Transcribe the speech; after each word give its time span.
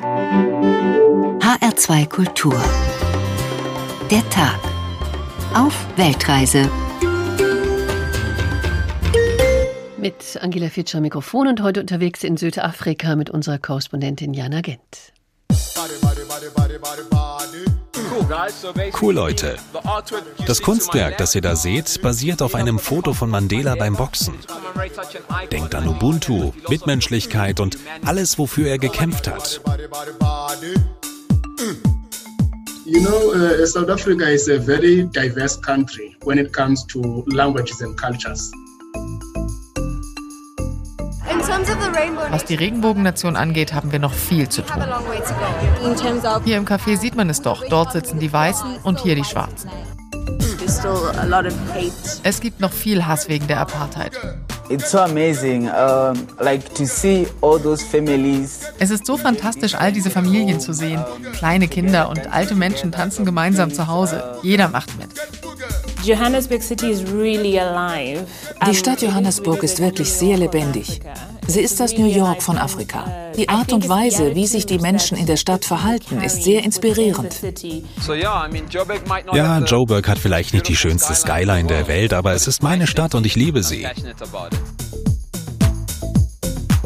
HR2 0.00 2.08
Kultur. 2.08 2.54
Der 4.10 4.28
Tag. 4.30 4.60
Auf 5.54 5.74
Weltreise. 5.96 6.70
Mit 9.96 10.38
Angela 10.40 10.68
Fitscher 10.68 11.00
Mikrofon 11.00 11.48
und 11.48 11.62
heute 11.62 11.80
unterwegs 11.80 12.22
in 12.22 12.36
Südafrika 12.36 13.16
mit 13.16 13.28
unserer 13.28 13.58
Korrespondentin 13.58 14.34
Jana 14.34 14.60
Gent. 14.60 15.12
Cool 19.00 19.14
Leute. 19.14 19.56
Das 20.46 20.62
Kunstwerk, 20.62 21.18
das 21.18 21.34
ihr 21.34 21.40
da 21.40 21.56
seht, 21.56 22.00
basiert 22.02 22.42
auf 22.42 22.54
einem 22.54 22.78
Foto 22.78 23.12
von 23.12 23.30
Mandela 23.30 23.74
beim 23.74 23.94
Boxen. 23.94 24.34
Denkt 25.50 25.74
an 25.74 25.88
Ubuntu, 25.88 26.52
Mitmenschlichkeit 26.68 27.60
und 27.60 27.78
alles, 28.04 28.38
wofür 28.38 28.68
er 28.68 28.78
gekämpft 28.78 29.28
hat. 29.28 29.60
You 32.84 33.00
know, 33.02 33.34
uh, 33.34 33.66
South 33.66 33.90
Africa 33.90 34.30
is 34.30 34.48
a 34.48 34.58
very 34.58 35.04
diverse 35.12 35.60
country 35.60 36.16
when 36.24 36.38
it 36.38 36.54
comes 36.54 36.86
to 36.86 37.22
languages 37.26 37.82
and 37.82 37.94
cultures. 38.00 38.50
Was 42.30 42.44
die 42.44 42.54
Regenbogennation 42.54 43.36
angeht, 43.36 43.74
haben 43.74 43.92
wir 43.92 43.98
noch 43.98 44.14
viel 44.14 44.48
zu 44.48 44.62
tun. 44.62 44.82
Hier 46.44 46.56
im 46.56 46.64
Café 46.66 46.96
sieht 46.96 47.14
man 47.14 47.30
es 47.30 47.42
doch. 47.42 47.64
Dort 47.68 47.92
sitzen 47.92 48.18
die 48.18 48.32
Weißen 48.32 48.78
und 48.82 49.00
hier 49.00 49.14
die 49.14 49.24
Schwarzen. 49.24 49.70
Es 52.22 52.40
gibt 52.40 52.60
noch 52.60 52.72
viel 52.72 53.06
Hass 53.06 53.28
wegen 53.28 53.46
der 53.46 53.60
Apartheid. 53.60 54.12
It's 54.70 54.90
so 54.90 54.98
amazing, 54.98 55.68
um, 55.68 56.26
like 56.40 56.74
to 56.74 56.84
see 56.84 57.26
all 57.40 57.58
those 57.58 57.82
families. 57.82 58.60
Es 58.78 58.90
ist 58.90 59.06
so 59.06 59.16
fantastisch, 59.16 59.74
all 59.74 59.92
diese 59.92 60.10
Familien 60.10 60.60
zu 60.60 60.74
sehen. 60.74 61.02
Kleine 61.32 61.68
Kinder 61.68 62.10
und 62.10 62.30
alte 62.30 62.54
Menschen 62.54 62.92
tanzen 62.92 63.24
gemeinsam 63.24 63.72
zu 63.72 63.86
Hause. 63.86 64.22
Jeder 64.42 64.68
macht 64.68 64.90
mit. 64.98 65.08
Die 68.66 68.74
Stadt 68.74 69.02
Johannesburg 69.02 69.62
ist 69.62 69.80
wirklich 69.80 70.12
sehr 70.12 70.36
lebendig. 70.36 71.00
Sie 71.46 71.60
ist 71.60 71.80
das 71.80 71.96
New 71.96 72.06
York 72.06 72.42
von 72.42 72.58
Afrika. 72.58 73.32
Die 73.34 73.48
Art 73.48 73.72
und 73.72 73.88
Weise, 73.88 74.34
wie 74.34 74.46
sich 74.46 74.66
die 74.66 74.78
Menschen 74.78 75.16
in 75.16 75.24
der 75.24 75.38
Stadt 75.38 75.64
verhalten, 75.64 76.20
ist 76.20 76.44
sehr 76.44 76.62
inspirierend. 76.62 77.40
Ja, 79.32 79.58
Joburg 79.60 80.08
hat 80.08 80.18
vielleicht 80.18 80.52
nicht 80.52 80.68
die 80.68 80.76
schönste 80.76 81.14
Skyline 81.14 81.66
der 81.66 81.88
Welt, 81.88 82.12
aber 82.12 82.32
es 82.34 82.46
ist 82.46 82.62
meine 82.62 82.86
Stadt 82.86 83.14
und 83.14 83.24
ich 83.24 83.34
liebe 83.34 83.62
sie. 83.62 83.86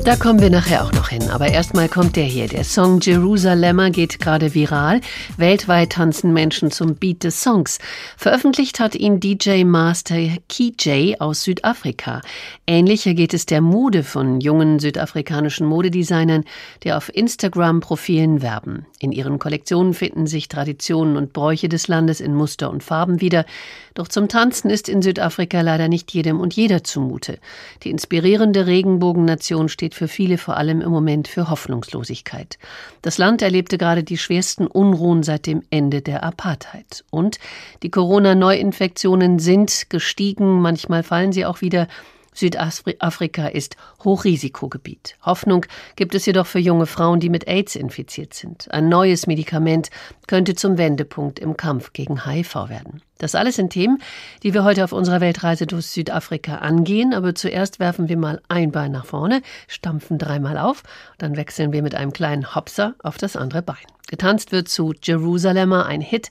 Da 0.04 0.16
kommen 0.16 0.40
wir 0.40 0.50
nachher 0.50 0.84
auch 0.84 0.90
noch 0.90 1.10
hin. 1.10 1.30
Aber 1.30 1.46
erstmal 1.46 1.88
kommt 1.88 2.16
der 2.16 2.24
hier. 2.24 2.48
Der 2.48 2.64
Song 2.64 2.98
Jerusalemer 3.00 3.90
geht 3.90 4.18
gerade 4.18 4.52
viral. 4.52 5.00
Weltweit 5.36 5.92
tanzen 5.92 6.32
Menschen 6.32 6.72
zum 6.72 6.96
Beat 6.96 7.22
des 7.22 7.40
Songs. 7.40 7.78
Veröffentlicht 8.16 8.80
hat 8.80 8.96
ihn 8.96 9.20
DJ 9.20 9.62
Master 9.62 10.16
KJ 10.48 11.14
aus 11.20 11.44
Südafrika. 11.44 12.20
Ähnlicher 12.66 13.14
geht 13.14 13.32
es 13.32 13.46
der 13.46 13.60
Mode 13.60 14.02
von 14.02 14.40
jungen 14.40 14.80
südafrikanischen 14.80 15.68
Modedesignern, 15.68 16.44
die 16.82 16.92
auf 16.92 17.08
Instagram-Profilen 17.14 18.42
werben. 18.42 18.86
In 18.98 19.12
ihren 19.12 19.38
Kollektionen 19.38 19.94
finden 19.94 20.26
sich 20.26 20.48
Traditionen 20.48 21.16
und 21.16 21.32
Bräuche 21.32 21.68
des 21.68 21.86
Landes 21.86 22.20
in 22.20 22.34
Muster 22.34 22.70
und 22.70 22.82
Farben 22.82 23.20
wieder. 23.20 23.44
Doch 23.94 24.08
zum 24.08 24.28
Tanzen 24.28 24.70
ist 24.70 24.88
in 24.88 25.02
Südafrika 25.02 25.60
leider 25.60 25.88
nicht 25.88 26.12
jedem 26.12 26.40
und 26.40 26.54
jeder 26.54 26.84
zumute. 26.84 27.38
Die 27.82 27.90
inspirierende 27.90 28.66
Regenbogennation 28.66 29.68
steht 29.68 29.94
für 29.94 30.08
viele 30.08 30.38
vor 30.38 30.56
allem 30.56 30.80
im 30.80 30.90
Moment 30.90 31.28
für 31.28 31.50
Hoffnungslosigkeit. 31.50 32.58
Das 33.02 33.18
Land 33.18 33.42
erlebte 33.42 33.78
gerade 33.78 34.04
die 34.04 34.18
schwersten 34.18 34.66
Unruhen 34.66 35.22
seit 35.22 35.46
dem 35.46 35.62
Ende 35.70 36.02
der 36.02 36.22
Apartheid. 36.22 37.04
Und 37.10 37.38
die 37.82 37.90
Corona-Neuinfektionen 37.90 39.38
sind 39.38 39.90
gestiegen, 39.90 40.60
manchmal 40.60 41.02
fallen 41.02 41.32
sie 41.32 41.44
auch 41.44 41.60
wieder. 41.60 41.88
Südafrika 42.32 43.48
ist 43.48 43.76
Hochrisikogebiet. 44.04 45.16
Hoffnung 45.22 45.66
gibt 45.96 46.14
es 46.14 46.26
jedoch 46.26 46.46
für 46.46 46.58
junge 46.58 46.86
Frauen, 46.86 47.20
die 47.20 47.28
mit 47.28 47.46
AIDS 47.46 47.76
infiziert 47.76 48.34
sind. 48.34 48.70
Ein 48.72 48.88
neues 48.88 49.26
Medikament 49.26 49.90
könnte 50.26 50.54
zum 50.54 50.78
Wendepunkt 50.78 51.38
im 51.38 51.56
Kampf 51.56 51.92
gegen 51.92 52.26
HIV 52.26 52.68
werden. 52.68 53.02
Das 53.18 53.34
alles 53.34 53.56
sind 53.56 53.70
Themen, 53.70 54.02
die 54.42 54.52
wir 54.52 54.64
heute 54.64 54.82
auf 54.82 54.92
unserer 54.92 55.20
Weltreise 55.20 55.66
durch 55.66 55.86
Südafrika 55.86 56.56
angehen. 56.56 57.14
Aber 57.14 57.34
zuerst 57.34 57.78
werfen 57.78 58.08
wir 58.08 58.16
mal 58.16 58.40
ein 58.48 58.72
Bein 58.72 58.92
nach 58.92 59.06
vorne, 59.06 59.42
stampfen 59.68 60.18
dreimal 60.18 60.58
auf, 60.58 60.82
dann 61.18 61.36
wechseln 61.36 61.72
wir 61.72 61.82
mit 61.82 61.94
einem 61.94 62.12
kleinen 62.12 62.54
Hopser 62.54 62.94
auf 63.02 63.18
das 63.18 63.36
andere 63.36 63.62
Bein. 63.62 63.76
Getanzt 64.12 64.52
wird 64.52 64.68
zu 64.68 64.92
Jerusalemer, 65.02 65.86
ein 65.86 66.02
Hit, 66.02 66.30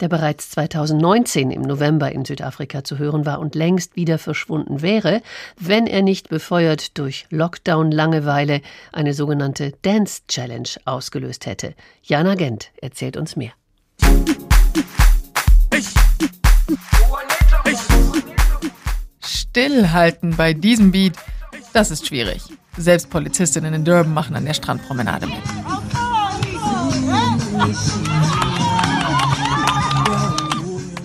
der 0.00 0.10
bereits 0.10 0.50
2019 0.50 1.50
im 1.50 1.62
November 1.62 2.12
in 2.12 2.26
Südafrika 2.26 2.84
zu 2.84 2.98
hören 2.98 3.24
war 3.24 3.40
und 3.40 3.54
längst 3.54 3.96
wieder 3.96 4.18
verschwunden 4.18 4.82
wäre, 4.82 5.22
wenn 5.58 5.86
er 5.86 6.02
nicht 6.02 6.28
befeuert 6.28 6.98
durch 6.98 7.24
Lockdown-Langeweile 7.30 8.60
eine 8.92 9.14
sogenannte 9.14 9.72
Dance 9.80 10.20
Challenge 10.28 10.68
ausgelöst 10.84 11.46
hätte. 11.46 11.74
Jana 12.02 12.34
Gent 12.34 12.70
erzählt 12.82 13.16
uns 13.16 13.34
mehr. 13.34 13.52
Stillhalten 19.24 20.36
bei 20.36 20.52
diesem 20.52 20.92
Beat, 20.92 21.14
das 21.72 21.90
ist 21.90 22.06
schwierig. 22.06 22.42
Selbst 22.76 23.08
Polizistinnen 23.08 23.72
in 23.72 23.86
Durban 23.86 24.12
machen 24.12 24.36
an 24.36 24.44
der 24.44 24.52
Strandpromenade 24.52 25.28
mit. 25.28 26.01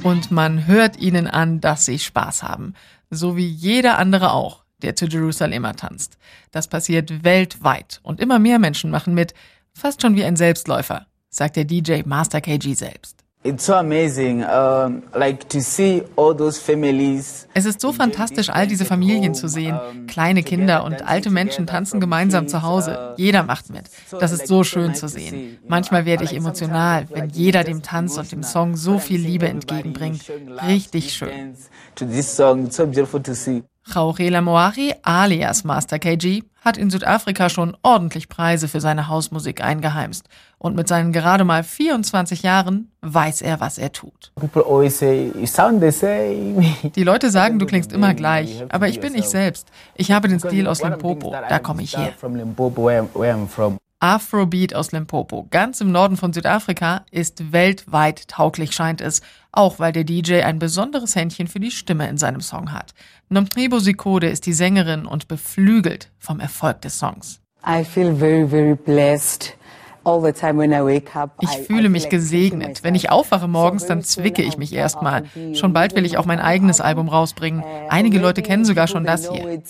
Und 0.04 0.32
man 0.32 0.68
hört 0.68 0.98
ihnen 0.98 1.28
an, 1.28 1.62
dass 1.62 1.86
sie 1.86 2.00
Spaß 2.00 2.44
haben. 2.44 2.74
So 3.10 3.36
wie 3.36 3.48
jeder 3.48 3.98
andere 3.98 4.32
auch, 4.32 4.64
der 4.82 4.96
zu 4.96 5.06
Jerusalemer 5.06 5.76
tanzt. 5.76 6.18
Das 6.52 6.68
passiert 6.68 7.24
weltweit 7.24 8.00
und 8.04 8.20
immer 8.20 8.40
mehr 8.40 8.60
Menschen 8.60 8.90
machen 8.90 9.14
mit, 9.14 9.34
fast 9.74 10.02
schon 10.02 10.16
wie 10.16 10.24
ein 10.24 10.36
Selbstläufer, 10.36 11.08
sagt 11.30 11.56
der 11.56 11.66
DJ 11.66 12.02
Master 12.06 12.42
KG 12.42 12.74
selbst. 12.74 13.27
It's 13.48 13.66
so 13.66 13.76
amazing, 13.76 14.42
like 15.14 15.48
to 15.48 15.62
see 15.62 16.04
all 16.18 16.36
those 16.36 16.60
families. 16.60 17.48
Es 17.54 17.64
ist 17.66 17.80
so 17.80 17.94
fantastisch, 17.94 18.50
all 18.50 18.68
diese 18.68 18.84
Familien 18.84 19.34
zu 19.36 19.48
sehen. 19.48 19.80
Kleine 20.08 20.44
Kinder 20.44 20.84
und 20.84 21.08
alte 21.08 21.30
Menschen 21.30 21.66
tanzen 21.66 22.02
gemeinsam 22.02 22.50
zu 22.50 22.62
Hause. 22.62 23.14
Jeder 23.16 23.44
macht 23.44 23.70
mit. 23.70 23.86
Das 24.20 24.34
ist 24.34 24.48
so 24.48 24.66
schön 24.66 24.96
zu 24.96 25.08
sehen. 25.08 25.60
Manchmal 25.66 26.06
werde 26.06 26.26
ich 26.26 26.36
emotional, 26.36 27.08
wenn 27.10 27.30
jeder 27.30 27.64
dem 27.64 27.82
Tanz 27.82 28.18
und 28.18 28.30
dem 28.34 28.44
Song 28.44 28.76
so 28.76 29.00
viel 29.00 29.22
Liebe 29.22 29.48
entgegenbringt. 29.48 30.30
Richtig 30.68 31.14
schön. 31.14 31.56
Raurela 33.96 34.42
Moari 34.42 34.94
alias 35.04 35.64
Master 35.64 36.00
KG 36.00 36.44
hat 36.62 36.78
in 36.78 36.90
Südafrika 36.90 37.50
schon 37.50 37.78
ordentlich 37.82 38.28
Preise 38.28 38.68
für 38.68 38.82
seine 38.82 39.08
Hausmusik 39.08 39.64
eingeheimst. 39.64 40.28
Und 40.58 40.76
mit 40.76 40.88
seinen 40.88 41.14
gerade 41.14 41.44
mal 41.44 41.64
24 41.64 42.44
Jahren 42.44 42.92
weiß 43.02 43.42
er, 43.42 43.60
was 43.60 43.78
er 43.78 43.92
tut. 43.92 44.34
Die 46.96 47.04
Leute 47.04 47.30
sagen, 47.32 47.60
du 47.60 47.66
klingst 47.66 47.94
immer 47.94 48.14
gleich, 48.14 48.64
aber 48.70 48.88
ich 48.88 49.00
bin 49.00 49.16
ich 49.16 49.26
selbst. 49.26 49.70
Ich 49.96 50.12
habe 50.12 50.28
den 50.28 50.40
Stil 50.40 50.68
aus 50.68 50.84
Limpopo, 50.84 51.32
da 51.32 51.60
komme 51.60 51.84
ich 51.84 51.98
her. 51.98 52.14
Afrobeat 54.00 54.76
aus 54.76 54.92
Limpopo, 54.92 55.48
ganz 55.50 55.82
im 55.82 55.92
Norden 55.92 56.18
von 56.18 56.32
Südafrika, 56.32 57.04
ist 57.10 57.52
weltweit 57.52 58.28
tauglich, 58.28 58.74
scheint 58.74 59.02
es, 59.02 59.22
auch 59.52 59.80
weil 59.80 59.92
der 59.92 60.04
DJ 60.04 60.42
ein 60.44 60.60
besonderes 60.60 61.16
Händchen 61.16 61.48
für 61.48 61.60
die 61.60 61.72
Stimme 61.72 62.08
in 62.08 62.18
seinem 62.18 62.42
Song 62.42 62.72
hat. 62.74 62.94
Nomtribo 63.30 63.80
Sikode 63.80 64.30
ist 64.30 64.46
die 64.46 64.54
Sängerin 64.54 65.08
und 65.08 65.28
beflügelt 65.28 66.12
vom 66.20 66.40
Erfolg 66.40 66.82
des 66.82 67.00
Songs. 67.00 67.42
I 67.68 67.84
feel 67.84 68.16
very, 68.16 68.48
very 68.48 68.76
blessed. 68.76 69.58
Ich 71.42 71.50
fühle 71.68 71.90
mich 71.90 72.10
gesegnet. 72.10 72.84
Wenn 72.84 72.96
ich 72.96 73.12
aufwache 73.12 73.48
morgens, 73.48 73.86
dann 73.86 74.02
zwicke 74.04 74.42
ich 74.42 74.58
mich 74.58 74.74
erstmal. 74.74 75.24
Schon 75.54 75.74
bald 75.74 75.96
will 75.96 76.06
ich 76.06 76.18
auch 76.18 76.26
mein 76.26 76.40
eigenes 76.40 76.82
Album 76.82 77.10
rausbringen. 77.10 77.64
Einige 77.90 78.20
Leute 78.20 78.42
kennen 78.42 78.66
sogar 78.66 78.88
schon 78.88 79.04
das 79.04 79.30
hier. 79.30 79.62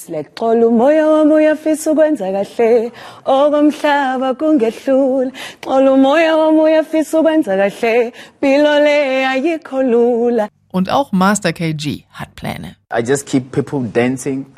Und 10.77 10.91
auch 10.91 11.11
Master 11.11 11.53
KG 11.53 12.03
hat 12.11 12.35
Pläne. 12.35 12.75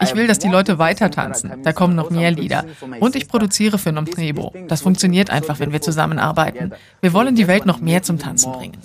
Ich 0.02 0.16
will, 0.16 0.28
dass 0.28 0.40
die 0.40 0.50
Leute 0.50 0.78
weiter 0.78 1.10
tanzen. 1.10 1.64
Da 1.64 1.72
kommen 1.72 1.96
noch 1.96 2.10
mehr 2.10 2.30
Lieder. 2.32 2.66
Und 3.00 3.16
ich 3.16 3.30
produziere 3.30 3.78
für 3.78 3.94
Nomtrebo. 3.94 4.54
Das 4.68 4.82
funktioniert 4.82 5.30
einfach, 5.30 5.62
wenn 5.62 5.72
wir 5.72 5.80
zusammenarbeiten. 5.80 6.74
Wir 7.00 7.14
wollen 7.14 7.36
die 7.36 7.48
Welt 7.48 7.66
noch 7.66 7.80
mehr 7.80 8.04
zum 8.04 8.20
Tanzen 8.20 8.52
bringen. 8.52 8.80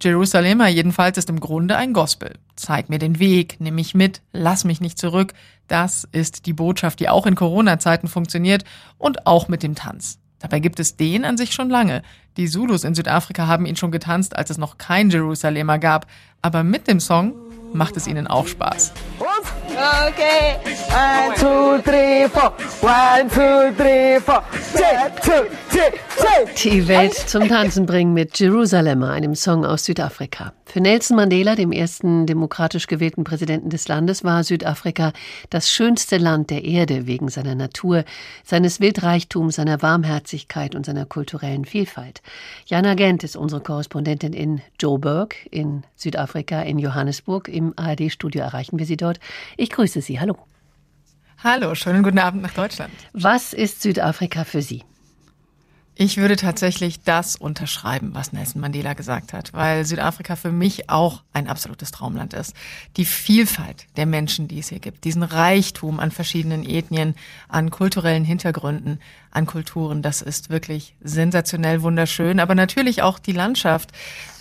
Jerusalema 0.00 0.68
jedenfalls 0.68 1.18
ist 1.18 1.28
im 1.28 1.40
Grunde 1.40 1.76
ein 1.76 1.92
Gospel. 1.92 2.34
Zeig 2.54 2.88
mir 2.88 3.00
den 3.00 3.18
Weg, 3.18 3.56
nimm 3.58 3.74
mich 3.74 3.96
mit, 3.96 4.22
lass 4.32 4.62
mich 4.62 4.80
nicht 4.80 4.96
zurück. 4.96 5.32
Das 5.66 6.06
ist 6.12 6.46
die 6.46 6.52
Botschaft, 6.52 7.00
die 7.00 7.08
auch 7.08 7.26
in 7.26 7.34
Corona-Zeiten 7.34 8.06
funktioniert 8.06 8.62
und 8.96 9.26
auch 9.26 9.48
mit 9.48 9.64
dem 9.64 9.74
Tanz. 9.74 10.20
Dabei 10.42 10.58
gibt 10.58 10.80
es 10.80 10.96
den 10.96 11.24
an 11.24 11.36
sich 11.36 11.52
schon 11.52 11.70
lange. 11.70 12.02
Die 12.36 12.48
Zulus 12.48 12.84
in 12.84 12.94
Südafrika 12.94 13.46
haben 13.46 13.64
ihn 13.64 13.76
schon 13.76 13.92
getanzt, 13.92 14.36
als 14.36 14.50
es 14.50 14.58
noch 14.58 14.76
kein 14.76 15.08
Jerusalemer 15.08 15.78
gab. 15.78 16.06
Aber 16.42 16.64
mit 16.64 16.88
dem 16.88 17.00
Song 17.00 17.34
macht 17.72 17.96
es 17.96 18.06
ihnen 18.06 18.26
auch 18.26 18.48
Spaß. 18.48 18.92
Okay. 19.82 20.60
One, 20.92 21.34
two, 21.34 21.82
three, 21.82 22.28
four. 22.28 22.54
One, 22.82 23.28
two, 23.28 23.74
three, 23.74 24.20
four. 24.20 24.44
Two, 25.22 25.48
check, 25.72 26.00
check. 26.16 26.54
Die 26.62 26.86
Welt 26.86 27.14
zum 27.14 27.48
Tanzen 27.48 27.86
bringen 27.86 28.14
mit 28.14 28.38
Jerusalem, 28.38 29.02
einem 29.02 29.34
Song 29.34 29.64
aus 29.64 29.84
Südafrika. 29.84 30.52
Für 30.66 30.80
Nelson 30.80 31.16
Mandela, 31.16 31.54
dem 31.54 31.70
ersten 31.70 32.24
demokratisch 32.26 32.86
gewählten 32.86 33.24
Präsidenten 33.24 33.68
des 33.68 33.88
Landes, 33.88 34.24
war 34.24 34.42
Südafrika 34.42 35.12
das 35.50 35.70
schönste 35.70 36.16
Land 36.16 36.48
der 36.48 36.64
Erde 36.64 37.06
wegen 37.06 37.28
seiner 37.28 37.54
Natur, 37.54 38.04
seines 38.42 38.80
Wildreichtums, 38.80 39.56
seiner 39.56 39.82
Warmherzigkeit 39.82 40.74
und 40.74 40.86
seiner 40.86 41.04
kulturellen 41.04 41.66
Vielfalt. 41.66 42.22
Jana 42.64 42.94
Gent 42.94 43.22
ist 43.22 43.36
unsere 43.36 43.60
Korrespondentin 43.60 44.32
in 44.32 44.62
Joburg 44.80 45.34
in 45.50 45.82
Südafrika, 45.94 46.62
in 46.62 46.78
Johannesburg. 46.78 47.48
Im 47.48 47.74
ARD-Studio 47.76 48.40
erreichen 48.40 48.78
wir 48.78 48.86
sie 48.86 48.96
dort. 48.96 49.20
Ich 49.58 49.68
grüße 49.72 50.00
Sie. 50.00 50.20
Hallo. 50.20 50.36
Hallo, 51.42 51.74
schönen 51.74 52.04
guten 52.04 52.20
Abend 52.20 52.42
nach 52.42 52.54
Deutschland. 52.54 52.92
Was 53.12 53.52
ist 53.52 53.82
Südafrika 53.82 54.44
für 54.44 54.62
Sie? 54.62 54.84
Ich 55.94 56.16
würde 56.16 56.36
tatsächlich 56.36 57.02
das 57.02 57.36
unterschreiben, 57.36 58.14
was 58.14 58.32
Nelson 58.32 58.62
Mandela 58.62 58.94
gesagt 58.94 59.34
hat, 59.34 59.52
weil 59.52 59.84
Südafrika 59.84 60.36
für 60.36 60.50
mich 60.50 60.88
auch 60.88 61.22
ein 61.34 61.48
absolutes 61.48 61.90
Traumland 61.90 62.32
ist. 62.32 62.54
Die 62.96 63.04
Vielfalt 63.04 63.86
der 63.96 64.06
Menschen, 64.06 64.48
die 64.48 64.60
es 64.60 64.70
hier 64.70 64.78
gibt, 64.78 65.04
diesen 65.04 65.22
Reichtum 65.22 66.00
an 66.00 66.10
verschiedenen 66.10 66.64
Ethnien, 66.64 67.14
an 67.48 67.70
kulturellen 67.70 68.24
Hintergründen, 68.24 69.00
an 69.32 69.44
Kulturen, 69.44 70.00
das 70.00 70.22
ist 70.22 70.48
wirklich 70.48 70.94
sensationell 71.02 71.82
wunderschön, 71.82 72.40
aber 72.40 72.54
natürlich 72.54 73.02
auch 73.02 73.18
die 73.18 73.32
Landschaft. 73.32 73.92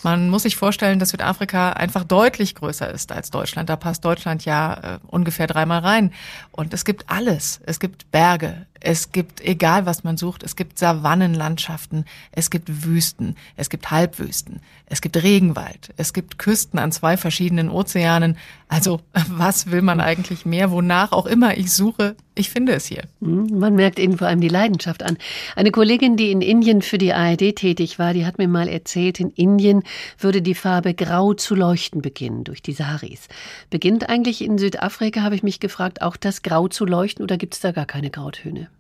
Man 0.04 0.30
muss 0.30 0.44
sich 0.44 0.56
vorstellen, 0.56 1.00
dass 1.00 1.10
Südafrika 1.10 1.74
einfach 1.74 2.04
deutlich 2.04 2.56
größer 2.56 2.90
ist 2.90 3.12
als 3.12 3.30
Deutschland. 3.30 3.70
Da 3.70 3.76
passt 3.76 4.04
Deutschland 4.04 4.46
ja 4.46 4.96
äh, 4.96 5.00
ungefähr 5.08 5.48
dreimal 5.48 5.80
rein. 5.80 6.14
Und 6.52 6.74
es 6.74 6.86
gibt 6.86 7.10
alles. 7.10 7.62
Es 7.66 7.80
gibt 7.80 8.10
Berge, 8.12 8.66
es 8.82 9.12
gibt, 9.12 9.42
egal 9.42 9.86
was 9.86 10.04
man 10.04 10.18
sucht, 10.18 10.44
es 10.44 10.56
gibt 10.56 10.80
Savannenlandschaften, 10.80 12.06
es 12.32 12.50
gibt 12.50 12.84
Wüsten, 12.84 13.36
es 13.56 13.70
gibt 13.70 13.92
Halbwüsten, 13.92 14.60
es 14.88 15.02
gibt 15.02 15.22
Regenwald, 15.22 15.94
es 15.98 16.14
gibt 16.14 16.40
Küsten 16.40 16.80
an 16.80 16.92
zwei 16.92 17.16
verschiedenen 17.16 17.70
Ozeanen. 17.70 18.38
Also 18.68 19.02
was 19.30 19.72
will 19.72 19.82
man 19.82 20.02
eigentlich 20.02 20.46
mehr? 20.46 20.72
Wonach 20.72 21.12
auch 21.12 21.28
immer 21.28 21.58
ich 21.58 21.72
suche, 21.72 22.16
ich 22.34 22.50
finde 22.50 22.74
es 22.74 22.86
hier. 22.86 23.04
Hm, 23.22 23.60
man 23.60 23.76
merkt 23.76 24.00
Ihnen 24.00 24.18
vor 24.18 24.28
allem 24.28 24.42
die 24.42 24.48
Leidenschaft 24.48 25.04
an. 25.04 25.18
Eine 25.56 25.72
Kollegin, 25.72 26.18
die 26.18 26.32
in 26.32 26.42
Indien 26.42 26.82
für 26.82 26.98
die 26.98 27.14
ARD 27.14 27.56
tätig 27.56 28.00
war, 28.00 28.14
die 28.14 28.26
hat 28.26 28.40
mir 28.40 28.48
mal 28.48 28.68
erzählt, 28.68 29.20
in 29.20 29.30
Indien 29.30 29.84
würde 30.18 30.42
die 30.42 30.56
Farbe 30.56 30.96
grau 30.96 31.34
zu 31.34 31.54
leuchten 31.54 32.02
beginnen 32.02 32.44
durch 32.44 32.64
die 32.64 32.74
Saris. 32.74 33.28
Beginnt 33.70 34.10
eigentlich 34.10 34.42
in 34.42 34.58
Südafrika, 34.58 35.22
habe 35.22 35.36
ich 35.36 35.44
mich 35.44 35.60
gefragt, 35.60 36.02
auch 36.02 36.18
das 36.18 36.42
Grau 36.42 36.68
zu 36.68 36.86
leuchten 36.86 37.24
oder 37.24 37.38
gibt 37.38 37.54
es 37.54 37.60
da 37.60 37.72
gar 37.72 37.86
keine 37.86 38.10
Grautöne? 38.10 38.71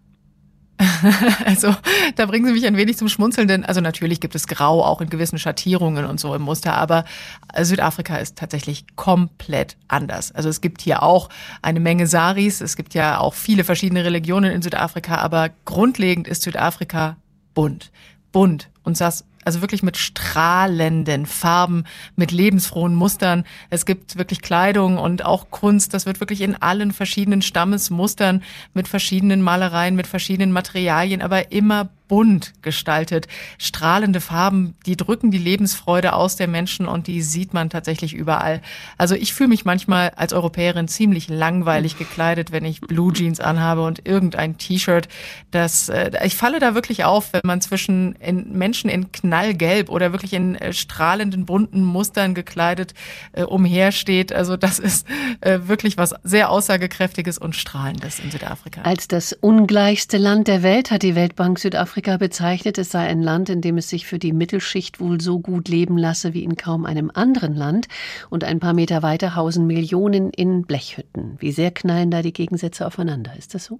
Also 1.45 1.75
da 2.16 2.25
bringen 2.25 2.45
Sie 2.45 2.54
mich 2.54 2.66
ein 2.66 2.78
wenig 2.78 2.98
zum 2.98 3.10
Schmunzeln, 3.10 3.48
denn 3.48 3.66
also 3.66 3.81
natürlich 3.81 4.19
gibt 4.19 4.36
es 4.36 4.48
Grau 4.48 4.83
auch 4.83 5.01
in 5.01 5.10
gewissen 5.10 5.39
Schattierungen 5.39 6.06
und 6.06 6.19
so 6.19 6.33
im 6.36 6.42
Muster, 6.42 6.75
aber 6.75 7.06
Südafrika 7.60 8.18
ist 8.18 8.38
tatsächlich 8.38 8.86
komplett 8.95 9.78
anders. 9.88 10.31
Also 10.31 10.50
es 10.50 10.62
gibt 10.62 10.81
hier 10.81 11.04
auch 11.04 11.30
eine 11.62 11.80
Menge 11.80 12.07
Saris, 12.07 12.62
es 12.62 12.75
gibt 12.75 12.94
ja 12.94 13.19
auch 13.19 13.33
viele 13.33 13.63
verschiedene 13.63 14.04
Religionen 14.04 14.51
in 14.51 14.62
Südafrika, 14.62 15.18
aber 15.18 15.50
grundlegend 15.66 16.28
ist 16.28 16.44
Südafrika 16.44 17.18
bunt. 17.54 17.92
Bunt 18.31 18.69
und 18.83 19.00
das 19.00 19.25
also 19.43 19.61
wirklich 19.61 19.83
mit 19.83 19.97
strahlenden 19.97 21.25
Farben, 21.25 21.85
mit 22.15 22.31
lebensfrohen 22.31 22.95
Mustern. 22.95 23.43
Es 23.69 23.85
gibt 23.85 24.17
wirklich 24.17 24.41
Kleidung 24.41 24.97
und 24.97 25.25
auch 25.25 25.49
Kunst. 25.49 25.93
Das 25.93 26.05
wird 26.05 26.19
wirklich 26.19 26.41
in 26.41 26.55
allen 26.55 26.91
verschiedenen 26.91 27.41
Stammesmustern 27.41 28.43
mit 28.73 28.88
verschiedenen 28.88 29.41
Malereien, 29.41 29.95
mit 29.95 30.07
verschiedenen 30.07 30.51
Materialien, 30.51 31.21
aber 31.21 31.51
immer 31.51 31.89
bunt 32.11 32.51
gestaltet. 32.61 33.29
Strahlende 33.57 34.19
Farben, 34.19 34.75
die 34.85 34.97
drücken 34.97 35.31
die 35.31 35.37
Lebensfreude 35.37 36.11
aus 36.11 36.35
der 36.35 36.49
Menschen 36.49 36.85
und 36.85 37.07
die 37.07 37.21
sieht 37.21 37.53
man 37.53 37.69
tatsächlich 37.69 38.13
überall. 38.13 38.61
Also 38.97 39.15
ich 39.15 39.33
fühle 39.33 39.47
mich 39.47 39.63
manchmal 39.63 40.09
als 40.17 40.33
Europäerin 40.33 40.89
ziemlich 40.89 41.29
langweilig 41.29 41.97
gekleidet, 41.97 42.51
wenn 42.51 42.65
ich 42.65 42.81
Blue 42.81 43.13
Jeans 43.13 43.39
anhabe 43.39 43.83
und 43.83 44.05
irgendein 44.05 44.57
T-Shirt. 44.57 45.07
Das, 45.51 45.87
äh, 45.87 46.11
ich 46.25 46.35
falle 46.35 46.59
da 46.59 46.75
wirklich 46.75 47.05
auf, 47.05 47.31
wenn 47.31 47.43
man 47.45 47.61
zwischen 47.61 48.15
in 48.15 48.57
Menschen 48.57 48.89
in 48.89 49.13
knallgelb 49.13 49.89
oder 49.89 50.11
wirklich 50.11 50.33
in 50.33 50.55
äh, 50.55 50.73
strahlenden 50.73 51.45
bunten 51.45 51.81
Mustern 51.81 52.33
gekleidet 52.33 52.93
äh, 53.31 53.43
umhersteht. 53.43 54.33
Also 54.33 54.57
das 54.57 54.79
ist 54.79 55.07
äh, 55.39 55.59
wirklich 55.63 55.95
was 55.95 56.13
sehr 56.23 56.49
aussagekräftiges 56.49 57.37
und 57.37 57.55
strahlendes 57.55 58.19
in 58.19 58.31
Südafrika. 58.31 58.81
Als 58.81 59.07
das 59.07 59.31
ungleichste 59.31 60.17
Land 60.17 60.49
der 60.49 60.61
Welt 60.61 60.91
hat 60.91 61.03
die 61.03 61.15
Weltbank 61.15 61.57
Südafrika 61.57 62.00
Südafrika 62.01 62.18
bezeichnet, 62.18 62.77
es 62.80 62.89
sei 62.89 63.07
ein 63.07 63.21
Land, 63.21 63.50
in 63.50 63.62
dem 63.62 63.77
es 63.77 63.89
sich 63.89 64.07
für 64.07 64.18
die 64.18 64.33
Mittelschicht 64.33 65.00
wohl 65.00 65.21
so 65.21 65.39
gut 65.39 65.68
leben 65.68 66.00
lasse 66.00 66.33
wie 66.33 66.44
in 66.44 66.56
kaum 66.56 66.86
einem 66.86 67.12
anderen 67.13 67.56
Land. 67.56 67.88
Und 68.31 68.44
ein 68.44 68.59
paar 68.59 68.74
Meter 68.74 69.03
weiter 69.03 69.36
hausen 69.36 69.68
Millionen 69.68 70.31
in 70.31 70.63
Blechhütten. 70.63 71.38
Wie 71.39 71.51
sehr 71.51 71.69
knallen 71.69 72.09
da 72.09 72.24
die 72.24 72.33
Gegensätze 72.33 72.88
aufeinander? 72.88 73.33
Ist 73.38 73.53
das 73.53 73.65
so? 73.65 73.77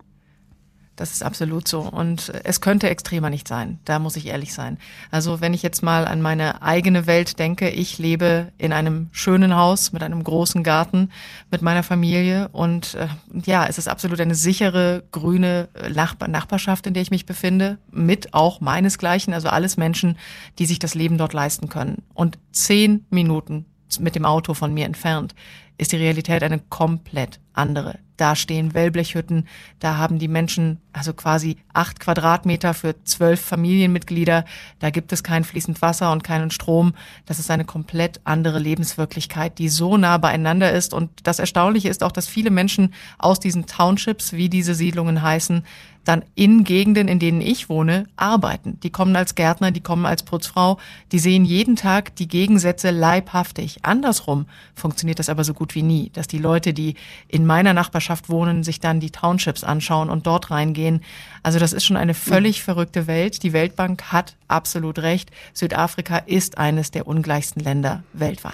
Das 1.02 1.14
ist 1.14 1.24
absolut 1.24 1.68
so. 1.68 1.80
Und 1.80 2.32
es 2.44 2.62
könnte 2.62 2.88
extremer 2.88 3.32
nicht 3.32 3.48
sein. 3.48 3.80
Da 3.86 3.98
muss 3.98 4.16
ich 4.18 4.28
ehrlich 4.28 4.54
sein. 4.54 4.78
Also 5.10 5.42
wenn 5.42 5.56
ich 5.56 5.64
jetzt 5.64 5.82
mal 5.82 6.06
an 6.06 6.22
meine 6.22 6.62
eigene 6.62 7.08
Welt 7.08 7.40
denke, 7.40 7.72
ich 7.72 7.98
lebe 7.98 8.52
in 8.60 8.72
einem 8.72 9.10
schönen 9.12 9.56
Haus 9.56 9.94
mit 9.94 10.04
einem 10.04 10.24
großen 10.24 10.62
Garten 10.62 11.10
mit 11.50 11.64
meiner 11.64 11.82
Familie 11.82 12.50
und 12.50 12.94
äh, 12.94 13.08
ja, 13.46 13.66
es 13.66 13.80
ist 13.80 13.88
absolut 13.88 14.22
eine 14.22 14.36
sichere 14.36 15.02
grüne 15.12 15.70
Nachbar 15.92 16.28
Nachbarschaft, 16.28 16.86
in 16.86 16.94
der 16.94 17.02
ich 17.02 17.10
mich 17.10 17.26
befinde, 17.26 17.80
mit 17.90 18.36
auch 18.36 18.62
meinesgleichen, 18.62 19.34
also 19.34 19.50
alles 19.50 19.78
Menschen, 19.78 20.20
die 20.60 20.68
sich 20.68 20.78
das 20.78 20.94
Leben 20.94 21.18
dort 21.18 21.34
leisten 21.34 21.68
können. 21.68 22.04
Und 22.14 22.38
zehn 22.52 23.08
Minuten 23.10 23.66
mit 24.00 24.14
dem 24.14 24.26
Auto 24.26 24.54
von 24.54 24.72
mir 24.72 24.86
entfernt 24.86 25.34
ist 25.82 25.92
die 25.92 25.98
Realität 25.98 26.44
eine 26.44 26.60
komplett 26.60 27.40
andere. 27.54 27.98
Da 28.16 28.36
stehen 28.36 28.76
Wellblechhütten, 28.76 29.48
da 29.80 29.98
haben 29.98 30.20
die 30.20 30.28
Menschen 30.28 30.78
also 30.94 31.12
quasi 31.12 31.58
acht 31.74 32.00
Quadratmeter 32.00 32.76
für 32.76 33.04
zwölf 33.04 33.42
Familienmitglieder. 33.42 34.46
Da 34.78 34.92
gibt 34.92 35.12
es 35.12 35.24
kein 35.24 35.44
fließend 35.44 35.82
Wasser 35.82 36.12
und 36.12 36.24
keinen 36.24 36.52
Strom. 36.52 36.94
Das 37.26 37.40
ist 37.40 37.50
eine 37.50 37.66
komplett 37.66 38.22
andere 38.26 38.60
Lebenswirklichkeit, 38.60 39.58
die 39.58 39.70
so 39.70 39.98
nah 39.98 40.20
beieinander 40.20 40.72
ist. 40.72 40.94
Und 40.94 41.10
das 41.24 41.40
Erstaunliche 41.40 41.90
ist 41.90 42.04
auch, 42.04 42.12
dass 42.12 42.28
viele 42.28 42.52
Menschen 42.52 42.94
aus 43.18 43.40
diesen 43.40 43.66
Townships, 43.66 44.34
wie 44.34 44.50
diese 44.50 44.76
Siedlungen 44.76 45.24
heißen, 45.24 45.64
dann 46.04 46.24
in 46.36 46.64
Gegenden, 46.64 47.08
in 47.08 47.20
denen 47.20 47.42
ich 47.42 47.70
wohne, 47.70 48.08
arbeiten. 48.16 48.80
Die 48.82 48.90
kommen 48.90 49.16
als 49.16 49.36
Gärtner, 49.36 49.72
die 49.72 49.82
kommen 49.82 50.06
als 50.06 50.24
Putzfrau, 50.24 50.78
die 51.12 51.20
sehen 51.20 51.46
jeden 51.46 51.76
Tag 51.76 52.16
die 52.16 52.28
Gegensätze 52.28 52.92
leibhaftig. 52.92 53.80
Andersrum 53.84 54.46
funktioniert 54.74 55.20
das 55.20 55.30
aber 55.30 55.44
so 55.44 55.54
gut 55.54 55.76
wie 55.76 55.84
nie, 55.84 56.10
dass 56.14 56.28
die 56.28 56.40
Leute, 56.40 56.74
die 56.74 56.96
in 57.28 57.46
meiner 57.46 57.74
Nachbarschaft 57.74 58.30
wohnen, 58.30 58.64
sich 58.64 58.80
dann 58.80 59.00
die 59.00 59.12
Townships 59.12 59.64
anschauen 59.64 60.10
und 60.10 60.26
dort 60.26 60.52
reingehen. 60.52 61.02
Also 61.44 61.60
das 61.60 61.74
ist 61.74 61.86
schon 61.86 61.98
eine 61.98 62.14
völlig 62.14 62.64
verrückte 62.64 63.08
Welt. 63.08 63.44
Die 63.44 63.54
Weltbank 63.54 64.12
hat 64.12 64.36
absolut 64.48 65.00
recht. 65.00 65.32
Südafrika 65.54 66.18
ist 66.18 66.58
eines 66.58 66.92
der 66.92 67.08
ungleichsten 67.08 67.64
Länder 67.64 68.04
weltweit. 68.14 68.54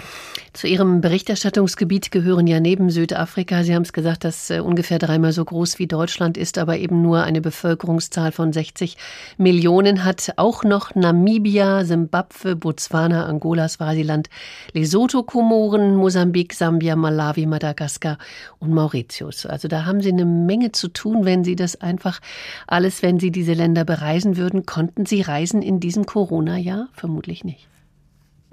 Zu 0.53 0.67
Ihrem 0.67 1.01
Berichterstattungsgebiet 1.01 2.11
gehören 2.11 2.47
ja 2.47 2.59
neben 2.59 2.89
Südafrika, 2.89 3.63
Sie 3.63 3.75
haben 3.75 3.83
es 3.83 3.93
gesagt, 3.93 4.23
das 4.23 4.49
äh, 4.49 4.59
ungefähr 4.59 4.99
dreimal 4.99 5.31
so 5.31 5.45
groß 5.45 5.77
wie 5.79 5.87
Deutschland 5.87 6.37
ist, 6.37 6.57
aber 6.57 6.77
eben 6.77 7.01
nur 7.01 7.23
eine 7.23 7.36
Bevölkerungszahl 7.41 8.31
von 8.31 8.53
60 8.53 8.97
Millionen 9.37 10.03
hat. 10.03 10.33
Auch 10.37 10.63
noch 10.63 10.95
Namibia, 10.95 11.85
Simbabwe, 11.85 12.55
Botswana, 12.55 13.25
Angola, 13.25 13.67
Swasiland, 13.67 14.29
Lesotho, 14.73 15.23
Komoren, 15.23 15.95
Mosambik, 15.95 16.53
Sambia, 16.53 16.95
Malawi, 16.95 17.45
Madagaskar 17.45 18.17
und 18.59 18.73
Mauritius. 18.73 19.45
Also 19.45 19.67
da 19.67 19.85
haben 19.85 20.01
Sie 20.01 20.11
eine 20.11 20.25
Menge 20.25 20.71
zu 20.71 20.87
tun, 20.87 21.25
wenn 21.25 21.43
Sie 21.43 21.55
das 21.55 21.79
einfach 21.79 22.19
alles, 22.67 23.01
wenn 23.01 23.19
Sie 23.19 23.31
diese 23.31 23.53
Länder 23.53 23.85
bereisen 23.85 24.37
würden. 24.37 24.65
Konnten 24.65 25.05
Sie 25.05 25.21
reisen 25.21 25.61
in 25.61 25.79
diesem 25.79 26.05
Corona-Jahr? 26.05 26.87
Vermutlich 26.93 27.43
nicht. 27.43 27.67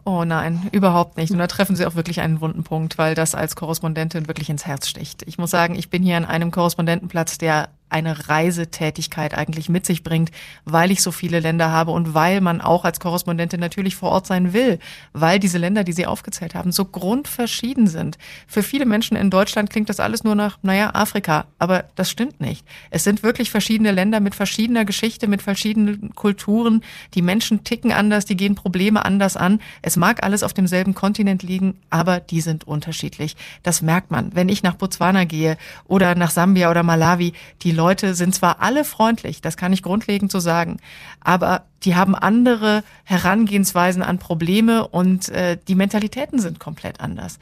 Oh 0.07 0.25
nein, 0.25 0.69
überhaupt 0.73 1.17
nicht. 1.17 1.31
Und 1.33 1.39
da 1.39 1.47
treffen 1.47 1.77
Sie 1.77 1.87
auch 1.87 1.95
wirklich 1.95 2.21
einen 2.21 2.43
wunden 2.43 2.63
Punkt, 2.63 2.99
weil 2.99 3.15
das 3.15 3.35
als 3.35 3.57
Korrespondentin 3.57 4.29
wirklich 4.29 4.51
ins 4.51 4.67
Herz 4.67 4.87
sticht. 4.87 5.23
Ich 5.27 5.39
muss 5.39 5.51
sagen, 5.51 5.75
ich 5.77 5.89
bin 5.89 6.03
hier 6.03 6.19
an 6.19 6.27
einem 6.27 6.51
Korrespondentenplatz, 6.51 7.39
der 7.39 7.71
eine 7.95 8.29
Reisetätigkeit 8.29 9.35
eigentlich 9.35 9.69
mit 9.69 9.87
sich 9.87 10.03
bringt, 10.03 10.31
weil 10.65 10.91
ich 10.91 11.01
so 11.01 11.13
viele 11.13 11.39
Länder 11.39 11.71
habe 11.71 11.93
und 11.93 12.13
weil 12.13 12.41
man 12.41 12.61
auch 12.61 12.85
als 12.85 12.99
Korrespondentin 12.99 13.61
natürlich 13.61 13.95
vor 13.95 14.11
Ort 14.11 14.27
sein 14.27 14.53
will, 14.53 14.81
weil 15.13 15.39
diese 15.39 15.59
Länder, 15.59 15.85
die 15.85 15.93
Sie 15.93 16.07
aufgezählt 16.07 16.57
haben, 16.57 16.73
so 16.73 16.85
grundverschieden 16.85 17.87
sind. 17.87 18.19
Für 18.49 18.65
viele 18.65 18.85
Menschen 18.85 19.17
in 19.17 19.31
Deutschland 19.31 19.71
klingt 19.71 19.89
das 19.89 20.01
alles 20.01 20.25
nur 20.25 20.35
nach, 20.35 20.59
naja, 20.63 20.91
Afrika, 20.95 21.47
aber 21.61 21.85
das 21.95 22.11
stimmt 22.11 22.41
nicht. 22.41 22.67
Es 22.91 23.05
sind 23.05 23.23
wirklich 23.23 23.51
verschiedene 23.51 23.93
Länder 23.93 24.19
mit 24.19 24.35
verschiedener 24.35 24.85
Geschichte, 24.85 25.29
mit 25.29 25.43
verschiedenen 25.43 26.15
Kulturen. 26.17 26.83
Die 27.15 27.23
Menschen 27.23 27.63
ticken 27.63 27.93
anders, 27.93 28.25
die 28.25 28.37
gehen 28.37 28.57
Probleme 28.57 29.05
anders 29.05 29.37
an. 29.37 29.61
Es 29.83 29.97
mag 29.97 30.25
alles 30.25 30.43
auf 30.43 30.53
demselben 30.53 30.95
Kontinent 30.95 31.45
liegen, 31.45 31.79
aber 31.91 32.19
die 32.19 32.41
sind 32.41 32.65
unterschiedlich. 32.67 33.37
Das 33.63 33.83
merkt 33.83 34.11
man. 34.11 34.35
Wenn 34.35 34.49
ich 34.49 34.65
nach 34.65 34.75
Botswana 34.75 35.25
gehe 35.25 35.57
oder 35.87 36.17
nach 36.17 36.31
Sambia 36.31 36.71
oder 36.71 36.83
Malawi, 36.83 37.35
die 37.63 37.71
Leute 37.71 37.84
Leute 37.85 38.15
sind 38.15 38.35
zwar 38.35 38.63
alle 38.63 38.83
freundlich, 38.85 39.43
das 39.43 39.59
kann 39.59 39.75
ich 39.75 39.83
grundlegend 39.83 40.33
so 40.33 40.41
sagen, 40.41 40.79
aber 41.21 41.65
die 41.83 41.95
haben 41.95 42.15
andere 42.15 42.83
Herangehensweisen 43.05 44.03
an 44.03 44.19
Probleme 44.19 44.89
und 44.89 45.29
äh, 45.29 45.59
die 45.69 45.75
Mentalitäten 45.75 46.39
sind 46.39 46.59
komplett 46.59 47.01
anders 47.01 47.39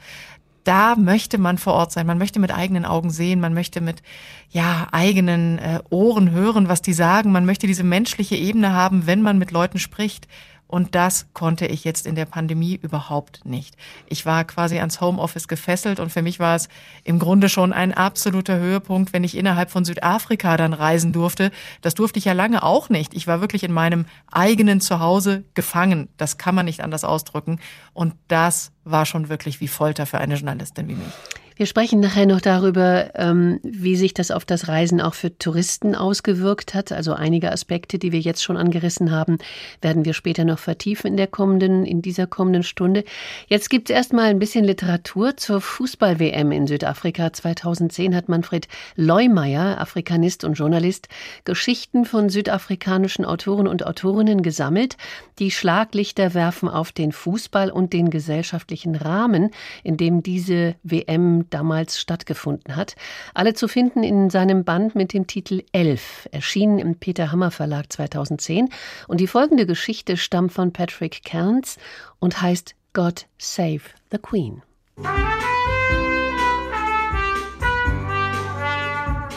da 0.63 0.95
möchte 0.95 1.37
man 1.37 1.57
vor 1.57 1.73
Ort 1.73 1.91
sein. 1.91 2.07
Man 2.07 2.17
möchte 2.17 2.39
mit 2.39 2.53
eigenen 2.53 2.85
Augen 2.85 3.09
sehen. 3.09 3.39
Man 3.39 3.53
möchte 3.53 3.81
mit 3.81 4.01
ja 4.49 4.87
eigenen 4.91 5.59
äh, 5.59 5.79
Ohren 5.89 6.31
hören, 6.31 6.69
was 6.69 6.81
die 6.81 6.93
sagen. 6.93 7.31
Man 7.31 7.45
möchte 7.45 7.67
diese 7.67 7.83
menschliche 7.83 8.35
Ebene 8.35 8.71
haben, 8.71 9.05
wenn 9.05 9.21
man 9.21 9.37
mit 9.37 9.51
Leuten 9.51 9.79
spricht. 9.79 10.27
Und 10.73 10.95
das 10.95 11.27
konnte 11.33 11.67
ich 11.67 11.83
jetzt 11.83 12.07
in 12.07 12.15
der 12.15 12.25
Pandemie 12.25 12.79
überhaupt 12.81 13.45
nicht. 13.45 13.77
Ich 14.07 14.25
war 14.25 14.43
quasi 14.43 14.79
ans 14.79 15.01
Homeoffice 15.01 15.47
gefesselt 15.47 15.99
und 15.99 16.11
für 16.11 16.23
mich 16.23 16.39
war 16.39 16.55
es 16.55 16.67
im 17.03 17.19
Grunde 17.19 17.47
schon 17.47 17.71
ein 17.73 17.93
absoluter 17.93 18.57
Höhepunkt, 18.57 19.13
wenn 19.13 19.23
ich 19.23 19.37
innerhalb 19.37 19.69
von 19.69 19.85
Südafrika 19.85 20.57
dann 20.57 20.73
reisen 20.73 21.11
durfte. 21.13 21.51
Das 21.81 21.93
durfte 21.93 22.17
ich 22.17 22.25
ja 22.25 22.33
lange 22.33 22.63
auch 22.63 22.89
nicht. 22.89 23.13
Ich 23.13 23.27
war 23.27 23.39
wirklich 23.39 23.61
in 23.61 23.71
meinem 23.71 24.05
eigenen 24.31 24.81
Zuhause 24.81 25.43
gefangen. 25.53 26.09
Das 26.17 26.39
kann 26.39 26.55
man 26.55 26.65
nicht 26.65 26.81
anders 26.81 27.03
ausdrücken. 27.03 27.59
Und 27.93 28.15
das 28.27 28.71
war 28.83 29.05
schon 29.05 29.29
wirklich 29.29 29.61
wie 29.61 29.67
Folter 29.67 30.07
für 30.07 30.17
eine 30.17 30.33
Journalistin 30.33 30.87
wie 30.87 30.95
mich. 30.95 31.13
Wir 31.55 31.67
sprechen 31.67 31.99
nachher 31.99 32.25
noch 32.25 32.41
darüber, 32.41 33.11
ähm, 33.15 33.59
wie 33.63 33.95
sich 33.95 34.13
das 34.13 34.31
auf 34.31 34.43
das 34.43 34.67
Reisen 34.67 34.99
auch 34.99 35.13
für 35.13 35.37
Touristen 35.37 35.93
ausgewirkt 35.93 36.73
hat. 36.73 36.91
Also 36.91 37.13
einige 37.13 37.51
Aspekte, 37.51 37.99
die 37.99 38.11
wir 38.11 38.19
jetzt 38.19 38.43
schon 38.43 38.57
angerissen 38.57 39.11
haben, 39.11 39.37
werden 39.81 40.03
wir 40.03 40.13
später 40.13 40.45
noch 40.45 40.57
vertiefen 40.57 41.07
in 41.07 41.17
der 41.17 41.27
kommenden, 41.27 41.85
in 41.85 42.01
dieser 42.01 42.25
kommenden 42.25 42.63
Stunde. 42.63 43.03
Jetzt 43.47 43.69
gibt 43.69 43.89
es 43.89 43.95
erstmal 43.95 44.25
ein 44.25 44.39
bisschen 44.39 44.65
Literatur 44.65 45.37
zur 45.37 45.61
Fußball-WM 45.61 46.51
in 46.51 46.65
Südafrika. 46.65 47.31
2010 47.31 48.15
hat 48.15 48.29
Manfred 48.29 48.67
Leumeier, 48.95 49.79
Afrikanist 49.79 50.43
und 50.43 50.53
Journalist, 50.53 51.07
Geschichten 51.43 52.05
von 52.05 52.29
südafrikanischen 52.29 53.25
Autoren 53.25 53.67
und 53.67 53.85
Autorinnen 53.85 54.41
gesammelt, 54.41 54.97
die 55.39 55.51
Schlaglichter 55.51 56.33
werfen 56.33 56.69
auf 56.69 56.91
den 56.91 57.11
Fußball 57.11 57.69
und 57.69 57.93
den 57.93 58.09
gesellschaftlichen 58.09 58.95
Rahmen, 58.95 59.51
in 59.83 59.97
dem 59.97 60.23
diese 60.23 60.75
WM 60.83 61.42
damals 61.49 61.99
stattgefunden 61.99 62.75
hat. 62.75 62.95
Alle 63.33 63.53
zu 63.53 63.67
finden 63.67 64.03
in 64.03 64.29
seinem 64.29 64.63
Band 64.63 64.95
mit 64.95 65.13
dem 65.13 65.27
Titel 65.27 65.63
Elf, 65.71 66.27
erschienen 66.31 66.79
im 66.79 66.95
Peter 66.95 67.31
Hammer 67.31 67.51
Verlag 67.51 67.91
2010. 67.91 68.69
Und 69.07 69.19
die 69.19 69.27
folgende 69.27 69.65
Geschichte 69.65 70.17
stammt 70.17 70.53
von 70.53 70.73
Patrick 70.73 71.23
Cairns 71.23 71.77
und 72.19 72.41
heißt 72.41 72.75
God 72.93 73.27
Save 73.37 73.81
the 74.11 74.17
Queen. 74.17 74.61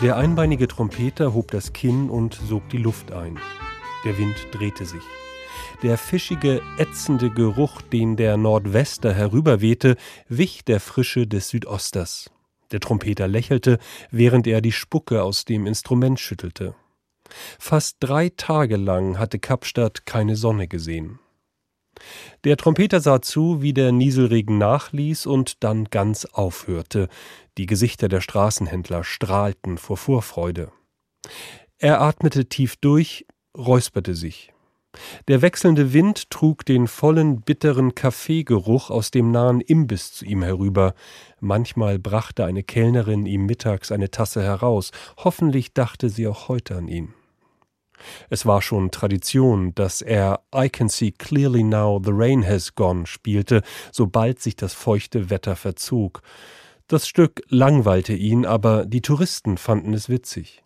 Der 0.02 0.16
einbeinige 0.16 0.68
Trompeter 0.68 1.32
hob 1.32 1.50
das 1.50 1.72
Kinn 1.72 2.10
und 2.10 2.34
sog 2.34 2.68
die 2.68 2.76
Luft 2.76 3.12
ein. 3.12 3.38
Der 4.04 4.18
Wind 4.18 4.36
drehte 4.52 4.84
sich. 4.84 5.02
Der 5.82 5.98
fischige, 5.98 6.62
ätzende 6.78 7.30
Geruch, 7.30 7.82
den 7.82 8.16
der 8.16 8.38
Nordwester 8.38 9.12
herüberwehte, 9.12 9.96
wich 10.26 10.64
der 10.64 10.80
Frische 10.80 11.26
des 11.26 11.50
Südosters. 11.50 12.30
Der 12.72 12.80
Trompeter 12.80 13.28
lächelte, 13.28 13.78
während 14.10 14.46
er 14.46 14.62
die 14.62 14.72
Spucke 14.72 15.22
aus 15.22 15.44
dem 15.44 15.66
Instrument 15.66 16.18
schüttelte. 16.18 16.74
Fast 17.58 17.98
drei 18.00 18.30
Tage 18.30 18.76
lang 18.76 19.18
hatte 19.18 19.38
Kapstadt 19.38 20.06
keine 20.06 20.34
Sonne 20.34 20.66
gesehen. 20.66 21.18
Der 22.44 22.56
Trompeter 22.56 23.00
sah 23.00 23.20
zu, 23.20 23.60
wie 23.60 23.74
der 23.74 23.92
Nieselregen 23.92 24.56
nachließ 24.56 25.26
und 25.26 25.62
dann 25.62 25.86
ganz 25.86 26.24
aufhörte. 26.24 27.08
Die 27.58 27.66
Gesichter 27.66 28.08
der 28.08 28.22
Straßenhändler 28.22 29.04
strahlten 29.04 29.76
vor 29.76 29.98
Vorfreude. 29.98 30.72
Er 31.78 32.00
atmete 32.00 32.48
tief 32.48 32.76
durch, 32.76 33.26
räusperte 33.56 34.14
sich. 34.14 34.52
Der 35.28 35.42
wechselnde 35.42 35.92
Wind 35.92 36.30
trug 36.30 36.64
den 36.64 36.86
vollen, 36.86 37.40
bitteren 37.40 37.94
Kaffeegeruch 37.94 38.90
aus 38.90 39.10
dem 39.10 39.30
nahen 39.30 39.60
Imbiss 39.60 40.12
zu 40.12 40.24
ihm 40.24 40.42
herüber. 40.42 40.94
Manchmal 41.40 41.98
brachte 41.98 42.44
eine 42.44 42.62
Kellnerin 42.62 43.26
ihm 43.26 43.46
mittags 43.46 43.92
eine 43.92 44.10
Tasse 44.10 44.42
heraus. 44.42 44.90
Hoffentlich 45.16 45.72
dachte 45.72 46.08
sie 46.08 46.26
auch 46.26 46.48
heute 46.48 46.76
an 46.76 46.88
ihn. 46.88 47.14
Es 48.28 48.46
war 48.46 48.62
schon 48.62 48.90
Tradition, 48.90 49.74
dass 49.74 50.02
er 50.02 50.40
I 50.54 50.68
can 50.68 50.88
see 50.88 51.12
clearly 51.12 51.62
now 51.62 52.00
the 52.04 52.12
rain 52.12 52.46
has 52.46 52.74
gone 52.74 53.06
spielte, 53.06 53.62
sobald 53.92 54.40
sich 54.40 54.56
das 54.56 54.74
feuchte 54.74 55.30
Wetter 55.30 55.56
verzog. 55.56 56.22
Das 56.88 57.08
Stück 57.08 57.42
langweilte 57.48 58.12
ihn, 58.12 58.46
aber 58.46 58.86
die 58.86 59.02
Touristen 59.02 59.58
fanden 59.58 59.92
es 59.92 60.08
witzig. 60.08 60.62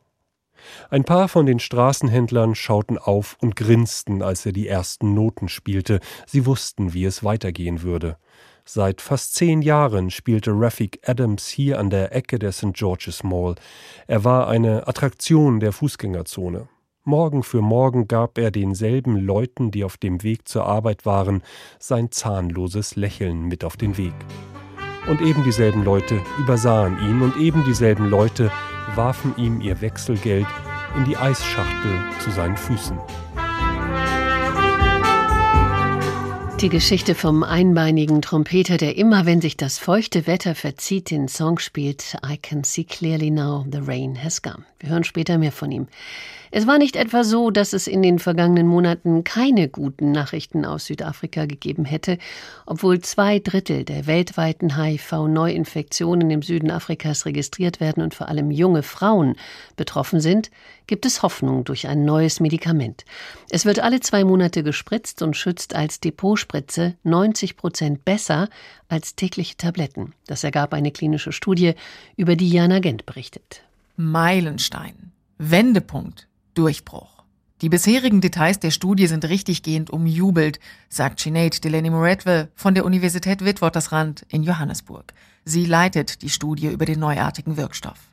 Ein 0.90 1.04
paar 1.04 1.28
von 1.28 1.46
den 1.46 1.58
Straßenhändlern 1.58 2.54
schauten 2.54 2.98
auf 2.98 3.36
und 3.40 3.56
grinsten, 3.56 4.22
als 4.22 4.46
er 4.46 4.52
die 4.52 4.68
ersten 4.68 5.14
Noten 5.14 5.48
spielte. 5.48 6.00
Sie 6.26 6.46
wussten, 6.46 6.94
wie 6.94 7.04
es 7.04 7.24
weitergehen 7.24 7.82
würde. 7.82 8.16
Seit 8.64 9.00
fast 9.00 9.34
zehn 9.34 9.62
Jahren 9.62 10.10
spielte 10.10 10.52
Rafik 10.52 11.00
Adams 11.04 11.48
hier 11.48 11.78
an 11.78 11.90
der 11.90 12.14
Ecke 12.14 12.38
der 12.38 12.52
St. 12.52 12.72
George's 12.72 13.22
Mall. 13.24 13.56
Er 14.06 14.24
war 14.24 14.48
eine 14.48 14.86
Attraktion 14.86 15.60
der 15.60 15.72
Fußgängerzone. 15.72 16.68
Morgen 17.04 17.42
für 17.42 17.62
morgen 17.62 18.06
gab 18.06 18.36
er 18.36 18.50
denselben 18.50 19.16
Leuten, 19.16 19.70
die 19.70 19.84
auf 19.84 19.96
dem 19.96 20.22
Weg 20.22 20.46
zur 20.46 20.66
Arbeit 20.66 21.06
waren, 21.06 21.42
sein 21.78 22.12
zahnloses 22.12 22.94
Lächeln 22.94 23.46
mit 23.46 23.64
auf 23.64 23.76
den 23.76 23.96
Weg. 23.96 24.12
Und 25.08 25.22
eben 25.22 25.42
dieselben 25.42 25.82
Leute 25.82 26.20
übersahen 26.38 26.98
ihn 27.00 27.22
und 27.22 27.36
eben 27.38 27.64
dieselben 27.64 28.10
Leute 28.10 28.52
warfen 28.96 29.34
ihm 29.36 29.60
ihr 29.60 29.80
Wechselgeld 29.80 30.46
in 30.96 31.04
die 31.04 31.16
Eisschachtel 31.16 31.92
zu 32.20 32.30
seinen 32.30 32.56
Füßen. 32.56 32.98
Die 36.60 36.68
Geschichte 36.68 37.14
vom 37.14 37.42
einbeinigen 37.42 38.20
Trompeter, 38.20 38.76
der 38.76 38.98
immer, 38.98 39.24
wenn 39.24 39.40
sich 39.40 39.56
das 39.56 39.78
feuchte 39.78 40.26
Wetter 40.26 40.54
verzieht, 40.54 41.10
den 41.10 41.26
Song 41.26 41.58
spielt 41.58 42.18
I 42.22 42.36
can 42.36 42.64
see 42.64 42.84
clearly 42.84 43.30
now 43.30 43.64
the 43.70 43.78
rain 43.78 44.22
has 44.22 44.42
come. 44.42 44.64
Wir 44.80 44.90
hören 44.90 45.04
später 45.04 45.38
mehr 45.38 45.52
von 45.52 45.70
ihm. 45.70 45.86
Es 46.52 46.66
war 46.66 46.78
nicht 46.78 46.96
etwa 46.96 47.22
so, 47.22 47.50
dass 47.50 47.72
es 47.72 47.86
in 47.86 48.02
den 48.02 48.18
vergangenen 48.18 48.66
Monaten 48.66 49.22
keine 49.22 49.68
guten 49.68 50.10
Nachrichten 50.10 50.64
aus 50.64 50.86
Südafrika 50.86 51.46
gegeben 51.46 51.84
hätte, 51.84 52.18
obwohl 52.66 52.98
zwei 53.00 53.38
Drittel 53.38 53.84
der 53.84 54.08
weltweiten 54.08 54.76
HIV-Neuinfektionen 54.76 56.28
im 56.30 56.42
Süden 56.42 56.72
Afrikas 56.72 57.24
registriert 57.24 57.78
werden 57.78 58.02
und 58.02 58.14
vor 58.14 58.28
allem 58.28 58.50
junge 58.50 58.82
Frauen 58.82 59.36
betroffen 59.76 60.20
sind, 60.20 60.50
gibt 60.88 61.06
es 61.06 61.22
Hoffnung 61.22 61.62
durch 61.62 61.86
ein 61.86 62.04
neues 62.04 62.40
Medikament. 62.40 63.04
Es 63.50 63.64
wird 63.64 63.78
alle 63.78 64.00
zwei 64.00 64.24
Monate 64.24 64.64
gespritzt 64.64 65.22
und 65.22 65.36
schützt 65.36 65.76
als 65.76 66.00
Depotspritze 66.00 66.96
90 67.04 67.56
Prozent 67.56 68.04
besser 68.04 68.48
als 68.88 69.14
tägliche 69.14 69.56
Tabletten. 69.56 70.14
Das 70.26 70.42
ergab 70.42 70.74
eine 70.74 70.90
klinische 70.90 71.30
Studie, 71.30 71.74
über 72.16 72.34
die 72.34 72.50
Jana 72.50 72.80
Gent 72.80 73.06
berichtet. 73.06 73.62
Meilenstein. 74.00 75.12
Wendepunkt 75.36 76.26
Durchbruch. 76.54 77.22
Die 77.60 77.68
bisherigen 77.68 78.22
Details 78.22 78.58
der 78.58 78.70
Studie 78.70 79.06
sind 79.06 79.26
richtiggehend 79.26 79.90
umjubelt, 79.90 80.58
sagt 80.88 81.20
Sinead 81.20 81.62
Delaney 81.62 81.90
Moretwe 81.90 82.48
von 82.54 82.74
der 82.74 82.86
Universität 82.86 83.44
Witwatersrand 83.44 84.24
in 84.28 84.42
Johannesburg. 84.42 85.12
Sie 85.44 85.66
leitet 85.66 86.22
die 86.22 86.30
Studie 86.30 86.68
über 86.68 86.86
den 86.86 86.98
neuartigen 86.98 87.58
Wirkstoff. 87.58 88.09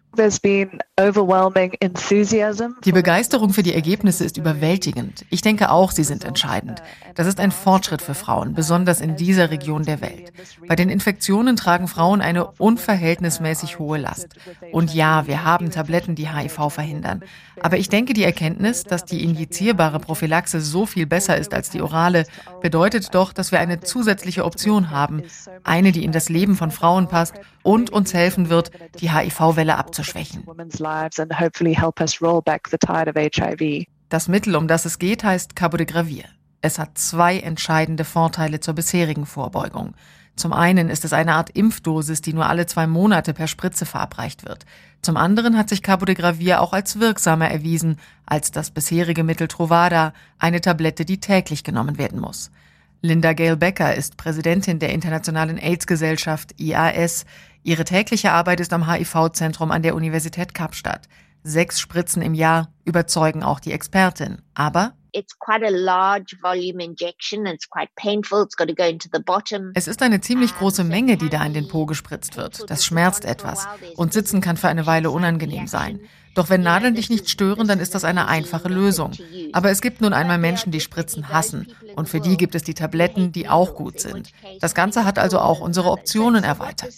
Die 2.83 2.91
Begeisterung 2.91 3.51
für 3.51 3.63
die 3.63 3.73
Ergebnisse 3.73 4.25
ist 4.25 4.37
überwältigend. 4.37 5.25
Ich 5.29 5.41
denke 5.41 5.69
auch, 5.69 5.91
sie 5.91 6.03
sind 6.03 6.23
entscheidend. 6.23 6.81
Das 7.15 7.27
ist 7.27 7.39
ein 7.39 7.51
Fortschritt 7.51 8.01
für 8.01 8.15
Frauen, 8.15 8.53
besonders 8.53 8.99
in 8.99 9.15
dieser 9.15 9.51
Region 9.51 9.83
der 9.83 10.01
Welt. 10.01 10.33
Bei 10.67 10.75
den 10.75 10.89
Infektionen 10.89 11.55
tragen 11.55 11.87
Frauen 11.87 12.21
eine 12.21 12.47
unverhältnismäßig 12.47 13.79
hohe 13.79 13.99
Last. 13.99 14.29
Und 14.71 14.93
ja, 14.93 15.27
wir 15.27 15.43
haben 15.43 15.69
Tabletten, 15.69 16.15
die 16.15 16.29
HIV 16.29 16.69
verhindern. 16.69 17.23
Aber 17.61 17.77
ich 17.77 17.89
denke, 17.89 18.13
die 18.13 18.23
Erkenntnis, 18.23 18.83
dass 18.83 19.05
die 19.05 19.23
injizierbare 19.23 19.99
Prophylaxe 19.99 20.61
so 20.61 20.85
viel 20.85 21.05
besser 21.05 21.37
ist 21.37 21.53
als 21.53 21.69
die 21.69 21.81
orale, 21.81 22.25
bedeutet 22.61 23.13
doch, 23.13 23.33
dass 23.33 23.51
wir 23.51 23.59
eine 23.59 23.79
zusätzliche 23.81 24.45
Option 24.45 24.91
haben. 24.91 25.23
Eine, 25.63 25.91
die 25.91 26.03
in 26.03 26.11
das 26.11 26.29
Leben 26.29 26.55
von 26.55 26.71
Frauen 26.71 27.07
passt 27.07 27.35
und 27.63 27.89
uns 27.89 28.13
helfen 28.13 28.49
wird, 28.49 28.71
die 28.99 29.11
HIV-Welle 29.11 29.77
abzuschwächen. 29.77 30.45
Das 34.09 34.27
Mittel, 34.27 34.55
um 34.55 34.67
das 34.67 34.85
es 34.85 34.99
geht, 34.99 35.23
heißt 35.23 35.55
Cabotegravir. 35.55 36.23
Es 36.61 36.79
hat 36.79 36.97
zwei 36.97 37.39
entscheidende 37.39 38.03
Vorteile 38.03 38.59
zur 38.59 38.73
bisherigen 38.73 39.25
Vorbeugung. 39.25 39.93
Zum 40.37 40.53
einen 40.53 40.89
ist 40.89 41.03
es 41.03 41.13
eine 41.13 41.33
Art 41.33 41.49
Impfdosis, 41.49 42.21
die 42.21 42.33
nur 42.33 42.45
alle 42.45 42.67
zwei 42.67 42.85
Monate 42.85 43.33
per 43.33 43.47
Spritze 43.47 43.87
verabreicht 43.87 44.45
wird. 44.45 44.65
Zum 45.01 45.17
anderen 45.17 45.57
hat 45.57 45.67
sich 45.67 45.81
Cabotegravir 45.81 46.61
auch 46.61 46.73
als 46.73 46.99
wirksamer 46.99 47.49
erwiesen 47.49 47.97
als 48.27 48.51
das 48.51 48.69
bisherige 48.69 49.23
Mittel 49.23 49.47
Trovada, 49.47 50.13
eine 50.37 50.61
Tablette, 50.61 51.05
die 51.05 51.19
täglich 51.19 51.63
genommen 51.63 51.97
werden 51.97 52.19
muss. 52.19 52.51
Linda 53.01 53.33
Gale 53.33 53.57
Becker 53.57 53.95
ist 53.95 54.17
Präsidentin 54.17 54.79
der 54.79 54.93
Internationalen 54.93 55.57
AIDS-Gesellschaft 55.57 56.53
IAS. 56.59 57.25
Ihre 57.63 57.83
tägliche 57.83 58.31
Arbeit 58.31 58.59
ist 58.59 58.73
am 58.73 58.91
HIV-Zentrum 58.91 59.71
an 59.71 59.81
der 59.81 59.95
Universität 59.95 60.53
Kapstadt. 60.53 61.07
Sechs 61.43 61.79
Spritzen 61.79 62.21
im 62.21 62.33
Jahr 62.35 62.69
überzeugen 62.85 63.41
auch 63.41 63.59
die 63.59 63.71
Expertin. 63.71 64.39
Aber 64.53 64.93
es 69.73 69.87
ist 69.87 70.01
eine 70.01 70.21
ziemlich 70.21 70.55
große 70.55 70.83
Menge, 70.83 71.17
die 71.17 71.29
da 71.29 71.45
in 71.45 71.53
den 71.53 71.67
Po 71.67 71.85
gespritzt 71.85 72.37
wird. 72.37 72.69
Das 72.69 72.85
schmerzt 72.85 73.25
etwas 73.25 73.67
und 73.95 74.13
sitzen 74.13 74.41
kann 74.41 74.57
für 74.57 74.67
eine 74.67 74.85
Weile 74.85 75.11
unangenehm 75.11 75.67
sein. 75.67 75.99
Doch 76.35 76.51
wenn 76.51 76.61
Nadeln 76.61 76.93
dich 76.93 77.09
nicht 77.09 77.29
stören, 77.31 77.67
dann 77.67 77.79
ist 77.79 77.95
das 77.95 78.03
eine 78.03 78.27
einfache 78.27 78.67
Lösung. 78.67 79.11
Aber 79.53 79.71
es 79.71 79.81
gibt 79.81 80.01
nun 80.01 80.13
einmal 80.13 80.37
Menschen, 80.37 80.71
die 80.71 80.81
Spritzen 80.81 81.29
hassen. 81.29 81.67
Und 81.95 82.09
für 82.09 82.19
die 82.19 82.37
gibt 82.37 82.53
es 82.53 82.61
die 82.61 82.75
Tabletten, 82.75 83.31
die 83.31 83.49
auch 83.49 83.73
gut 83.73 83.99
sind. 83.99 84.31
Das 84.59 84.75
Ganze 84.75 85.03
hat 85.03 85.17
also 85.17 85.39
auch 85.39 85.61
unsere 85.61 85.89
Optionen 85.89 86.43
erweitert. 86.43 86.93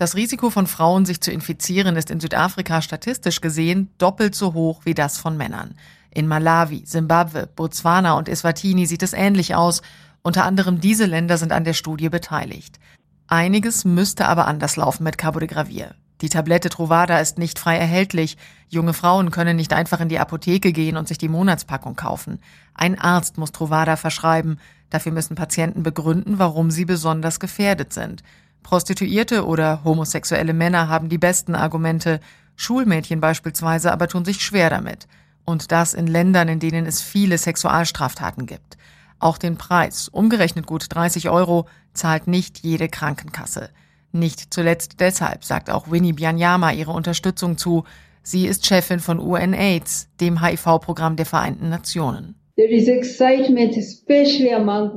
Das 0.00 0.14
Risiko 0.14 0.48
von 0.48 0.66
Frauen, 0.66 1.04
sich 1.04 1.20
zu 1.20 1.30
infizieren, 1.30 1.94
ist 1.94 2.10
in 2.10 2.20
Südafrika 2.20 2.80
statistisch 2.80 3.42
gesehen 3.42 3.90
doppelt 3.98 4.34
so 4.34 4.54
hoch 4.54 4.80
wie 4.86 4.94
das 4.94 5.18
von 5.18 5.36
Männern. 5.36 5.74
In 6.10 6.26
Malawi, 6.26 6.84
Simbabwe, 6.86 7.46
Botswana 7.54 8.14
und 8.14 8.26
Eswatini 8.26 8.86
sieht 8.86 9.02
es 9.02 9.12
ähnlich 9.12 9.54
aus. 9.54 9.82
Unter 10.22 10.46
anderem 10.46 10.80
diese 10.80 11.04
Länder 11.04 11.36
sind 11.36 11.52
an 11.52 11.64
der 11.64 11.74
Studie 11.74 12.08
beteiligt. 12.08 12.80
Einiges 13.26 13.84
müsste 13.84 14.26
aber 14.26 14.46
anders 14.46 14.76
laufen 14.76 15.04
mit 15.04 15.18
Carbodegravir. 15.18 15.94
Die 16.22 16.30
Tablette 16.30 16.70
Trovada 16.70 17.18
ist 17.18 17.36
nicht 17.36 17.58
frei 17.58 17.76
erhältlich. 17.76 18.38
Junge 18.70 18.94
Frauen 18.94 19.30
können 19.30 19.56
nicht 19.58 19.74
einfach 19.74 20.00
in 20.00 20.08
die 20.08 20.18
Apotheke 20.18 20.72
gehen 20.72 20.96
und 20.96 21.08
sich 21.08 21.18
die 21.18 21.28
Monatspackung 21.28 21.94
kaufen. 21.94 22.40
Ein 22.72 22.98
Arzt 22.98 23.36
muss 23.36 23.52
Trovada 23.52 23.96
verschreiben. 23.96 24.60
Dafür 24.88 25.12
müssen 25.12 25.34
Patienten 25.34 25.82
begründen, 25.82 26.38
warum 26.38 26.70
sie 26.70 26.86
besonders 26.86 27.38
gefährdet 27.38 27.92
sind. 27.92 28.22
Prostituierte 28.62 29.46
oder 29.46 29.82
homosexuelle 29.84 30.52
Männer 30.52 30.88
haben 30.88 31.08
die 31.08 31.18
besten 31.18 31.54
Argumente, 31.54 32.20
Schulmädchen 32.56 33.20
beispielsweise 33.20 33.92
aber 33.92 34.08
tun 34.08 34.24
sich 34.24 34.42
schwer 34.42 34.70
damit. 34.70 35.08
Und 35.44 35.72
das 35.72 35.94
in 35.94 36.06
Ländern, 36.06 36.48
in 36.48 36.60
denen 36.60 36.86
es 36.86 37.00
viele 37.00 37.38
Sexualstraftaten 37.38 38.46
gibt. 38.46 38.76
Auch 39.18 39.38
den 39.38 39.56
Preis, 39.58 40.08
umgerechnet 40.08 40.66
gut 40.66 40.86
30 40.88 41.28
Euro, 41.28 41.66
zahlt 41.92 42.26
nicht 42.26 42.60
jede 42.60 42.88
Krankenkasse. 42.88 43.70
Nicht 44.12 44.52
zuletzt 44.52 45.00
deshalb 45.00 45.44
sagt 45.44 45.70
auch 45.70 45.90
Winnie 45.90 46.14
Bianyama 46.14 46.72
ihre 46.72 46.92
Unterstützung 46.92 47.58
zu. 47.58 47.84
Sie 48.22 48.46
ist 48.46 48.66
Chefin 48.66 49.00
von 49.00 49.18
UNAIDS, 49.18 50.08
dem 50.20 50.42
HIV-Programm 50.42 51.16
der 51.16 51.26
Vereinten 51.26 51.68
Nationen. 51.68 52.39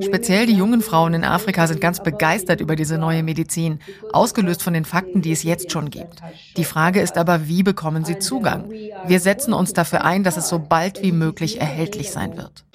Speziell 0.01 0.45
die 0.45 0.53
jungen 0.53 0.81
Frauen 0.81 1.13
in 1.13 1.23
Afrika 1.23 1.67
sind 1.67 1.79
ganz 1.79 2.03
begeistert 2.03 2.61
über 2.61 2.75
diese 2.75 2.97
neue 2.97 3.23
Medizin, 3.23 3.79
ausgelöst 4.11 4.63
von 4.63 4.73
den 4.73 4.85
Fakten, 4.85 5.21
die 5.21 5.31
es 5.31 5.43
jetzt 5.43 5.71
schon 5.71 5.89
gibt. 5.89 6.21
Die 6.57 6.63
Frage 6.63 6.99
ist 7.01 7.17
aber, 7.17 7.47
wie 7.47 7.63
bekommen 7.63 8.05
sie 8.05 8.19
Zugang? 8.19 8.69
Wir 8.69 9.19
setzen 9.19 9.53
uns 9.53 9.73
dafür 9.73 10.03
ein, 10.03 10.23
dass 10.23 10.37
es 10.37 10.49
so 10.49 10.59
bald 10.59 11.01
wie 11.03 11.11
möglich 11.11 11.61
erhältlich 11.61 12.11
sein 12.11 12.37
wird. 12.37 12.65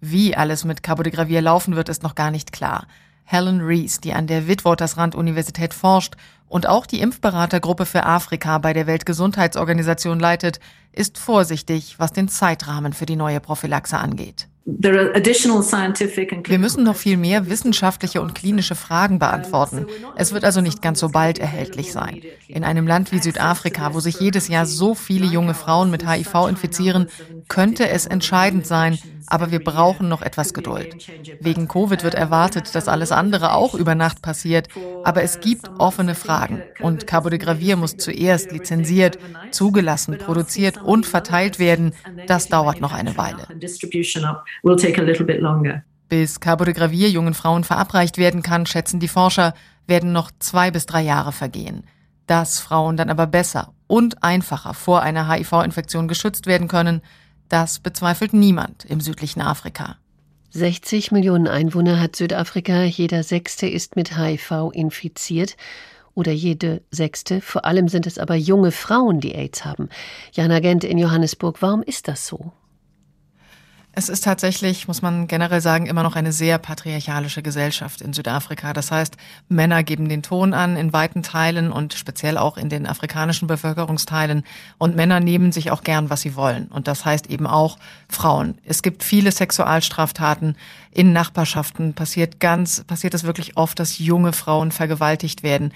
Wie 0.00 0.36
alles 0.36 0.64
mit 0.64 0.82
Carbodegravir 0.82 1.40
laufen 1.40 1.76
wird, 1.76 1.88
ist 1.88 2.02
noch 2.02 2.14
gar 2.14 2.30
nicht 2.30 2.52
klar. 2.52 2.86
Helen 3.24 3.60
Rees, 3.60 4.00
die 4.00 4.12
an 4.12 4.26
der 4.26 4.46
Witwatersrand-Universität 4.46 5.74
forscht 5.74 6.14
und 6.46 6.66
auch 6.66 6.86
die 6.86 7.00
Impfberatergruppe 7.00 7.86
für 7.86 8.04
Afrika 8.04 8.58
bei 8.58 8.72
der 8.72 8.86
Weltgesundheitsorganisation 8.86 10.20
leitet, 10.20 10.60
ist 10.92 11.18
vorsichtig, 11.18 11.98
was 11.98 12.12
den 12.12 12.28
Zeitrahmen 12.28 12.92
für 12.92 13.06
die 13.06 13.16
neue 13.16 13.40
Prophylaxe 13.40 13.98
angeht. 13.98 14.48
Wir 14.66 16.58
müssen 16.58 16.84
noch 16.84 16.96
viel 16.96 17.18
mehr 17.18 17.50
wissenschaftliche 17.50 18.22
und 18.22 18.34
klinische 18.34 18.74
Fragen 18.74 19.18
beantworten. 19.18 19.86
Es 20.16 20.32
wird 20.32 20.42
also 20.44 20.62
nicht 20.62 20.80
ganz 20.80 21.00
so 21.00 21.10
bald 21.10 21.38
erhältlich 21.38 21.92
sein. 21.92 22.22
In 22.48 22.64
einem 22.64 22.86
Land 22.86 23.12
wie 23.12 23.18
Südafrika, 23.18 23.92
wo 23.92 24.00
sich 24.00 24.20
jedes 24.20 24.48
Jahr 24.48 24.64
so 24.64 24.94
viele 24.94 25.26
junge 25.26 25.52
Frauen 25.52 25.90
mit 25.90 26.08
HIV 26.08 26.48
infizieren, 26.48 27.08
könnte 27.48 27.90
es 27.90 28.06
entscheidend 28.06 28.66
sein, 28.66 28.98
aber 29.26 29.50
wir 29.50 29.62
brauchen 29.62 30.08
noch 30.08 30.22
etwas 30.22 30.54
Geduld. 30.54 30.96
Wegen 31.40 31.68
Covid 31.68 32.02
wird 32.02 32.14
erwartet, 32.14 32.74
dass 32.74 32.88
alles 32.88 33.12
andere 33.12 33.52
auch 33.52 33.74
über 33.74 33.94
Nacht 33.94 34.22
passiert, 34.22 34.68
aber 35.02 35.22
es 35.22 35.40
gibt 35.40 35.68
offene 35.78 36.14
Fragen 36.14 36.62
und 36.80 37.06
Carbodegravir 37.06 37.76
muss 37.76 37.98
zuerst 37.98 38.50
lizenziert, 38.50 39.18
zugelassen, 39.50 40.16
produziert 40.18 40.78
und 40.82 41.04
verteilt 41.04 41.58
werden. 41.58 41.92
Das 42.26 42.48
dauert 42.48 42.80
noch 42.80 42.92
eine 42.92 43.16
Weile 43.18 43.46
will 44.62 44.76
take 44.76 45.00
a 45.00 45.04
little 45.04 45.26
bit 45.26 45.40
longer. 45.40 45.82
Bis 46.08 46.40
Carbodegravir 46.40 47.08
jungen 47.08 47.34
Frauen 47.34 47.64
verabreicht 47.64 48.18
werden 48.18 48.42
kann, 48.42 48.66
schätzen 48.66 49.00
die 49.00 49.08
Forscher, 49.08 49.54
werden 49.86 50.12
noch 50.12 50.30
zwei 50.38 50.70
bis 50.70 50.86
drei 50.86 51.02
Jahre 51.02 51.32
vergehen. 51.32 51.84
Dass 52.26 52.60
Frauen 52.60 52.96
dann 52.96 53.10
aber 53.10 53.26
besser 53.26 53.72
und 53.86 54.22
einfacher 54.22 54.74
vor 54.74 55.02
einer 55.02 55.30
HIV-Infektion 55.30 56.08
geschützt 56.08 56.46
werden 56.46 56.68
können, 56.68 57.02
das 57.48 57.78
bezweifelt 57.78 58.32
niemand 58.32 58.84
im 58.84 59.00
südlichen 59.00 59.40
Afrika. 59.40 59.96
60 60.50 61.10
Millionen 61.10 61.48
Einwohner 61.48 62.00
hat 62.00 62.16
Südafrika, 62.16 62.84
jeder 62.84 63.22
Sechste 63.24 63.66
ist 63.66 63.96
mit 63.96 64.16
HIV 64.16 64.70
infiziert 64.72 65.56
oder 66.14 66.32
jede 66.32 66.82
Sechste. 66.90 67.40
Vor 67.40 67.64
allem 67.64 67.88
sind 67.88 68.06
es 68.06 68.18
aber 68.18 68.36
junge 68.36 68.70
Frauen, 68.70 69.20
die 69.20 69.34
AIDS 69.34 69.64
haben. 69.64 69.88
Jana 70.32 70.60
Gent 70.60 70.84
in 70.84 70.96
Johannesburg, 70.96 71.60
warum 71.60 71.82
ist 71.82 72.06
das 72.08 72.26
so? 72.26 72.52
Es 73.96 74.08
ist 74.08 74.24
tatsächlich, 74.24 74.88
muss 74.88 75.02
man 75.02 75.28
generell 75.28 75.60
sagen, 75.60 75.86
immer 75.86 76.02
noch 76.02 76.16
eine 76.16 76.32
sehr 76.32 76.58
patriarchalische 76.58 77.42
Gesellschaft 77.42 78.00
in 78.00 78.12
Südafrika. 78.12 78.72
Das 78.72 78.90
heißt, 78.90 79.16
Männer 79.48 79.84
geben 79.84 80.08
den 80.08 80.22
Ton 80.22 80.52
an 80.52 80.76
in 80.76 80.92
weiten 80.92 81.22
Teilen 81.22 81.70
und 81.70 81.94
speziell 81.94 82.36
auch 82.36 82.56
in 82.56 82.68
den 82.68 82.88
afrikanischen 82.88 83.46
Bevölkerungsteilen. 83.46 84.42
Und 84.78 84.96
Männer 84.96 85.20
nehmen 85.20 85.52
sich 85.52 85.70
auch 85.70 85.84
gern, 85.84 86.10
was 86.10 86.22
sie 86.22 86.34
wollen. 86.34 86.66
Und 86.66 86.88
das 86.88 87.04
heißt 87.04 87.30
eben 87.30 87.46
auch 87.46 87.78
Frauen. 88.08 88.58
Es 88.64 88.82
gibt 88.82 89.04
viele 89.04 89.30
Sexualstraftaten 89.30 90.56
in 90.90 91.12
Nachbarschaften. 91.12 91.94
Passiert 91.94 92.40
ganz, 92.40 92.82
passiert 92.82 93.14
es 93.14 93.22
wirklich 93.22 93.56
oft, 93.56 93.78
dass 93.78 93.98
junge 93.98 94.32
Frauen 94.32 94.72
vergewaltigt 94.72 95.44
werden. 95.44 95.72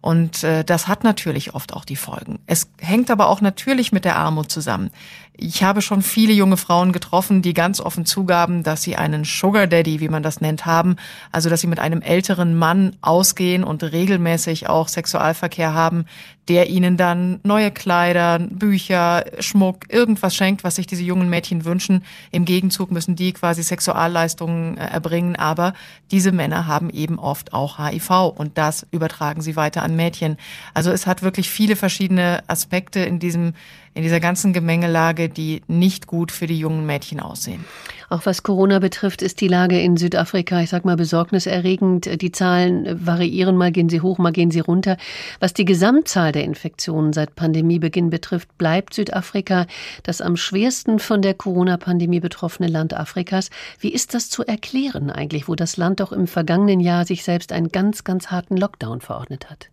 Und 0.00 0.44
äh, 0.44 0.64
das 0.64 0.86
hat 0.86 1.02
natürlich 1.02 1.54
oft 1.54 1.74
auch 1.74 1.84
die 1.84 1.96
Folgen. 1.96 2.38
Es 2.46 2.70
hängt 2.80 3.10
aber 3.10 3.28
auch 3.28 3.40
natürlich 3.40 3.90
mit 3.90 4.04
der 4.04 4.16
Armut 4.16 4.50
zusammen. 4.50 4.90
Ich 5.40 5.62
habe 5.62 5.82
schon 5.82 6.02
viele 6.02 6.32
junge 6.32 6.56
Frauen 6.56 6.90
getroffen, 6.90 7.42
die 7.42 7.54
ganz 7.54 7.80
offen 7.80 8.04
zugaben, 8.04 8.64
dass 8.64 8.82
sie 8.82 8.96
einen 8.96 9.22
Sugar 9.22 9.68
Daddy, 9.68 10.00
wie 10.00 10.08
man 10.08 10.24
das 10.24 10.40
nennt, 10.40 10.66
haben. 10.66 10.96
Also, 11.30 11.48
dass 11.48 11.60
sie 11.60 11.68
mit 11.68 11.78
einem 11.78 12.02
älteren 12.02 12.56
Mann 12.56 12.96
ausgehen 13.02 13.62
und 13.62 13.84
regelmäßig 13.84 14.68
auch 14.68 14.88
Sexualverkehr 14.88 15.74
haben, 15.74 16.06
der 16.48 16.68
ihnen 16.70 16.96
dann 16.96 17.38
neue 17.44 17.70
Kleider, 17.70 18.40
Bücher, 18.40 19.24
Schmuck, 19.38 19.92
irgendwas 19.92 20.34
schenkt, 20.34 20.64
was 20.64 20.74
sich 20.74 20.88
diese 20.88 21.04
jungen 21.04 21.30
Mädchen 21.30 21.64
wünschen. 21.64 22.04
Im 22.32 22.44
Gegenzug 22.44 22.90
müssen 22.90 23.14
die 23.14 23.32
quasi 23.32 23.62
Sexualleistungen 23.62 24.76
äh, 24.76 24.86
erbringen. 24.86 25.36
Aber 25.36 25.72
diese 26.10 26.32
Männer 26.32 26.66
haben 26.66 26.90
eben 26.90 27.18
oft 27.18 27.52
auch 27.52 27.78
HIV 27.78 28.32
und 28.34 28.58
das 28.58 28.88
übertragen 28.90 29.40
sie 29.40 29.54
weiter 29.54 29.84
an 29.84 29.94
Mädchen. 29.94 30.36
Also 30.74 30.90
es 30.90 31.06
hat 31.06 31.22
wirklich 31.22 31.48
viele 31.48 31.76
verschiedene 31.76 32.42
Aspekte 32.48 33.00
in 33.00 33.20
diesem 33.20 33.52
in 33.98 34.04
dieser 34.04 34.20
ganzen 34.20 34.52
Gemengelage, 34.52 35.28
die 35.28 35.62
nicht 35.66 36.06
gut 36.06 36.30
für 36.30 36.46
die 36.46 36.56
jungen 36.56 36.86
Mädchen 36.86 37.18
aussehen. 37.18 37.64
Auch 38.08 38.26
was 38.26 38.44
Corona 38.44 38.78
betrifft, 38.78 39.22
ist 39.22 39.40
die 39.40 39.48
Lage 39.48 39.80
in 39.80 39.96
Südafrika, 39.96 40.60
ich 40.60 40.70
sag 40.70 40.84
mal, 40.84 40.94
besorgniserregend. 40.94 42.22
Die 42.22 42.30
Zahlen 42.30 43.04
variieren, 43.04 43.56
mal 43.56 43.72
gehen 43.72 43.88
sie 43.88 44.00
hoch, 44.00 44.18
mal 44.18 44.30
gehen 44.30 44.52
sie 44.52 44.60
runter. 44.60 44.98
Was 45.40 45.52
die 45.52 45.64
Gesamtzahl 45.64 46.30
der 46.30 46.44
Infektionen 46.44 47.12
seit 47.12 47.34
Pandemiebeginn 47.34 48.08
betrifft, 48.08 48.56
bleibt 48.56 48.94
Südafrika 48.94 49.66
das 50.04 50.20
am 50.20 50.36
schwersten 50.36 51.00
von 51.00 51.20
der 51.20 51.34
Corona-Pandemie 51.34 52.20
betroffene 52.20 52.68
Land 52.68 52.94
Afrikas. 52.94 53.50
Wie 53.80 53.92
ist 53.92 54.14
das 54.14 54.30
zu 54.30 54.44
erklären 54.44 55.10
eigentlich, 55.10 55.48
wo 55.48 55.56
das 55.56 55.76
Land 55.76 55.98
doch 55.98 56.12
im 56.12 56.28
vergangenen 56.28 56.78
Jahr 56.78 57.04
sich 57.04 57.24
selbst 57.24 57.50
einen 57.50 57.72
ganz, 57.72 58.04
ganz 58.04 58.30
harten 58.30 58.56
Lockdown 58.56 59.00
verordnet 59.00 59.50
hat? 59.50 59.70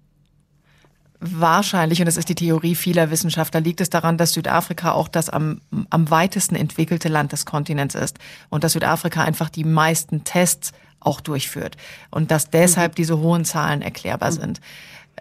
Wahrscheinlich, 1.19 1.99
und 1.99 2.06
das 2.06 2.17
ist 2.17 2.28
die 2.30 2.36
Theorie 2.36 2.75
vieler 2.75 3.10
Wissenschaftler, 3.10 3.62
liegt 3.62 3.80
es 3.80 3.89
daran, 3.89 4.17
dass 4.17 4.34
Südafrika 4.34 4.91
auch 4.91 5.08
das 5.08 5.30
am, 5.30 5.62
am 5.89 6.10
weitesten 6.12 6.56
entwickelte 6.56 7.08
Land 7.08 7.32
des 7.32 7.45
Kontinents 7.45 7.95
ist 7.95 8.19
und 8.49 8.63
dass 8.63 8.73
Südafrika 8.73 9.23
einfach 9.23 9.49
die 9.49 9.63
meisten 9.63 10.23
Tests 10.23 10.73
auch 10.99 11.21
durchführt 11.21 11.78
und 12.12 12.32
dass 12.32 12.49
deshalb 12.49 12.93
mhm. 12.93 12.95
diese 12.95 13.19
hohen 13.19 13.45
Zahlen 13.45 13.82
erklärbar 13.82 14.32
mhm. 14.32 14.36
sind. 14.36 14.62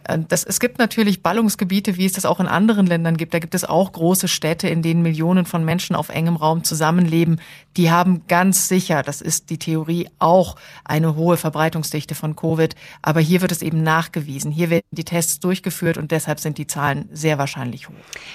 Äh, 0.05 0.19
das, 0.29 0.45
es 0.45 0.61
gibt 0.61 0.79
natürlich 0.79 1.23
Ballungsgebiete, 1.23 1.97
wie 1.97 2.07
es 2.07 2.13
das 2.13 2.25
auch 2.25 2.41
in 2.41 2.47
anderen 2.47 2.87
Ländern 2.87 3.17
gibt. 3.17 3.35
Da 3.35 3.39
gibt 3.39 3.55
es 3.55 3.65
auch 3.65 3.93
große 3.93 4.29
Städte, 4.29 4.69
in 4.69 4.83
denen 4.83 5.03
Millionen 5.03 5.45
von 5.47 5.65
Menschen 5.65 5.95
auf 5.95 6.09
engem 6.09 6.37
Raum 6.37 6.65
zusammenleben. 6.65 7.41
Die 7.77 7.91
haben 7.91 8.27
ganz 8.29 8.69
sicher, 8.69 9.03
das 9.03 9.21
ist 9.21 9.51
die 9.51 9.59
Theorie, 9.59 10.09
auch 10.19 10.57
eine 10.85 11.17
hohe 11.17 11.37
Verbreitungsdichte 11.37 12.15
von 12.15 12.37
Covid. 12.37 12.75
Aber 13.03 13.21
hier 13.21 13.41
wird 13.41 13.53
es 13.53 13.63
eben 13.63 13.83
nachgewiesen. 13.83 14.51
Hier 14.51 14.71
werden 14.71 14.87
die 14.91 15.05
Tests 15.05 15.41
durchgeführt 15.41 15.99
und 15.99 16.11
deshalb 16.11 16.41
sind 16.41 16.59
die 16.59 16.67
Zahlen 16.67 17.09
sehr 17.13 17.39
wahrscheinlich 17.39 17.89
hoch. 17.89 17.95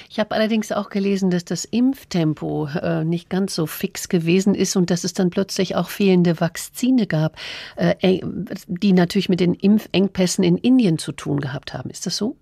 Ich 0.09 0.19
habe 0.19 0.35
allerdings 0.35 0.71
auch 0.71 0.89
gelesen, 0.89 1.29
dass 1.29 1.45
das 1.45 1.65
Impftempo 1.65 2.67
äh, 2.67 3.03
nicht 3.03 3.29
ganz 3.29 3.55
so 3.55 3.65
fix 3.65 4.09
gewesen 4.09 4.55
ist 4.55 4.75
und 4.75 4.89
dass 4.89 5.03
es 5.03 5.13
dann 5.13 5.29
plötzlich 5.29 5.75
auch 5.75 5.89
fehlende 5.89 6.39
Vakzine 6.39 7.07
gab, 7.07 7.37
äh, 7.75 8.19
die 8.67 8.93
natürlich 8.93 9.29
mit 9.29 9.39
den 9.39 9.53
Impfengpässen 9.53 10.43
in 10.43 10.57
Indien 10.57 10.97
zu 10.97 11.11
tun 11.11 11.39
gehabt 11.39 11.73
haben. 11.73 11.89
Ist 11.89 12.05
das 12.05 12.17
so? 12.17 12.35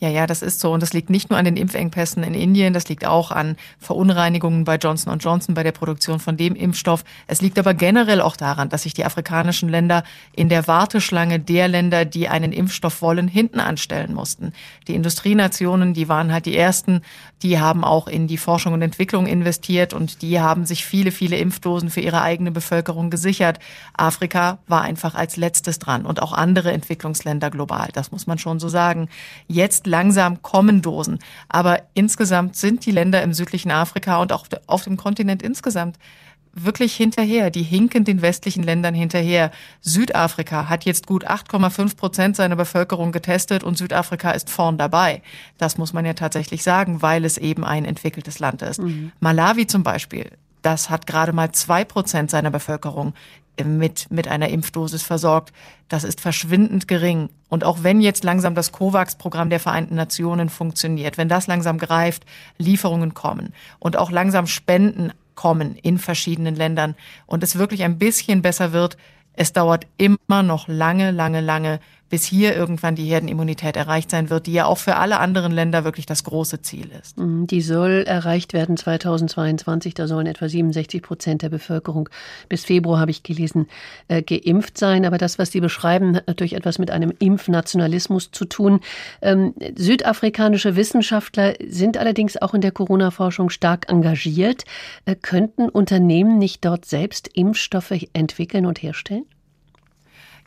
Ja, 0.00 0.08
ja, 0.08 0.26
das 0.26 0.40
ist 0.40 0.60
so. 0.60 0.72
Und 0.72 0.82
das 0.82 0.94
liegt 0.94 1.10
nicht 1.10 1.28
nur 1.28 1.38
an 1.38 1.44
den 1.44 1.58
Impfengpässen 1.58 2.22
in 2.22 2.32
Indien, 2.32 2.72
das 2.72 2.88
liegt 2.88 3.04
auch 3.04 3.30
an 3.30 3.56
Verunreinigungen 3.78 4.64
bei 4.64 4.76
Johnson 4.76 5.18
Johnson 5.18 5.54
bei 5.54 5.62
der 5.62 5.72
Produktion 5.72 6.20
von 6.20 6.38
dem 6.38 6.54
Impfstoff. 6.54 7.04
Es 7.26 7.42
liegt 7.42 7.58
aber 7.58 7.74
generell 7.74 8.22
auch 8.22 8.36
daran, 8.36 8.70
dass 8.70 8.84
sich 8.84 8.94
die 8.94 9.04
afrikanischen 9.04 9.68
Länder 9.68 10.02
in 10.34 10.48
der 10.48 10.66
Warteschlange 10.66 11.38
der 11.38 11.68
Länder, 11.68 12.06
die 12.06 12.28
einen 12.28 12.52
Impfstoff 12.52 13.02
wollen, 13.02 13.28
hinten 13.28 13.60
anstellen 13.60 14.14
mussten. 14.14 14.52
Die 14.88 14.94
Industrienationen, 14.94 15.92
die 15.92 16.08
waren 16.08 16.32
halt 16.32 16.46
die 16.46 16.56
ersten, 16.56 17.02
die 17.42 17.58
haben 17.58 17.84
auch 17.84 18.08
in 18.08 18.26
die 18.26 18.38
Forschung 18.38 18.72
und 18.72 18.80
Entwicklung 18.80 19.26
investiert 19.26 19.92
und 19.92 20.22
die 20.22 20.40
haben 20.40 20.64
sich 20.64 20.86
viele, 20.86 21.10
viele 21.10 21.36
Impfdosen 21.36 21.90
für 21.90 22.00
ihre 22.00 22.22
eigene 22.22 22.50
Bevölkerung 22.50 23.10
gesichert. 23.10 23.58
Afrika 23.94 24.58
war 24.66 24.80
einfach 24.80 25.14
als 25.14 25.36
letztes 25.36 25.78
dran 25.78 26.06
und 26.06 26.22
auch 26.22 26.32
andere 26.32 26.72
Entwicklungsländer 26.72 27.50
global. 27.50 27.90
Das 27.92 28.12
muss 28.12 28.26
man 28.26 28.38
schon 28.38 28.60
so 28.60 28.68
sagen. 28.68 29.10
Jetzt 29.46 29.89
langsam 29.90 30.42
kommen 30.42 30.80
Dosen. 30.82 31.18
Aber 31.48 31.82
insgesamt 31.94 32.56
sind 32.56 32.86
die 32.86 32.92
Länder 32.92 33.22
im 33.22 33.34
südlichen 33.34 33.70
Afrika 33.70 34.20
und 34.22 34.32
auch 34.32 34.46
auf 34.66 34.84
dem 34.84 34.96
Kontinent 34.96 35.42
insgesamt 35.42 35.98
wirklich 36.52 36.94
hinterher. 36.94 37.50
Die 37.50 37.62
hinken 37.62 38.04
den 38.04 38.22
westlichen 38.22 38.62
Ländern 38.62 38.94
hinterher. 38.94 39.50
Südafrika 39.80 40.68
hat 40.68 40.84
jetzt 40.84 41.06
gut 41.06 41.28
8,5 41.28 41.96
Prozent 41.96 42.36
seiner 42.36 42.56
Bevölkerung 42.56 43.12
getestet 43.12 43.62
und 43.62 43.78
Südafrika 43.78 44.30
ist 44.32 44.50
vorn 44.50 44.78
dabei. 44.78 45.22
Das 45.58 45.78
muss 45.78 45.92
man 45.92 46.04
ja 46.04 46.14
tatsächlich 46.14 46.62
sagen, 46.62 47.02
weil 47.02 47.24
es 47.24 47.38
eben 47.38 47.64
ein 47.64 47.84
entwickeltes 47.84 48.38
Land 48.38 48.62
ist. 48.62 48.80
Mhm. 48.80 49.12
Malawi 49.20 49.66
zum 49.66 49.82
Beispiel, 49.82 50.30
das 50.62 50.90
hat 50.90 51.06
gerade 51.06 51.32
mal 51.32 51.52
zwei 51.52 51.84
Prozent 51.84 52.30
seiner 52.30 52.50
Bevölkerung 52.50 53.14
mit, 53.64 54.10
mit 54.10 54.28
einer 54.28 54.48
Impfdosis 54.48 55.02
versorgt. 55.02 55.52
Das 55.88 56.04
ist 56.04 56.20
verschwindend 56.20 56.88
gering. 56.88 57.30
Und 57.48 57.64
auch 57.64 57.82
wenn 57.82 58.00
jetzt 58.00 58.24
langsam 58.24 58.54
das 58.54 58.72
COVAX-Programm 58.72 59.50
der 59.50 59.60
Vereinten 59.60 59.96
Nationen 59.96 60.48
funktioniert, 60.48 61.18
wenn 61.18 61.28
das 61.28 61.46
langsam 61.46 61.78
greift, 61.78 62.24
Lieferungen 62.58 63.14
kommen 63.14 63.52
und 63.78 63.96
auch 63.96 64.10
langsam 64.10 64.46
Spenden 64.46 65.12
kommen 65.34 65.76
in 65.76 65.98
verschiedenen 65.98 66.54
Ländern 66.54 66.94
und 67.26 67.42
es 67.42 67.56
wirklich 67.56 67.82
ein 67.82 67.98
bisschen 67.98 68.42
besser 68.42 68.72
wird, 68.72 68.96
es 69.32 69.52
dauert 69.52 69.86
immer 69.96 70.42
noch 70.42 70.68
lange, 70.68 71.12
lange, 71.12 71.40
lange, 71.40 71.80
bis 72.10 72.24
hier 72.24 72.54
irgendwann 72.54 72.96
die 72.96 73.06
Herdenimmunität 73.06 73.76
erreicht 73.76 74.10
sein 74.10 74.28
wird, 74.30 74.46
die 74.46 74.52
ja 74.52 74.66
auch 74.66 74.78
für 74.78 74.96
alle 74.96 75.20
anderen 75.20 75.52
Länder 75.52 75.84
wirklich 75.84 76.06
das 76.06 76.24
große 76.24 76.60
Ziel 76.60 76.90
ist. 77.00 77.16
Mhm, 77.16 77.46
die 77.46 77.62
soll 77.62 78.04
erreicht 78.06 78.52
werden 78.52 78.76
2022. 78.76 79.94
Da 79.94 80.06
sollen 80.08 80.26
etwa 80.26 80.48
67 80.48 81.02
Prozent 81.02 81.42
der 81.42 81.48
Bevölkerung 81.48 82.08
bis 82.48 82.64
Februar, 82.64 83.00
habe 83.00 83.12
ich 83.12 83.22
gelesen, 83.22 83.68
äh, 84.08 84.22
geimpft 84.22 84.76
sein. 84.76 85.06
Aber 85.06 85.18
das, 85.18 85.38
was 85.38 85.52
Sie 85.52 85.60
beschreiben, 85.60 86.16
hat 86.16 86.26
natürlich 86.26 86.54
etwas 86.54 86.78
mit 86.78 86.90
einem 86.90 87.12
Impfnationalismus 87.18 88.32
zu 88.32 88.44
tun. 88.44 88.80
Ähm, 89.22 89.54
südafrikanische 89.76 90.74
Wissenschaftler 90.74 91.54
sind 91.64 91.96
allerdings 91.96 92.36
auch 92.36 92.54
in 92.54 92.60
der 92.60 92.72
Corona-Forschung 92.72 93.50
stark 93.50 93.88
engagiert. 93.88 94.64
Äh, 95.04 95.14
könnten 95.14 95.68
Unternehmen 95.68 96.38
nicht 96.38 96.64
dort 96.64 96.84
selbst 96.84 97.28
Impfstoffe 97.34 98.06
entwickeln 98.12 98.66
und 98.66 98.82
herstellen? 98.82 99.26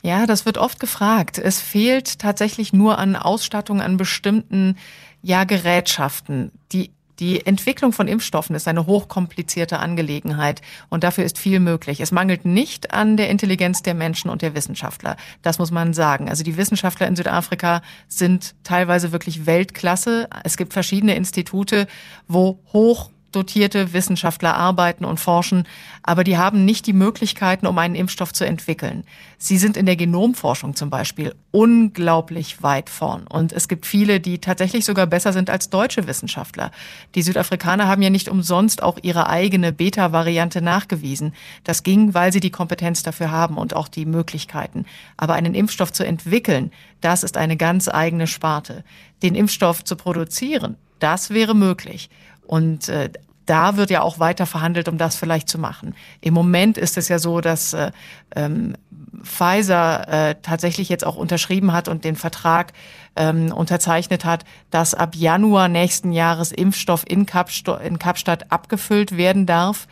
Ja, 0.04 0.26
das 0.26 0.44
wird 0.44 0.58
oft 0.58 0.80
gefragt. 0.80 1.38
Es 1.38 1.60
fehlt 1.60 2.18
tatsächlich 2.18 2.74
nur 2.74 2.98
an 2.98 3.16
Ausstattung 3.16 3.80
an 3.80 3.96
bestimmten 3.96 4.76
ja, 5.22 5.44
Gerätschaften. 5.44 6.52
Die 6.72 6.90
die 7.20 7.46
Entwicklung 7.46 7.92
von 7.92 8.08
Impfstoffen 8.08 8.56
ist 8.56 8.66
eine 8.66 8.86
hochkomplizierte 8.86 9.78
Angelegenheit 9.78 10.62
und 10.88 11.04
dafür 11.04 11.24
ist 11.24 11.38
viel 11.38 11.60
möglich. 11.60 12.00
Es 12.00 12.10
mangelt 12.10 12.44
nicht 12.44 12.92
an 12.92 13.16
der 13.16 13.30
Intelligenz 13.30 13.82
der 13.82 13.94
Menschen 13.94 14.30
und 14.30 14.42
der 14.42 14.56
Wissenschaftler. 14.56 15.16
Das 15.40 15.60
muss 15.60 15.70
man 15.70 15.94
sagen. 15.94 16.28
Also 16.28 16.42
die 16.42 16.56
Wissenschaftler 16.56 17.06
in 17.06 17.14
Südafrika 17.14 17.82
sind 18.08 18.56
teilweise 18.64 19.12
wirklich 19.12 19.46
Weltklasse. 19.46 20.28
Es 20.42 20.56
gibt 20.56 20.72
verschiedene 20.72 21.14
Institute, 21.14 21.86
wo 22.26 22.58
hoch 22.72 23.10
dotierte 23.34 23.92
Wissenschaftler 23.92 24.54
arbeiten 24.54 25.04
und 25.04 25.20
forschen, 25.20 25.66
aber 26.02 26.24
die 26.24 26.36
haben 26.36 26.64
nicht 26.64 26.86
die 26.86 26.92
Möglichkeiten, 26.92 27.66
um 27.66 27.78
einen 27.78 27.94
Impfstoff 27.94 28.32
zu 28.32 28.44
entwickeln. 28.44 29.04
Sie 29.38 29.58
sind 29.58 29.76
in 29.76 29.86
der 29.86 29.96
Genomforschung 29.96 30.74
zum 30.74 30.90
Beispiel 30.90 31.34
unglaublich 31.50 32.62
weit 32.62 32.90
vorn. 32.90 33.26
Und 33.26 33.52
es 33.52 33.68
gibt 33.68 33.86
viele, 33.86 34.20
die 34.20 34.38
tatsächlich 34.38 34.84
sogar 34.84 35.06
besser 35.06 35.32
sind 35.32 35.50
als 35.50 35.70
deutsche 35.70 36.06
Wissenschaftler. 36.06 36.70
Die 37.14 37.22
Südafrikaner 37.22 37.88
haben 37.88 38.02
ja 38.02 38.10
nicht 38.10 38.28
umsonst 38.28 38.82
auch 38.82 38.98
ihre 39.02 39.28
eigene 39.28 39.72
Beta-Variante 39.72 40.62
nachgewiesen. 40.62 41.32
Das 41.62 41.82
ging, 41.82 42.14
weil 42.14 42.32
sie 42.32 42.40
die 42.40 42.50
Kompetenz 42.50 43.02
dafür 43.02 43.30
haben 43.30 43.56
und 43.56 43.74
auch 43.76 43.88
die 43.88 44.06
Möglichkeiten. 44.06 44.84
Aber 45.16 45.34
einen 45.34 45.54
Impfstoff 45.54 45.92
zu 45.92 46.04
entwickeln, 46.04 46.72
das 47.00 47.22
ist 47.22 47.36
eine 47.36 47.56
ganz 47.56 47.88
eigene 47.88 48.26
Sparte. 48.26 48.84
Den 49.22 49.34
Impfstoff 49.34 49.84
zu 49.84 49.96
produzieren, 49.96 50.76
das 50.98 51.30
wäre 51.30 51.54
möglich. 51.54 52.08
Und 52.46 52.88
äh, 52.88 53.10
da 53.46 53.76
wird 53.76 53.90
ja 53.90 54.02
auch 54.02 54.18
weiter 54.18 54.46
verhandelt, 54.46 54.88
um 54.88 54.98
das 54.98 55.16
vielleicht 55.16 55.48
zu 55.48 55.58
machen. 55.58 55.94
Im 56.20 56.34
Moment 56.34 56.78
ist 56.78 56.96
es 56.96 57.08
ja 57.08 57.18
so, 57.18 57.40
dass 57.40 57.74
äh, 57.74 57.90
ähm, 58.34 58.74
Pfizer 59.22 60.08
äh, 60.08 60.34
tatsächlich 60.42 60.88
jetzt 60.88 61.06
auch 61.06 61.16
unterschrieben 61.16 61.72
hat 61.72 61.88
und 61.88 62.04
den 62.04 62.16
Vertrag 62.16 62.72
ähm, 63.16 63.52
unterzeichnet 63.52 64.24
hat, 64.24 64.44
dass 64.70 64.94
ab 64.94 65.14
Januar 65.14 65.68
nächsten 65.68 66.12
Jahres 66.12 66.52
Impfstoff 66.52 67.04
in, 67.06 67.26
Kapsto 67.26 67.76
in 67.76 67.98
Kapstadt 67.98 68.50
abgefüllt 68.50 69.16
werden 69.16 69.46
darf. 69.46 69.86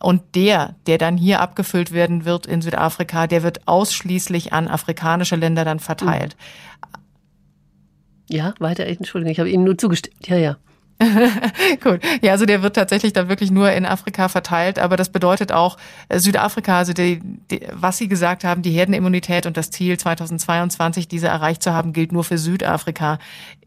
Und 0.00 0.34
der, 0.34 0.74
der 0.86 0.98
dann 0.98 1.16
hier 1.16 1.40
abgefüllt 1.40 1.92
werden 1.92 2.26
wird 2.26 2.46
in 2.46 2.60
Südafrika, 2.60 3.26
der 3.26 3.42
wird 3.42 3.66
ausschließlich 3.66 4.52
an 4.52 4.68
afrikanische 4.68 5.36
Länder 5.36 5.64
dann 5.64 5.80
verteilt. 5.80 6.36
Ja, 8.28 8.54
weiter, 8.58 8.86
Entschuldigung, 8.86 9.32
ich 9.32 9.38
habe 9.38 9.50
Ihnen 9.50 9.64
nur 9.64 9.78
zugestimmt. 9.78 10.14
Ja, 10.26 10.36
ja. 10.36 10.56
Gut. 11.82 12.00
Ja, 12.22 12.32
also 12.32 12.46
der 12.46 12.62
wird 12.62 12.76
tatsächlich 12.76 13.12
dann 13.12 13.28
wirklich 13.28 13.50
nur 13.50 13.70
in 13.72 13.84
Afrika 13.84 14.28
verteilt, 14.28 14.78
aber 14.78 14.96
das 14.96 15.08
bedeutet 15.08 15.52
auch 15.52 15.76
äh, 16.08 16.18
Südafrika, 16.18 16.78
also 16.78 16.92
die, 16.92 17.20
die, 17.50 17.60
was 17.72 17.98
Sie 17.98 18.08
gesagt 18.08 18.44
haben, 18.44 18.62
die 18.62 18.70
Herdenimmunität 18.70 19.46
und 19.46 19.56
das 19.56 19.70
Ziel 19.70 19.98
2022, 19.98 21.08
diese 21.08 21.28
erreicht 21.28 21.62
zu 21.62 21.72
haben, 21.72 21.92
gilt 21.92 22.12
nur 22.12 22.24
für 22.24 22.38
Südafrika. 22.38 23.18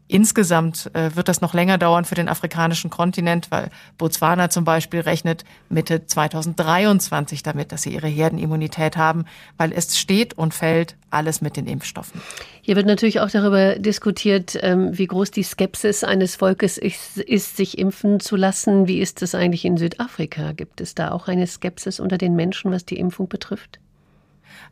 Insgesamt 0.08 0.90
äh, 0.94 1.14
wird 1.14 1.28
das 1.28 1.42
noch 1.42 1.52
länger 1.52 1.76
dauern 1.76 2.06
für 2.06 2.14
den 2.14 2.28
afrikanischen 2.28 2.88
Kontinent, 2.88 3.50
weil 3.50 3.68
Botswana 3.98 4.48
zum 4.48 4.64
Beispiel 4.64 5.00
rechnet 5.00 5.44
Mitte 5.68 6.06
2023 6.06 7.42
damit, 7.42 7.72
dass 7.72 7.82
sie 7.82 7.92
ihre 7.92 8.08
Herdenimmunität 8.08 8.96
haben, 8.96 9.26
weil 9.58 9.70
es 9.72 9.98
steht 9.98 10.32
und 10.32 10.54
fällt 10.54 10.96
alles 11.10 11.42
mit 11.42 11.58
den 11.58 11.66
Impfstoffen. 11.66 12.22
Hier 12.62 12.76
wird 12.76 12.86
natürlich 12.86 13.20
auch 13.20 13.30
darüber 13.30 13.78
diskutiert, 13.78 14.58
ähm, 14.62 14.96
wie 14.96 15.06
groß 15.06 15.30
die 15.30 15.42
Skepsis 15.42 16.04
eines 16.04 16.36
Volkes 16.36 16.78
ist, 16.78 17.18
ist, 17.18 17.58
sich 17.58 17.76
impfen 17.76 18.18
zu 18.18 18.36
lassen. 18.36 18.88
Wie 18.88 19.00
ist 19.00 19.20
es 19.20 19.34
eigentlich 19.34 19.66
in 19.66 19.76
Südafrika? 19.76 20.52
Gibt 20.52 20.80
es 20.80 20.94
da 20.94 21.10
auch 21.10 21.28
eine 21.28 21.46
Skepsis 21.46 22.00
unter 22.00 22.16
den 22.16 22.34
Menschen, 22.34 22.72
was 22.72 22.86
die 22.86 22.98
Impfung 22.98 23.28
betrifft? 23.28 23.78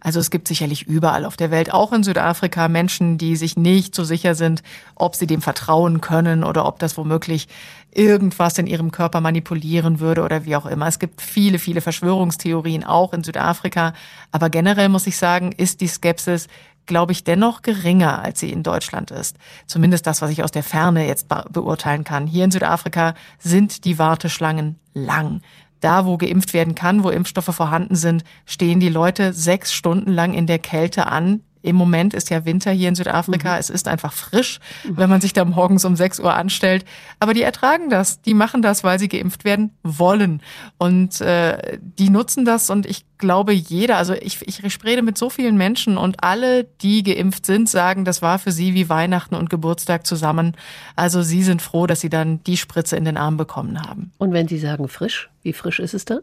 Also 0.00 0.20
es 0.20 0.30
gibt 0.30 0.48
sicherlich 0.48 0.86
überall 0.86 1.24
auf 1.24 1.36
der 1.36 1.50
Welt, 1.50 1.72
auch 1.72 1.92
in 1.92 2.02
Südafrika, 2.02 2.68
Menschen, 2.68 3.18
die 3.18 3.36
sich 3.36 3.56
nicht 3.56 3.94
so 3.94 4.04
sicher 4.04 4.34
sind, 4.34 4.62
ob 4.94 5.14
sie 5.14 5.26
dem 5.26 5.42
vertrauen 5.42 6.00
können 6.00 6.44
oder 6.44 6.66
ob 6.66 6.78
das 6.78 6.96
womöglich 6.96 7.48
irgendwas 7.92 8.58
in 8.58 8.66
ihrem 8.66 8.90
Körper 8.90 9.20
manipulieren 9.20 10.00
würde 10.00 10.22
oder 10.22 10.44
wie 10.44 10.56
auch 10.56 10.66
immer. 10.66 10.86
Es 10.86 10.98
gibt 10.98 11.22
viele, 11.22 11.58
viele 11.58 11.80
Verschwörungstheorien 11.80 12.84
auch 12.84 13.12
in 13.12 13.24
Südafrika. 13.24 13.94
Aber 14.32 14.50
generell 14.50 14.88
muss 14.88 15.06
ich 15.06 15.16
sagen, 15.16 15.52
ist 15.52 15.80
die 15.80 15.88
Skepsis 15.88 16.48
glaube 16.86 17.12
ich, 17.12 17.24
dennoch 17.24 17.62
geringer, 17.62 18.22
als 18.22 18.40
sie 18.40 18.50
in 18.50 18.62
Deutschland 18.62 19.10
ist. 19.10 19.36
Zumindest 19.66 20.06
das, 20.06 20.22
was 20.22 20.30
ich 20.30 20.42
aus 20.42 20.52
der 20.52 20.62
Ferne 20.62 21.06
jetzt 21.06 21.26
beurteilen 21.50 22.04
kann. 22.04 22.26
Hier 22.26 22.44
in 22.44 22.50
Südafrika 22.50 23.14
sind 23.38 23.84
die 23.84 23.98
Warteschlangen 23.98 24.78
lang 24.94 25.42
da, 25.80 26.06
wo 26.06 26.16
geimpft 26.16 26.52
werden 26.52 26.74
kann, 26.74 27.04
wo 27.04 27.10
Impfstoffe 27.10 27.54
vorhanden 27.54 27.94
sind, 27.94 28.24
stehen 28.44 28.80
die 28.80 28.88
Leute 28.88 29.32
sechs 29.32 29.72
Stunden 29.72 30.12
lang 30.12 30.34
in 30.34 30.46
der 30.46 30.58
Kälte 30.58 31.06
an 31.06 31.40
Im 31.66 31.74
Moment 31.74 32.14
ist 32.14 32.30
ja 32.30 32.44
Winter 32.44 32.70
hier 32.70 32.88
in 32.88 32.94
Südafrika. 32.94 33.54
Mhm. 33.54 33.58
Es 33.58 33.70
ist 33.70 33.88
einfach 33.88 34.12
frisch, 34.12 34.60
wenn 34.84 35.10
man 35.10 35.20
sich 35.20 35.32
da 35.32 35.44
morgens 35.44 35.84
um 35.84 35.96
6 35.96 36.20
Uhr 36.20 36.32
anstellt. 36.32 36.84
Aber 37.18 37.34
die 37.34 37.42
ertragen 37.42 37.90
das. 37.90 38.20
Die 38.22 38.34
machen 38.34 38.62
das, 38.62 38.84
weil 38.84 39.00
sie 39.00 39.08
geimpft 39.08 39.44
werden 39.44 39.72
wollen. 39.82 40.42
Und 40.78 41.20
äh, 41.20 41.78
die 41.80 42.08
nutzen 42.08 42.44
das. 42.44 42.70
Und 42.70 42.86
ich 42.86 43.04
glaube, 43.18 43.52
jeder, 43.52 43.96
also 43.96 44.14
ich, 44.14 44.46
ich 44.46 44.84
rede 44.84 45.02
mit 45.02 45.18
so 45.18 45.28
vielen 45.28 45.56
Menschen 45.56 45.98
und 45.98 46.22
alle, 46.22 46.62
die 46.82 47.02
geimpft 47.02 47.46
sind, 47.46 47.68
sagen, 47.68 48.04
das 48.04 48.22
war 48.22 48.38
für 48.38 48.52
sie 48.52 48.74
wie 48.74 48.88
Weihnachten 48.88 49.34
und 49.34 49.50
Geburtstag 49.50 50.06
zusammen. 50.06 50.56
Also 50.94 51.22
sie 51.22 51.42
sind 51.42 51.62
froh, 51.62 51.88
dass 51.88 52.00
sie 52.00 52.10
dann 52.10 52.44
die 52.44 52.56
Spritze 52.56 52.96
in 52.96 53.04
den 53.04 53.16
Arm 53.16 53.36
bekommen 53.36 53.82
haben. 53.82 54.12
Und 54.18 54.32
wenn 54.32 54.46
Sie 54.46 54.58
sagen 54.58 54.86
frisch, 54.86 55.30
wie 55.42 55.52
frisch 55.52 55.80
ist 55.80 55.94
es 55.94 56.04
dann? 56.04 56.20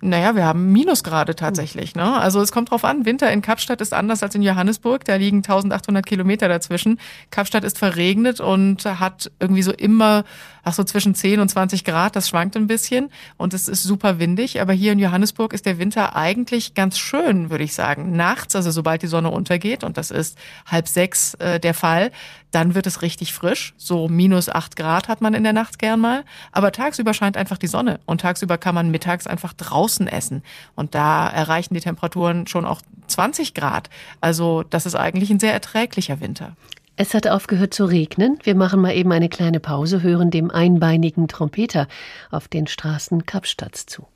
Naja, 0.00 0.34
wir 0.34 0.44
haben 0.44 0.72
Minusgrade 0.72 1.36
tatsächlich. 1.36 1.94
Ne? 1.94 2.20
Also 2.20 2.40
es 2.40 2.52
kommt 2.52 2.70
drauf 2.70 2.84
an. 2.84 3.04
Winter 3.04 3.30
in 3.30 3.42
Kapstadt 3.42 3.80
ist 3.80 3.94
anders 3.94 4.22
als 4.22 4.34
in 4.34 4.42
Johannesburg. 4.42 5.04
Da 5.04 5.14
liegen 5.16 5.38
1800 5.38 6.04
Kilometer 6.04 6.48
dazwischen. 6.48 6.98
Kapstadt 7.30 7.64
ist 7.64 7.78
verregnet 7.78 8.40
und 8.40 8.84
hat 8.84 9.30
irgendwie 9.40 9.62
so 9.62 9.72
immer, 9.72 10.24
ach 10.64 10.72
so 10.72 10.84
zwischen 10.84 11.14
10 11.14 11.40
und 11.40 11.48
20 11.48 11.84
Grad. 11.84 12.16
Das 12.16 12.28
schwankt 12.28 12.56
ein 12.56 12.66
bisschen 12.66 13.10
und 13.36 13.54
es 13.54 13.68
ist 13.68 13.82
super 13.82 14.18
windig. 14.18 14.60
Aber 14.60 14.72
hier 14.72 14.92
in 14.92 14.98
Johannesburg 14.98 15.52
ist 15.52 15.66
der 15.66 15.78
Winter 15.78 16.16
eigentlich 16.16 16.74
ganz 16.74 16.98
schön, 16.98 17.50
würde 17.50 17.64
ich 17.64 17.74
sagen. 17.74 18.16
Nachts, 18.16 18.56
also 18.56 18.70
sobald 18.70 19.02
die 19.02 19.06
Sonne 19.06 19.30
untergeht 19.30 19.84
und 19.84 19.96
das 19.96 20.10
ist 20.10 20.38
halb 20.66 20.88
sechs 20.88 21.34
äh, 21.34 21.60
der 21.60 21.74
Fall, 21.74 22.10
dann 22.50 22.74
wird 22.74 22.86
es 22.86 23.02
richtig 23.02 23.32
frisch. 23.32 23.74
So 23.76 24.08
minus 24.08 24.48
acht 24.48 24.76
Grad 24.76 25.08
hat 25.08 25.20
man 25.20 25.34
in 25.34 25.42
der 25.42 25.52
Nacht 25.52 25.78
gern 25.78 26.00
mal. 26.00 26.24
Aber 26.52 26.72
tagsüber 26.72 27.12
scheint 27.12 27.36
einfach 27.36 27.58
die 27.58 27.66
Sonne 27.66 28.00
und 28.06 28.20
tagsüber 28.20 28.58
kann 28.58 28.74
man 28.74 28.90
mittags 28.90 29.26
einfach 29.26 29.52
draußen 29.52 30.06
essen. 30.06 30.42
Und 30.74 30.94
da 30.94 31.28
erreichen 31.28 31.74
die 31.74 31.80
Temperaturen 31.80 32.46
schon 32.46 32.64
auch 32.64 32.80
20 33.08 33.54
Grad. 33.54 33.90
Also 34.20 34.62
das 34.62 34.86
ist 34.86 34.94
eigentlich 34.94 35.30
ein 35.30 35.40
sehr 35.40 35.52
erträglicher 35.52 36.20
Winter. 36.20 36.56
Es 36.96 37.12
hat 37.12 37.26
aufgehört 37.26 37.74
zu 37.74 37.86
regnen. 37.86 38.38
Wir 38.44 38.54
machen 38.54 38.80
mal 38.80 38.94
eben 38.94 39.10
eine 39.10 39.28
kleine 39.28 39.58
Pause, 39.58 40.02
hören 40.02 40.30
dem 40.30 40.50
einbeinigen 40.52 41.26
Trompeter 41.26 41.88
auf 42.30 42.46
den 42.46 42.68
Straßen 42.68 43.26
Kapstadts 43.26 43.86
zu. 43.86 44.06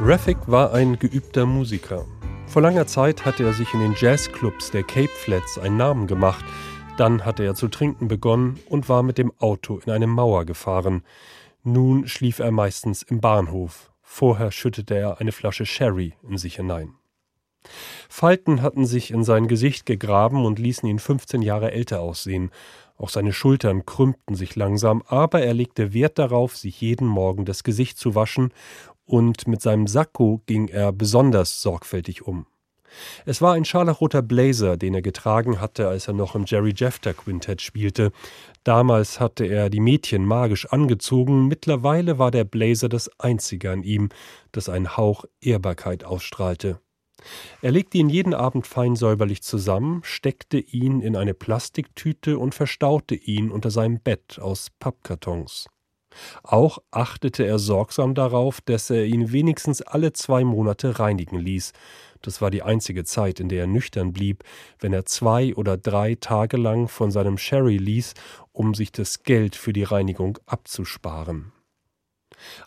Rafik 0.00 0.38
war 0.46 0.74
ein 0.74 0.98
geübter 0.98 1.46
Musiker. 1.46 2.04
Vor 2.48 2.62
langer 2.62 2.88
Zeit 2.88 3.24
hatte 3.24 3.44
er 3.44 3.52
sich 3.52 3.72
in 3.74 3.80
den 3.80 3.94
Jazzclubs 3.96 4.72
der 4.72 4.82
Cape 4.82 5.08
Flats 5.08 5.56
einen 5.56 5.76
Namen 5.76 6.08
gemacht. 6.08 6.44
Dann 6.96 7.24
hatte 7.24 7.44
er 7.44 7.54
zu 7.54 7.68
trinken 7.68 8.08
begonnen 8.08 8.58
und 8.68 8.88
war 8.88 9.04
mit 9.04 9.18
dem 9.18 9.32
Auto 9.38 9.80
in 9.84 9.92
eine 9.92 10.08
Mauer 10.08 10.46
gefahren. 10.46 11.04
Nun 11.62 12.08
schlief 12.08 12.40
er 12.40 12.50
meistens 12.50 13.02
im 13.02 13.20
Bahnhof. 13.20 13.92
Vorher 14.02 14.50
schüttete 14.50 14.96
er 14.96 15.20
eine 15.20 15.32
Flasche 15.32 15.64
Sherry 15.64 16.14
in 16.28 16.38
sich 16.38 16.56
hinein. 16.56 16.94
Falten 18.08 18.62
hatten 18.62 18.86
sich 18.86 19.10
in 19.10 19.24
sein 19.24 19.48
Gesicht 19.48 19.86
gegraben 19.86 20.44
und 20.44 20.58
ließen 20.58 20.88
ihn 20.88 20.98
15 20.98 21.42
Jahre 21.42 21.72
älter 21.72 22.00
aussehen. 22.00 22.50
Auch 22.96 23.08
seine 23.08 23.32
Schultern 23.32 23.84
krümmten 23.86 24.36
sich 24.36 24.54
langsam, 24.54 25.02
aber 25.06 25.42
er 25.42 25.54
legte 25.54 25.92
Wert 25.92 26.18
darauf, 26.18 26.56
sich 26.56 26.80
jeden 26.80 27.06
Morgen 27.06 27.44
das 27.44 27.64
Gesicht 27.64 27.98
zu 27.98 28.14
waschen 28.14 28.52
und 29.06 29.46
mit 29.48 29.60
seinem 29.60 29.86
Sakko 29.86 30.40
ging 30.46 30.68
er 30.68 30.92
besonders 30.92 31.60
sorgfältig 31.60 32.26
um. 32.26 32.46
Es 33.26 33.42
war 33.42 33.54
ein 33.54 33.64
scharlachroter 33.64 34.22
Blazer, 34.22 34.76
den 34.76 34.94
er 34.94 35.02
getragen 35.02 35.60
hatte, 35.60 35.88
als 35.88 36.06
er 36.06 36.14
noch 36.14 36.34
im 36.34 36.44
Jerry 36.46 36.72
Jefter 36.76 37.12
Quintett 37.12 37.60
spielte. 37.60 38.12
Damals 38.62 39.18
hatte 39.18 39.44
er 39.44 39.68
die 39.68 39.80
Mädchen 39.80 40.24
magisch 40.24 40.66
angezogen, 40.66 41.48
mittlerweile 41.48 42.18
war 42.18 42.30
der 42.30 42.44
Blazer 42.44 42.88
das 42.88 43.10
einzige 43.18 43.72
an 43.72 43.82
ihm, 43.82 44.10
das 44.52 44.68
einen 44.68 44.96
Hauch 44.96 45.24
Ehrbarkeit 45.40 46.04
ausstrahlte. 46.04 46.78
Er 47.62 47.70
legte 47.70 47.98
ihn 47.98 48.08
jeden 48.08 48.34
Abend 48.34 48.66
fein 48.66 48.96
säuberlich 48.96 49.42
zusammen, 49.42 50.02
steckte 50.04 50.58
ihn 50.58 51.00
in 51.00 51.16
eine 51.16 51.34
Plastiktüte 51.34 52.38
und 52.38 52.54
verstaute 52.54 53.14
ihn 53.14 53.50
unter 53.50 53.70
seinem 53.70 54.00
Bett 54.00 54.38
aus 54.40 54.70
Pappkartons. 54.78 55.66
Auch 56.42 56.78
achtete 56.90 57.44
er 57.44 57.58
sorgsam 57.58 58.14
darauf, 58.14 58.60
dass 58.60 58.90
er 58.90 59.04
ihn 59.04 59.32
wenigstens 59.32 59.82
alle 59.82 60.12
zwei 60.12 60.44
Monate 60.44 60.98
reinigen 60.98 61.38
ließ. 61.38 61.72
Das 62.22 62.40
war 62.40 62.50
die 62.50 62.62
einzige 62.62 63.04
Zeit, 63.04 63.40
in 63.40 63.48
der 63.48 63.62
er 63.62 63.66
nüchtern 63.66 64.12
blieb, 64.12 64.44
wenn 64.78 64.92
er 64.92 65.04
zwei 65.04 65.54
oder 65.54 65.76
drei 65.76 66.14
Tage 66.14 66.56
lang 66.56 66.88
von 66.88 67.10
seinem 67.10 67.36
Sherry 67.36 67.76
ließ, 67.76 68.14
um 68.52 68.74
sich 68.74 68.92
das 68.92 69.22
Geld 69.24 69.56
für 69.56 69.72
die 69.72 69.82
Reinigung 69.82 70.38
abzusparen. 70.46 71.53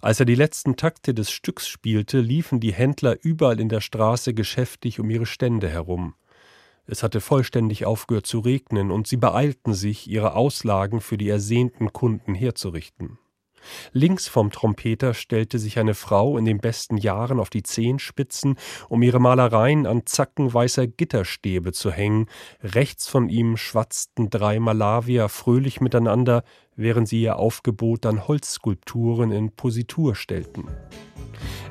Als 0.02 0.20
er 0.20 0.26
die 0.26 0.36
letzten 0.36 0.76
Takte 0.76 1.13
des 1.13 1.32
Stücks 1.32 1.68
spielte, 1.68 2.20
liefen 2.20 2.60
die 2.60 2.74
Händler 2.74 3.18
überall 3.22 3.60
in 3.60 3.70
der 3.70 3.82
Straße 3.82 4.34
geschäftig 4.34 5.00
um 5.00 5.10
ihre 5.10 5.26
Stände 5.26 5.70
herum. 5.70 6.16
Es 6.86 7.04
hatte 7.04 7.20
vollständig 7.20 7.86
aufgehört 7.86 8.26
zu 8.26 8.40
regnen, 8.40 8.92
und 8.92 9.08
sie 9.08 9.18
beeilten 9.18 9.74
sich, 9.74 10.10
ihre 10.10 10.36
Auslagen 10.36 11.02
für 11.02 11.18
die 11.18 11.30
ersehnten 11.30 11.92
Kunden 11.92 12.34
herzurichten. 12.34 13.20
Links 13.92 14.28
vom 14.28 14.52
Trompeter 14.52 15.13
stellte 15.13 15.60
sich 15.60 15.80
eine 15.80 15.94
Frau 15.94 16.38
in 16.38 16.46
den 16.46 16.60
besten 16.60 16.96
Jahren 16.98 17.40
auf 17.40 17.50
die 17.50 17.63
Zehenspitzen, 17.63 18.58
um 18.88 19.04
ihre 19.04 19.20
Malereien 19.20 19.86
an 19.86 20.06
Zacken 20.06 20.54
weißer 20.54 20.88
Gitterstäbe 20.88 21.74
zu 21.74 21.92
hängen. 21.92 22.28
Rechts 22.62 23.08
von 23.08 23.30
ihm 23.30 23.58
schwatzten 23.58 24.30
drei 24.30 24.60
Malawier 24.60 25.28
fröhlich 25.30 25.82
miteinander, 25.82 26.44
während 26.78 27.10
sie 27.10 27.22
ihr 27.22 27.38
Aufgebot 27.38 28.06
an 28.06 28.28
Holzskulpturen 28.28 29.32
in 29.32 29.52
Positur 29.52 30.16
stellten. 30.16 30.66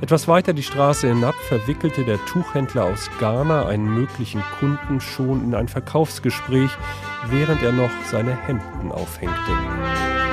Etwas 0.00 0.28
weiter 0.28 0.52
die 0.52 0.62
Straße 0.62 1.08
hinab 1.08 1.34
verwickelte 1.34 2.04
der 2.04 2.18
Tuchhändler 2.26 2.84
aus 2.84 3.08
Ghana 3.18 3.66
einen 3.66 3.88
möglichen 3.94 4.42
Kunden 4.58 5.00
schon 5.00 5.42
in 5.42 5.54
ein 5.54 5.68
Verkaufsgespräch, 5.68 6.70
während 7.30 7.62
er 7.62 7.72
noch 7.72 7.90
seine 8.10 8.36
Hemden 8.36 8.92
aufhängte. 8.92 10.25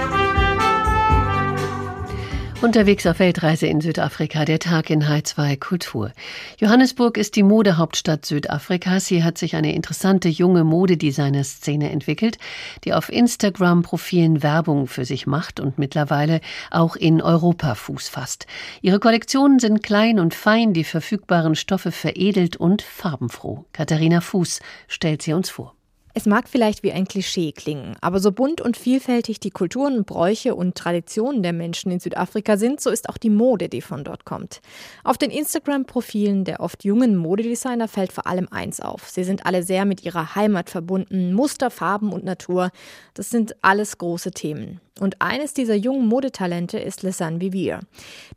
Unterwegs 2.63 3.05
auf 3.05 3.19
Weltreise 3.19 3.67
in 3.67 3.81
Südafrika, 3.81 4.45
der 4.45 4.57
Tag 4.57 4.89
in 4.89 5.03
H2 5.03 5.59
Kultur. 5.59 6.13
Johannesburg 6.59 7.17
ist 7.17 7.35
die 7.35 7.43
Modehauptstadt 7.43 8.25
Südafrikas. 8.25 9.05
Hier 9.07 9.25
hat 9.25 9.37
sich 9.37 9.57
eine 9.57 9.75
interessante 9.75 10.29
junge 10.29 10.63
Modedesigner-Szene 10.63 11.89
entwickelt, 11.91 12.37
die 12.85 12.93
auf 12.93 13.11
Instagram-Profilen 13.11 14.43
Werbung 14.43 14.87
für 14.87 15.03
sich 15.03 15.27
macht 15.27 15.59
und 15.59 15.77
mittlerweile 15.77 16.39
auch 16.71 16.95
in 16.95 17.21
Europa 17.21 17.75
Fuß 17.75 18.07
fasst. 18.07 18.47
Ihre 18.81 19.01
Kollektionen 19.01 19.59
sind 19.59 19.83
klein 19.83 20.17
und 20.17 20.33
fein, 20.33 20.71
die 20.71 20.85
verfügbaren 20.85 21.55
Stoffe 21.55 21.91
veredelt 21.91 22.55
und 22.55 22.81
farbenfroh. 22.81 23.65
Katharina 23.73 24.21
Fuß 24.21 24.61
stellt 24.87 25.21
sie 25.21 25.33
uns 25.33 25.49
vor. 25.49 25.75
Es 26.15 26.27
mag 26.27 26.47
vielleicht 26.47 26.83
wie 26.83 26.91
ein 26.91 27.07
Klischee 27.07 27.51
klingen, 27.53 27.95
aber 27.99 28.19
so 28.19 28.31
bunt 28.31 28.61
und 28.61 28.77
vielfältig 28.77 29.39
die 29.39 29.49
Kulturen, 29.49 30.05
Bräuche 30.05 30.53
und 30.53 30.75
Traditionen 30.75 31.41
der 31.41 31.53
Menschen 31.53 31.91
in 31.91 31.99
Südafrika 31.99 32.55
sind, 32.55 32.81
so 32.81 32.91
ist 32.91 33.09
auch 33.09 33.17
die 33.17 33.31
Mode, 33.31 33.67
die 33.67 33.81
von 33.81 34.03
dort 34.03 34.23
kommt. 34.23 34.61
Auf 35.03 35.17
den 35.17 35.31
Instagram-Profilen 35.31 36.45
der 36.45 36.59
oft 36.59 36.83
jungen 36.83 37.15
Modedesigner 37.15 37.87
fällt 37.87 38.13
vor 38.13 38.27
allem 38.27 38.47
eins 38.51 38.79
auf. 38.79 39.09
Sie 39.09 39.23
sind 39.23 39.47
alle 39.47 39.63
sehr 39.63 39.85
mit 39.85 40.03
ihrer 40.03 40.35
Heimat 40.35 40.69
verbunden, 40.69 41.33
Muster, 41.33 41.71
Farben 41.71 42.13
und 42.13 42.23
Natur. 42.23 42.69
Das 43.15 43.31
sind 43.31 43.55
alles 43.63 43.97
große 43.97 44.31
Themen. 44.31 44.81
Und 44.99 45.21
eines 45.21 45.53
dieser 45.53 45.75
jungen 45.75 46.07
Modetalente 46.07 46.77
ist 46.77 47.01
Lesanne 47.01 47.41
Vivir. 47.41 47.79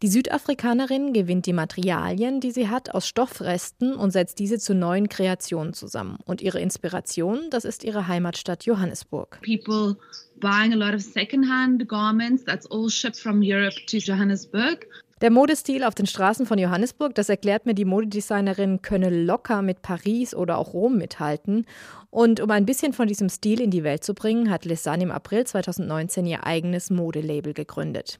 Die 0.02 0.08
Südafrikanerin 0.08 1.12
gewinnt 1.12 1.44
die 1.44 1.52
Materialien, 1.52 2.40
die 2.40 2.50
sie 2.50 2.68
hat, 2.68 2.94
aus 2.94 3.06
Stoffresten 3.06 3.94
und 3.94 4.10
setzt 4.10 4.38
diese 4.38 4.58
zu 4.58 4.74
neuen 4.74 5.08
Kreationen 5.08 5.74
zusammen. 5.74 6.18
Und 6.24 6.40
ihre 6.40 6.60
Inspiration, 6.60 7.50
das 7.50 7.66
ist 7.66 7.84
ihre 7.84 8.08
Heimatstadt 8.08 8.64
Johannesburg. 8.64 9.38
People 9.42 9.98
buying 10.40 10.72
a 10.72 10.76
lot 10.76 10.94
of 10.94 11.02
secondhand 11.02 11.86
garments, 11.88 12.44
that's 12.44 12.66
all 12.70 12.88
shipped 12.88 13.18
from 13.18 13.42
Europe 13.42 13.76
to 13.86 13.98
Johannesburg. 13.98 14.86
Der 15.22 15.30
Modestil 15.30 15.82
auf 15.82 15.94
den 15.94 16.04
Straßen 16.04 16.44
von 16.44 16.58
Johannesburg, 16.58 17.14
das 17.14 17.30
erklärt 17.30 17.64
mir 17.64 17.72
die 17.72 17.86
Modedesignerin, 17.86 18.82
könne 18.82 19.08
locker 19.08 19.62
mit 19.62 19.80
Paris 19.80 20.34
oder 20.34 20.58
auch 20.58 20.74
Rom 20.74 20.98
mithalten. 20.98 21.64
Und 22.10 22.38
um 22.40 22.50
ein 22.50 22.66
bisschen 22.66 22.92
von 22.92 23.08
diesem 23.08 23.30
Stil 23.30 23.62
in 23.62 23.70
die 23.70 23.82
Welt 23.82 24.04
zu 24.04 24.12
bringen, 24.12 24.50
hat 24.50 24.66
Lisanne 24.66 25.04
im 25.04 25.10
April 25.10 25.46
2019 25.46 26.26
ihr 26.26 26.44
eigenes 26.44 26.90
Modelabel 26.90 27.54
gegründet. 27.54 28.18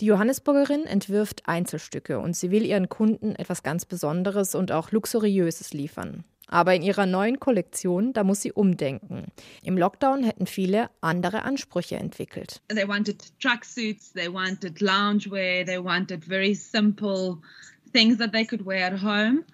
Die 0.00 0.06
Johannesburgerin 0.06 0.84
entwirft 0.84 1.48
Einzelstücke 1.48 2.18
und 2.18 2.36
sie 2.36 2.50
will 2.50 2.66
ihren 2.66 2.90
Kunden 2.90 3.34
etwas 3.36 3.62
ganz 3.62 3.86
Besonderes 3.86 4.54
und 4.54 4.70
auch 4.70 4.90
Luxuriöses 4.90 5.72
liefern. 5.72 6.24
Aber 6.48 6.74
in 6.74 6.82
ihrer 6.82 7.06
neuen 7.06 7.40
Kollektion, 7.40 8.12
da 8.12 8.22
muss 8.22 8.42
sie 8.42 8.52
umdenken. 8.52 9.28
Im 9.62 9.78
Lockdown 9.78 10.22
hätten 10.22 10.46
viele 10.46 10.90
andere 11.00 11.42
Ansprüche 11.44 11.96
entwickelt. 11.96 12.60
They 12.68 12.86
wanted 12.86 13.22
tracksuits, 13.40 14.12
they 14.12 14.28
wanted 14.28 14.80
loungewear, 14.80 15.64
they 15.64 15.78
wanted 15.82 16.24
very 16.24 16.54
simple 16.54 17.38
things 17.92 18.18
that 18.18 18.32
they 18.32 18.44
could 18.44 18.64
wear 18.66 18.84
at 18.84 19.02
home. 19.02 19.44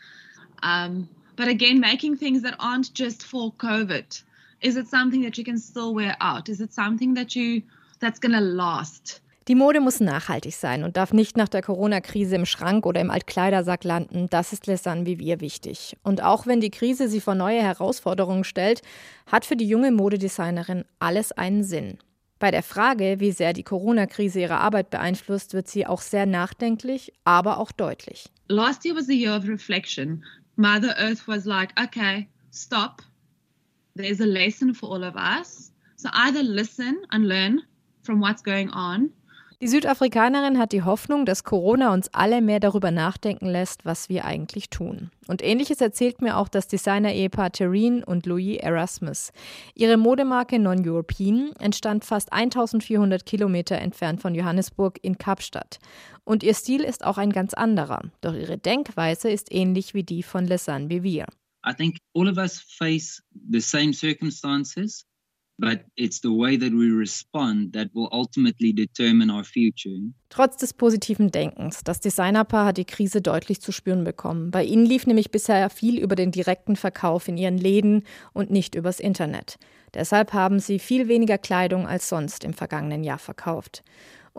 Um, 0.63 1.09
but 1.37 1.49
again, 1.49 1.81
making 1.81 2.17
things 2.17 2.43
that 2.43 2.55
aren't 2.59 2.93
just 2.93 3.23
for 3.23 3.53
COVID. 3.53 4.23
Is 4.61 4.77
it 4.77 4.89
something 4.89 5.23
that 5.23 5.39
you 5.39 5.45
can 5.45 5.59
still 5.59 5.95
wear 5.95 6.17
out? 6.21 6.49
Is 6.49 6.61
it 6.61 6.73
something 6.73 7.15
that 7.15 7.35
you 7.35 7.63
that's 7.99 8.19
going 8.19 8.33
to 8.33 8.41
last? 8.41 9.21
Die 9.49 9.55
Mode 9.55 9.81
muss 9.81 10.01
nachhaltig 10.01 10.55
sein 10.55 10.85
und 10.85 10.97
darf 10.97 11.13
nicht 11.13 11.37
nach 11.37 11.49
der 11.49 11.63
Corona-Krise 11.63 12.37
im 12.37 12.45
Schrank 12.45 12.85
oder 12.85 13.01
im 13.01 13.11
Altkleidersack 13.11 13.85
landen. 13.85 14.29
Das 14.29 14.53
ist 14.53 14.67
Lesanne 14.67 15.07
Vivier 15.07 15.41
wichtig. 15.41 15.97
Und 16.03 16.23
auch 16.23 16.47
wenn 16.47 16.61
die 16.61 16.71
Krise 16.71 17.09
sie 17.09 17.21
vor 17.21 17.35
neue 17.35 17.63
Herausforderungen 17.63 18.45
stellt, 18.45 18.83
hat 19.27 19.47
für 19.47 19.57
die 19.57 19.67
junge 19.67 19.93
Modedesignerin 19.93 20.85
alles 20.99 21.33
einen 21.33 21.65
Sinn. 21.65 21.99
Bei 22.39 22.51
der 22.51 22.63
Frage, 22.63 23.17
wie 23.19 23.33
sehr 23.33 23.53
die 23.53 23.63
Corona-Krise 23.63 24.41
ihre 24.41 24.59
Arbeit 24.59 24.91
beeinflusst, 24.91 25.55
wird 25.55 25.69
sie 25.69 25.87
auch 25.87 26.01
sehr 26.01 26.27
nachdenklich, 26.27 27.13
aber 27.25 27.59
auch 27.59 27.73
deutlich. 27.73 28.31
Last 28.49 28.85
year 28.85 28.95
was 28.95 29.09
a 29.09 29.13
year 29.13 29.37
of 29.37 29.49
reflection. 29.49 30.23
Mother 30.57 30.97
Earth 30.99 31.27
was 31.27 31.45
like, 31.45 31.73
okay, 31.83 32.29
stop. 32.51 33.03
There's 33.97 34.21
a 34.21 34.27
lesson 34.27 34.75
for 34.75 34.91
all 34.91 35.03
of 35.03 35.15
us. 35.17 35.73
So 35.97 36.09
either 36.13 36.43
listen 36.43 36.99
and 37.11 37.27
learn 37.27 37.63
from 38.03 38.21
what's 38.21 38.43
going 38.43 38.71
on 38.71 39.11
die 39.61 39.69
Südafrikanerin 39.69 40.59
hat 40.59 40.73
die 40.73 40.83
Hoffnung, 40.83 41.27
dass 41.27 41.45
Corona 41.45 41.93
uns 41.93 42.09
alle 42.15 42.41
mehr 42.41 42.61
darüber 42.61 42.91
nachdenken 42.91 43.47
lässt, 43.47 43.85
was 43.85 44.09
wir 44.09 44.25
eigentlich 44.25 44.71
tun. 44.71 45.11
Und 45.29 45.43
ähnliches 45.43 45.81
erzählt 45.81 46.23
mir 46.23 46.39
auch 46.39 46.49
das 46.49 46.67
Designer-Ehepaar 46.67 47.53
Terrine 47.53 48.05
und 48.07 48.25
Louis 48.27 48.59
Erasmus. 48.59 49.33
Ihre 49.75 49.99
Modemarke 49.99 50.59
Non-European 50.59 51.53
entstand 51.59 52.05
fast 52.05 52.33
1400 52.33 53.27
Kilometer 53.27 53.77
entfernt 53.77 54.23
von 54.23 54.35
Johannesburg 54.35 54.99
in 55.03 55.19
Kapstadt. 55.19 55.79
Und 56.25 56.43
ihr 56.43 56.55
Stil 56.55 56.81
ist 56.81 57.05
auch 57.05 57.19
ein 57.19 57.31
ganz 57.31 57.53
anderer. 57.53 58.03
Doch 58.23 58.35
ihre 58.35 58.57
Denkweise 58.57 59.31
ist 59.31 59.53
ähnlich 59.53 59.93
wie 59.93 60.05
die 60.05 60.23
von 60.23 60.47
Lesanne 60.47 60.89
Vivier. 60.89 61.27
I 61.67 61.75
think 61.75 61.99
all 62.15 62.29
of 62.29 62.39
us 62.39 62.61
face 62.61 63.23
the 63.51 63.61
same 63.61 63.93
circumstances 63.93 65.05
Trotz 70.29 70.57
des 70.57 70.73
positiven 70.73 71.31
Denkens, 71.31 71.85
das 71.85 72.01
Designerpaar 72.01 72.67
hat 72.67 72.79
die 72.79 72.85
Krise 72.85 73.21
deutlich 73.21 73.61
zu 73.61 73.73
spüren 73.73 74.05
bekommen. 74.05 74.51
Bei 74.51 74.65
ihnen 74.65 74.87
lief 74.87 75.07
nämlich 75.07 75.31
bisher 75.31 75.69
viel 75.71 75.99
über 75.99 76.17
den 76.17 76.31
direkten 76.31 76.77
Verkauf 76.77 77.29
in 77.29 77.37
ihren 77.37 77.59
Läden 77.59 78.05
und 78.33 78.51
nicht 78.51 78.75
übers 78.75 79.01
Internet. 79.01 79.59
Deshalb 79.95 80.33
haben 80.33 80.61
sie 80.61 80.79
viel 80.79 81.09
weniger 81.09 81.37
Kleidung 81.37 81.87
als 81.87 82.09
sonst 82.09 82.45
im 82.45 82.53
vergangenen 82.53 83.05
Jahr 83.05 83.19
verkauft. 83.19 83.83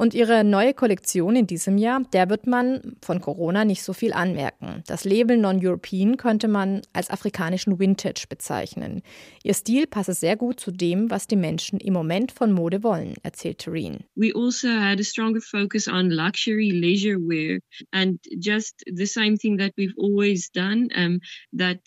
Und 0.02 0.16
ihre 0.16 0.44
neue 0.44 0.74
Kollektion 0.74 1.36
in 1.36 1.46
diesem 1.46 1.78
Jahr, 1.78 2.02
der 2.12 2.28
wird 2.32 2.48
man 2.48 2.98
von 3.04 3.22
Corona 3.22 3.66
nicht 3.66 3.84
so 3.84 3.94
viel 3.94 4.14
anmerken. 4.14 4.82
Das 4.88 5.04
Label 5.04 5.38
Non-European 5.38 6.18
könnte 6.18 6.48
man 6.48 6.82
als 6.92 7.12
afrikanischen 7.12 7.78
Vintage 7.78 8.26
bezeichnen. 8.28 9.04
Ihr 9.44 9.54
Stil 9.54 9.86
passe 9.86 10.16
sehr 10.16 10.38
gut 10.38 10.60
zu 10.60 10.72
dem, 10.72 11.12
was 11.12 11.28
die 11.28 11.36
Menschen 11.36 11.80
im 11.80 11.94
Moment 11.94 12.32
von 12.32 12.52
Mode 12.52 12.82
wollen, 12.82 13.14
erzählt 13.22 13.60
Terene. 13.60 14.00
We 14.16 14.34
also 14.34 14.70
had 14.70 15.00
a 15.00 15.04
stronger 15.04 15.40
focus 15.40 15.88
on 15.88 16.10
luxury 16.10 16.72
leisure 16.72 17.20
wear 17.20 17.60
and 17.92 18.18
just 18.40 18.84
the 18.92 19.06
same 19.06 19.38
thing 19.38 19.60
that 19.60 19.74
we've 19.78 19.94
always 20.00 20.50
done, 20.52 20.88
um, 20.98 21.20
that 21.56 21.78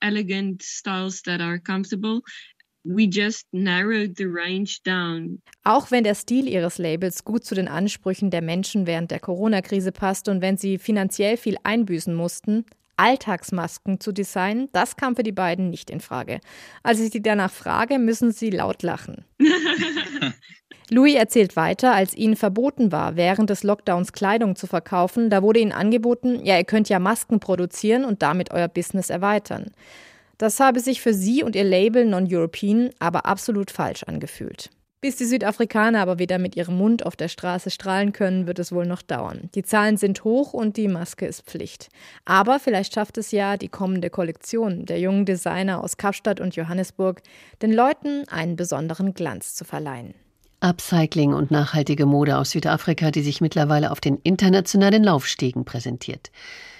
elegant 0.00 0.62
styles 0.62 1.20
that 1.26 1.42
are 1.42 1.58
comfortable 1.58 2.22
We 2.84 3.08
just 3.10 3.46
narrowed 3.52 4.16
the 4.16 4.24
range 4.24 4.78
down. 4.84 5.42
Auch 5.64 5.90
wenn 5.90 6.04
der 6.04 6.14
Stil 6.14 6.48
ihres 6.48 6.78
Labels 6.78 7.24
gut 7.24 7.44
zu 7.44 7.54
den 7.54 7.68
Ansprüchen 7.68 8.30
der 8.30 8.42
Menschen 8.42 8.86
während 8.86 9.10
der 9.10 9.20
Corona-Krise 9.20 9.92
passt 9.92 10.28
und 10.28 10.40
wenn 10.40 10.56
sie 10.56 10.78
finanziell 10.78 11.36
viel 11.36 11.56
einbüßen 11.62 12.14
mussten, 12.14 12.64
Alltagsmasken 12.96 14.00
zu 14.00 14.12
designen, 14.12 14.68
das 14.72 14.96
kam 14.96 15.16
für 15.16 15.22
die 15.22 15.32
beiden 15.32 15.70
nicht 15.70 15.90
in 15.90 16.00
Frage. 16.00 16.40
Als 16.82 17.00
ich 17.00 17.12
sie 17.12 17.22
danach 17.22 17.52
frage, 17.52 17.98
müssen 17.98 18.32
sie 18.32 18.50
laut 18.50 18.82
lachen. 18.82 19.24
Louis 20.90 21.14
erzählt 21.14 21.54
weiter, 21.54 21.94
als 21.94 22.14
ihnen 22.16 22.34
verboten 22.34 22.90
war, 22.90 23.16
während 23.16 23.50
des 23.50 23.62
Lockdowns 23.62 24.12
Kleidung 24.12 24.56
zu 24.56 24.66
verkaufen, 24.66 25.28
da 25.28 25.42
wurde 25.42 25.60
ihnen 25.60 25.72
angeboten, 25.72 26.40
ja, 26.44 26.56
ihr 26.56 26.64
könnt 26.64 26.88
ja 26.88 26.98
Masken 26.98 27.40
produzieren 27.40 28.04
und 28.04 28.22
damit 28.22 28.50
euer 28.52 28.68
Business 28.68 29.10
erweitern. 29.10 29.70
Das 30.38 30.60
habe 30.60 30.80
sich 30.80 31.00
für 31.00 31.12
sie 31.12 31.42
und 31.42 31.56
ihr 31.56 31.64
Label 31.64 32.04
Non-European 32.04 32.90
aber 33.00 33.26
absolut 33.26 33.70
falsch 33.70 34.04
angefühlt. 34.04 34.70
Bis 35.00 35.14
die 35.14 35.26
Südafrikaner 35.26 36.00
aber 36.00 36.18
wieder 36.18 36.38
mit 36.38 36.56
ihrem 36.56 36.76
Mund 36.76 37.06
auf 37.06 37.14
der 37.14 37.28
Straße 37.28 37.70
strahlen 37.70 38.12
können, 38.12 38.48
wird 38.48 38.58
es 38.58 38.72
wohl 38.72 38.84
noch 38.84 39.02
dauern. 39.02 39.48
Die 39.54 39.62
Zahlen 39.62 39.96
sind 39.96 40.24
hoch 40.24 40.52
und 40.52 40.76
die 40.76 40.88
Maske 40.88 41.26
ist 41.26 41.42
Pflicht. 41.42 41.88
Aber 42.24 42.58
vielleicht 42.58 42.94
schafft 42.94 43.16
es 43.16 43.30
ja 43.30 43.56
die 43.56 43.68
kommende 43.68 44.10
Kollektion 44.10 44.86
der 44.86 44.98
jungen 44.98 45.24
Designer 45.24 45.84
aus 45.84 45.98
Kapstadt 45.98 46.40
und 46.40 46.56
Johannesburg, 46.56 47.22
den 47.62 47.72
Leuten 47.72 48.26
einen 48.28 48.56
besonderen 48.56 49.14
Glanz 49.14 49.54
zu 49.54 49.64
verleihen. 49.64 50.14
Upcycling 50.60 51.32
und 51.32 51.52
nachhaltige 51.52 52.06
Mode 52.06 52.36
aus 52.36 52.50
Südafrika, 52.50 53.12
die 53.12 53.22
sich 53.22 53.40
mittlerweile 53.40 53.92
auf 53.92 54.00
den 54.00 54.16
internationalen 54.16 55.04
Laufstegen 55.04 55.64
präsentiert. 55.64 56.32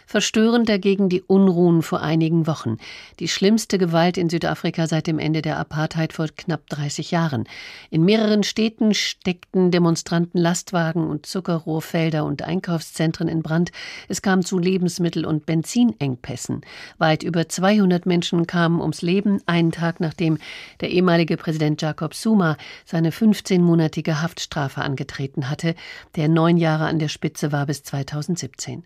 Verstörend 0.08 0.70
dagegen 0.70 1.10
die 1.10 1.20
Unruhen 1.20 1.82
vor 1.82 2.00
einigen 2.00 2.46
Wochen. 2.46 2.78
Die 3.20 3.28
schlimmste 3.28 3.76
Gewalt 3.76 4.16
in 4.16 4.30
Südafrika 4.30 4.86
seit 4.86 5.06
dem 5.06 5.18
Ende 5.18 5.42
der 5.42 5.58
Apartheid 5.58 6.14
vor 6.14 6.28
knapp 6.34 6.66
30 6.70 7.10
Jahren. 7.10 7.44
In 7.90 8.06
mehreren 8.06 8.42
Städten 8.42 8.94
steckten 8.94 9.70
Demonstranten 9.70 10.40
Lastwagen 10.40 11.06
und 11.06 11.26
Zuckerrohrfelder 11.26 12.24
und 12.24 12.40
Einkaufszentren 12.40 13.28
in 13.28 13.42
Brand. 13.42 13.70
Es 14.08 14.22
kam 14.22 14.42
zu 14.42 14.58
Lebensmittel- 14.58 15.26
und 15.26 15.44
Benzinengpässen. 15.44 16.62
Weit 16.96 17.22
über 17.22 17.46
200 17.46 18.06
Menschen 18.06 18.46
kamen 18.46 18.80
ums 18.80 19.02
Leben, 19.02 19.42
einen 19.44 19.72
Tag 19.72 20.00
nachdem 20.00 20.38
der 20.80 20.88
ehemalige 20.88 21.36
Präsident 21.36 21.82
Jacob 21.82 22.14
Zuma 22.14 22.56
seine 22.86 23.10
15-monatige 23.10 24.22
Haftstrafe 24.22 24.80
angetreten 24.80 25.50
hatte, 25.50 25.74
der 26.16 26.30
neun 26.30 26.56
Jahre 26.56 26.86
an 26.86 26.98
der 26.98 27.08
Spitze 27.08 27.52
war 27.52 27.66
bis 27.66 27.82
2017. 27.82 28.84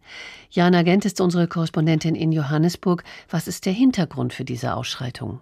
Jana 0.51 0.83
Gent 0.83 1.12
ist 1.13 1.21
unsere 1.21 1.47
Korrespondentin 1.47 2.15
in 2.15 2.33
Johannesburg. 2.33 3.05
Was 3.29 3.47
ist 3.47 3.67
der 3.67 3.75
Hintergrund 3.75 4.33
für 4.33 4.47
diese 4.47 4.75
Ausschreitung? 4.75 5.41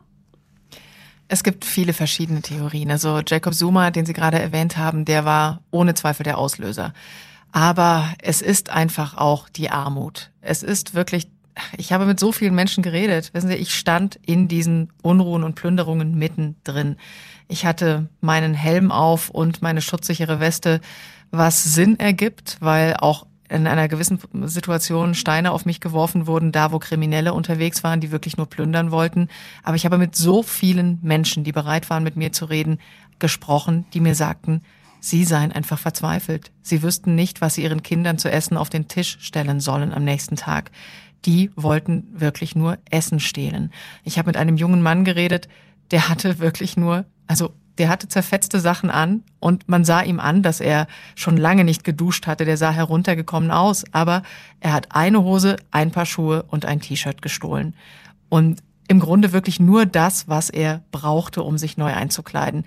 Es 1.28 1.44
gibt 1.44 1.64
viele 1.64 1.92
verschiedene 1.92 2.42
Theorien. 2.42 2.90
Also 2.90 3.20
Jacob 3.24 3.54
Zuma, 3.54 3.92
den 3.92 4.04
Sie 4.04 4.12
gerade 4.12 4.40
erwähnt 4.40 4.76
haben, 4.76 5.04
der 5.04 5.24
war 5.24 5.61
ohne 5.70 5.94
Zweifel 5.94 6.24
der 6.24 6.38
Auslöser. 6.38 6.92
Aber 7.52 8.12
es 8.20 8.42
ist 8.42 8.70
einfach 8.70 9.16
auch 9.16 9.48
die 9.48 9.70
Armut. 9.70 10.33
Es 10.40 10.64
ist 10.64 10.94
wirklich, 10.94 11.28
ich 11.76 11.92
habe 11.92 12.04
mit 12.04 12.18
so 12.18 12.33
vielen 12.33 12.56
Menschen 12.56 12.83
geredet. 12.83 13.30
Wissen 13.33 13.48
Sie, 13.48 13.54
ich 13.54 13.72
stand 13.72 14.18
in 14.26 14.48
diesen 14.48 14.92
Unruhen 15.02 15.44
und 15.44 15.54
Plünderungen 15.54 16.18
mittendrin. 16.18 16.96
Ich 17.46 17.64
hatte 17.64 18.09
meinen 18.20 18.54
Helm 18.54 18.90
auf 18.90 19.30
und 19.30 19.62
meine 19.62 19.83
schutzsichere 19.83 20.40
Weste, 20.40 20.80
was 21.30 21.62
Sinn 21.62 21.96
ergibt, 22.00 22.56
weil 22.59 22.96
auch 22.96 23.24
in 23.51 23.67
einer 23.67 23.89
gewissen 23.89 24.19
Situation 24.45 25.15
Steine 25.15 25.51
auf 25.51 25.67
mich 25.67 25.81
geworfen 25.81 26.27
wurden, 26.27 26.53
da 26.53 26.71
wo 26.71 26.79
Kriminelle 26.79 27.35
unterwegs 27.35 27.83
waren, 27.83 28.01
die 28.01 28.13
wirklich 28.13 28.37
nur 28.37 28.47
plündern 28.47 28.93
wollten. 28.93 29.29
Aber 29.65 29.75
ich 29.75 29.85
habe 29.85 29.99
mit 29.99 30.15
so 30.15 30.43
vielen 30.43 31.01
Menschen, 31.03 31.43
die 31.43 31.53
bereit 31.53 31.91
waren, 31.91 32.05
mit 32.05 32.17
mir 32.17 32.33
zu 32.33 32.45
reden, 32.45 32.79
gesprochen, 33.19 33.87
die 33.93 34.01
mir 34.01 34.15
sagten, 34.15 34.63
sie 35.01 35.25
seien 35.25 35.51
einfach 35.51 35.79
verzweifelt. 35.79 36.53
Sie 36.63 36.83
wüssten 36.83 37.17
nicht, 37.17 37.41
was 37.41 37.55
sie 37.55 37.65
ihren 37.65 37.83
Kindern 37.83 38.19
zu 38.19 38.31
essen 38.31 38.57
auf 38.57 38.71
den 38.71 38.87
Tisch 38.87 39.19
stellen 39.21 39.59
sollen 39.59 39.93
am 39.93 40.05
nächsten 40.05 40.37
Tag. 40.37 40.71
Die 41.25 41.51
wollten 41.57 42.07
wirklich 42.13 42.55
nur 42.55 42.79
Essen 42.89 43.19
stehlen. 43.19 43.73
Ich 44.05 44.17
habe 44.17 44.29
mit 44.29 44.37
einem 44.37 44.57
jungen 44.57 44.81
Mann 44.81 45.05
geredet, 45.05 45.49
der 45.91 46.09
hatte 46.09 46.39
wirklich 46.39 46.77
nur, 46.77 47.05
also 47.27 47.53
der 47.81 47.88
hatte 47.88 48.09
zerfetzte 48.09 48.61
Sachen 48.61 48.90
an 48.90 49.23
und 49.38 49.66
man 49.66 49.87
sah 49.87 50.03
ihm 50.03 50.21
an, 50.21 50.43
dass 50.43 50.61
er 50.61 50.87
schon 51.16 51.38
lange 51.38 51.64
nicht 51.64 51.83
geduscht 51.83 52.27
hatte. 52.27 52.45
Der 52.45 52.59
sah 52.59 52.71
heruntergekommen 52.73 53.51
aus, 53.51 53.85
aber 53.93 54.23
er 54.61 54.75
hat 54.75 54.88
eine 54.90 55.23
Hose, 55.23 55.57
ein 55.71 55.90
paar 55.90 56.05
Schuhe 56.05 56.43
und 56.43 56.66
ein 56.66 56.81
T-Shirt 56.81 57.23
gestohlen. 57.23 57.75
Und 58.29 58.62
im 58.87 59.01
Grunde 59.01 59.33
wirklich 59.33 59.61
nur 59.61 59.87
das, 59.87 60.29
was 60.29 60.51
er 60.51 60.83
brauchte, 60.93 61.43
um 61.43 61.57
sich 61.57 61.79
neu 61.79 61.95
einzukleiden. 61.95 62.66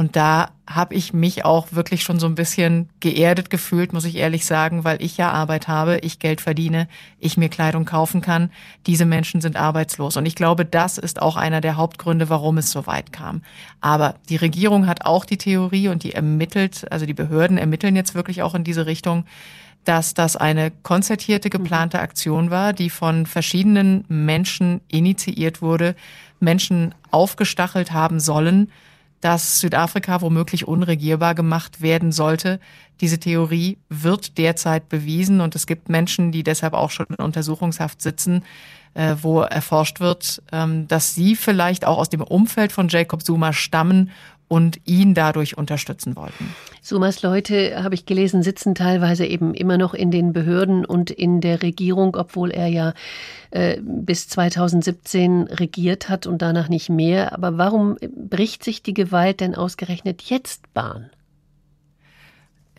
Und 0.00 0.16
da 0.16 0.52
habe 0.66 0.94
ich 0.94 1.12
mich 1.12 1.44
auch 1.44 1.72
wirklich 1.72 2.04
schon 2.04 2.18
so 2.18 2.26
ein 2.26 2.34
bisschen 2.34 2.88
geerdet 3.00 3.50
gefühlt, 3.50 3.92
muss 3.92 4.06
ich 4.06 4.16
ehrlich 4.16 4.46
sagen, 4.46 4.82
weil 4.82 5.02
ich 5.02 5.18
ja 5.18 5.30
Arbeit 5.30 5.68
habe, 5.68 5.98
ich 5.98 6.18
Geld 6.18 6.40
verdiene, 6.40 6.88
ich 7.18 7.36
mir 7.36 7.50
Kleidung 7.50 7.84
kaufen 7.84 8.22
kann. 8.22 8.50
Diese 8.86 9.04
Menschen 9.04 9.42
sind 9.42 9.56
arbeitslos. 9.56 10.16
Und 10.16 10.24
ich 10.24 10.36
glaube, 10.36 10.64
das 10.64 10.96
ist 10.96 11.20
auch 11.20 11.36
einer 11.36 11.60
der 11.60 11.76
Hauptgründe, 11.76 12.30
warum 12.30 12.56
es 12.56 12.70
so 12.70 12.86
weit 12.86 13.12
kam. 13.12 13.42
Aber 13.82 14.14
die 14.30 14.36
Regierung 14.36 14.86
hat 14.86 15.04
auch 15.04 15.26
die 15.26 15.36
Theorie 15.36 15.88
und 15.88 16.02
die 16.02 16.14
ermittelt, 16.14 16.90
also 16.90 17.04
die 17.04 17.12
Behörden 17.12 17.58
ermitteln 17.58 17.94
jetzt 17.94 18.14
wirklich 18.14 18.40
auch 18.40 18.54
in 18.54 18.64
diese 18.64 18.86
Richtung, 18.86 19.26
dass 19.84 20.14
das 20.14 20.34
eine 20.34 20.70
konzertierte, 20.70 21.50
geplante 21.50 22.00
Aktion 22.00 22.50
war, 22.50 22.72
die 22.72 22.88
von 22.88 23.26
verschiedenen 23.26 24.06
Menschen 24.08 24.80
initiiert 24.88 25.60
wurde, 25.60 25.94
Menschen 26.38 26.94
aufgestachelt 27.10 27.92
haben 27.92 28.18
sollen, 28.18 28.70
dass 29.20 29.60
Südafrika 29.60 30.20
womöglich 30.20 30.66
unregierbar 30.66 31.34
gemacht 31.34 31.82
werden 31.82 32.12
sollte. 32.12 32.60
Diese 33.00 33.18
Theorie 33.18 33.78
wird 33.88 34.38
derzeit 34.38 34.88
bewiesen 34.88 35.40
und 35.40 35.54
es 35.54 35.66
gibt 35.66 35.88
Menschen, 35.88 36.32
die 36.32 36.42
deshalb 36.42 36.74
auch 36.74 36.90
schon 36.90 37.06
in 37.06 37.24
Untersuchungshaft 37.24 38.00
sitzen, 38.00 38.44
äh, 38.94 39.16
wo 39.20 39.40
erforscht 39.40 40.00
wird, 40.00 40.42
ähm, 40.52 40.88
dass 40.88 41.14
sie 41.14 41.36
vielleicht 41.36 41.86
auch 41.86 41.98
aus 41.98 42.08
dem 42.08 42.22
Umfeld 42.22 42.72
von 42.72 42.88
Jacob 42.88 43.24
Zuma 43.24 43.52
stammen 43.52 44.10
und 44.50 44.80
ihn 44.84 45.14
dadurch 45.14 45.56
unterstützen 45.56 46.16
wollten. 46.16 46.52
Sumas 46.82 47.22
Leute, 47.22 47.84
habe 47.84 47.94
ich 47.94 48.04
gelesen, 48.04 48.42
sitzen 48.42 48.74
teilweise 48.74 49.24
eben 49.24 49.54
immer 49.54 49.78
noch 49.78 49.94
in 49.94 50.10
den 50.10 50.32
Behörden 50.32 50.84
und 50.84 51.12
in 51.12 51.40
der 51.40 51.62
Regierung, 51.62 52.16
obwohl 52.16 52.50
er 52.50 52.66
ja 52.66 52.94
äh, 53.52 53.78
bis 53.80 54.28
2017 54.28 55.44
regiert 55.44 56.08
hat 56.08 56.26
und 56.26 56.42
danach 56.42 56.68
nicht 56.68 56.90
mehr. 56.90 57.32
Aber 57.32 57.58
warum 57.58 57.96
bricht 58.28 58.64
sich 58.64 58.82
die 58.82 58.94
Gewalt 58.94 59.38
denn 59.38 59.54
ausgerechnet 59.54 60.22
jetzt 60.22 60.74
Bahn? 60.74 61.10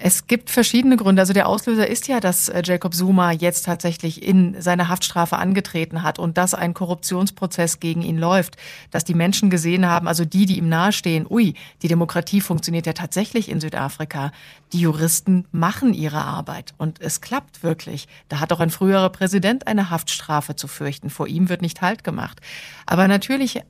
Es 0.04 0.26
gibt 0.26 0.50
verschiedene 0.50 0.98
Gründe. 0.98 1.22
Also 1.22 1.34
der 1.34 1.48
Auslöser 1.48 1.88
ist 1.88 2.08
ja, 2.08 2.20
dass 2.20 2.50
äh, 2.50 2.64
Jacob 2.66 2.96
Zuma 2.96 3.32
jetzt 3.32 3.66
tatsächlich 3.66 4.24
in 4.24 4.60
seine 4.60 4.90
Haftstrafe 4.90 5.38
angetreten 5.38 6.02
hat 6.02 6.18
und 6.18 6.40
dass 6.40 6.56
ein 6.56 6.74
Korruptionsprozess 6.74 7.80
gegen 7.80 8.02
ihn 8.02 8.18
läuft, 8.18 8.58
dass 8.90 9.04
die 9.04 9.14
Menschen 9.14 9.52
gesehen 9.52 9.86
haben, 9.86 10.08
also 10.08 10.26
die, 10.26 10.48
die 10.48 10.58
ihm 10.58 10.70
nahestehen, 10.70 11.28
ui, 11.30 11.54
die 11.84 11.88
Demokratie 11.88 12.42
funktioniert 12.42 12.88
ja 12.88 12.94
tatsächlich 12.94 13.48
in 13.48 13.62
Südafrika. 13.62 14.32
Die 14.74 14.80
Juristen 14.80 15.46
machen 15.52 15.94
ihre 15.94 16.22
Arbeit 16.22 16.74
und 16.78 17.02
es 17.02 17.20
klappt 17.20 17.62
wirklich. 17.62 18.08
Da 18.30 18.40
hat 18.40 18.54
auch 18.54 18.62
ein 18.62 18.70
früherer 18.70 19.10
Präsident 19.10 19.68
eine 19.68 19.90
Haftstrafe 19.90 20.56
zu 20.56 20.68
fürchten. 20.68 21.10
Vor 21.10 21.28
ihm 21.28 21.50
wird 21.50 21.62
nicht 21.62 21.82
Halt 21.82 22.06
gemacht. 22.06 22.40
Aber 22.86 23.08
natürlich 23.10 23.62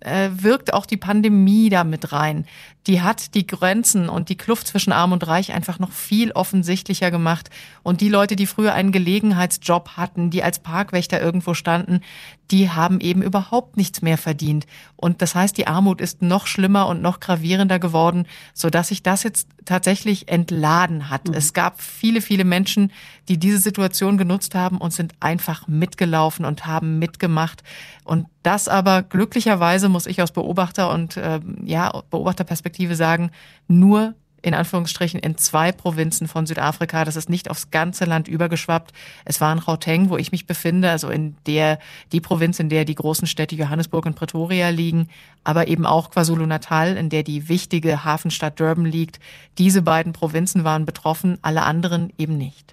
äh, 0.00 0.30
wirkt 0.32 0.72
auch 0.72 0.86
die 0.86 0.96
Pandemie 0.96 1.68
da 1.68 1.82
mit 1.82 2.12
rein. 2.12 2.46
Die 2.86 3.02
hat 3.02 3.34
die 3.34 3.46
Grenzen 3.46 4.08
und 4.08 4.28
die 4.28 4.36
Kluft 4.36 4.68
zwischen 4.68 4.92
Arm 4.92 5.12
und 5.12 5.26
Reich 5.26 5.52
einfach 5.52 5.80
noch 5.80 5.90
viel 5.90 6.30
offensichtlicher 6.30 7.10
gemacht. 7.10 7.50
Und 7.82 8.00
die 8.00 8.08
Leute, 8.08 8.36
die 8.36 8.46
früher 8.46 8.72
einen 8.72 8.92
Gelegenheitsjob 8.92 9.96
hatten, 9.96 10.30
die 10.30 10.44
als 10.44 10.60
Parkwächter 10.60 11.20
irgendwo 11.20 11.54
standen, 11.54 12.02
die 12.50 12.70
haben 12.70 13.00
eben 13.00 13.22
überhaupt 13.22 13.76
nichts 13.76 14.02
mehr 14.02 14.18
verdient. 14.18 14.66
Und 14.94 15.22
das 15.22 15.34
heißt, 15.34 15.56
die 15.56 15.66
Armut 15.66 16.00
ist 16.00 16.22
noch 16.22 16.46
schlimmer 16.46 16.86
und 16.86 17.02
noch 17.02 17.20
gravierender 17.20 17.78
geworden, 17.78 18.26
so 18.54 18.70
dass 18.70 18.88
sich 18.88 19.02
das 19.02 19.22
jetzt 19.22 19.48
tatsächlich 19.64 20.28
entladen 20.28 21.10
hat. 21.10 21.28
Mhm. 21.28 21.34
Es 21.34 21.52
gab 21.52 21.80
viele, 21.80 22.20
viele 22.20 22.44
Menschen, 22.44 22.92
die 23.28 23.38
diese 23.38 23.58
Situation 23.58 24.16
genutzt 24.16 24.54
haben 24.54 24.78
und 24.78 24.92
sind 24.92 25.14
einfach 25.20 25.66
mitgelaufen 25.66 26.44
und 26.44 26.66
haben 26.66 26.98
mitgemacht. 26.98 27.62
Und 28.04 28.26
das 28.42 28.68
aber 28.68 29.02
glücklicherweise 29.02 29.88
muss 29.88 30.06
ich 30.06 30.22
aus 30.22 30.30
Beobachter 30.30 30.92
und 30.92 31.16
äh, 31.16 31.40
ja 31.64 32.02
Beobachterperspektive 32.10 32.94
sagen, 32.94 33.30
nur 33.66 34.14
in 34.46 34.54
Anführungsstrichen 34.54 35.18
in 35.18 35.36
zwei 35.36 35.72
Provinzen 35.72 36.28
von 36.28 36.46
Südafrika. 36.46 37.04
Das 37.04 37.16
ist 37.16 37.28
nicht 37.28 37.50
aufs 37.50 37.72
ganze 37.72 38.04
Land 38.04 38.28
übergeschwappt. 38.28 38.92
Es 39.24 39.40
war 39.40 39.52
in 39.52 39.58
Gauteng, 39.58 40.08
wo 40.08 40.16
ich 40.16 40.30
mich 40.30 40.46
befinde, 40.46 40.88
also 40.88 41.10
in 41.10 41.36
der, 41.46 41.80
die 42.12 42.20
Provinz, 42.20 42.60
in 42.60 42.68
der 42.68 42.84
die 42.84 42.94
großen 42.94 43.26
Städte 43.26 43.56
Johannesburg 43.56 44.06
und 44.06 44.14
Pretoria 44.14 44.68
liegen, 44.68 45.08
aber 45.42 45.66
eben 45.66 45.84
auch 45.84 46.10
KwaZulu-Natal, 46.10 46.96
in 46.96 47.08
der 47.08 47.24
die 47.24 47.48
wichtige 47.48 48.04
Hafenstadt 48.04 48.60
Durban 48.60 48.84
liegt. 48.84 49.18
Diese 49.58 49.82
beiden 49.82 50.12
Provinzen 50.12 50.62
waren 50.62 50.86
betroffen, 50.86 51.38
alle 51.42 51.64
anderen 51.64 52.12
eben 52.16 52.38
nicht. 52.38 52.72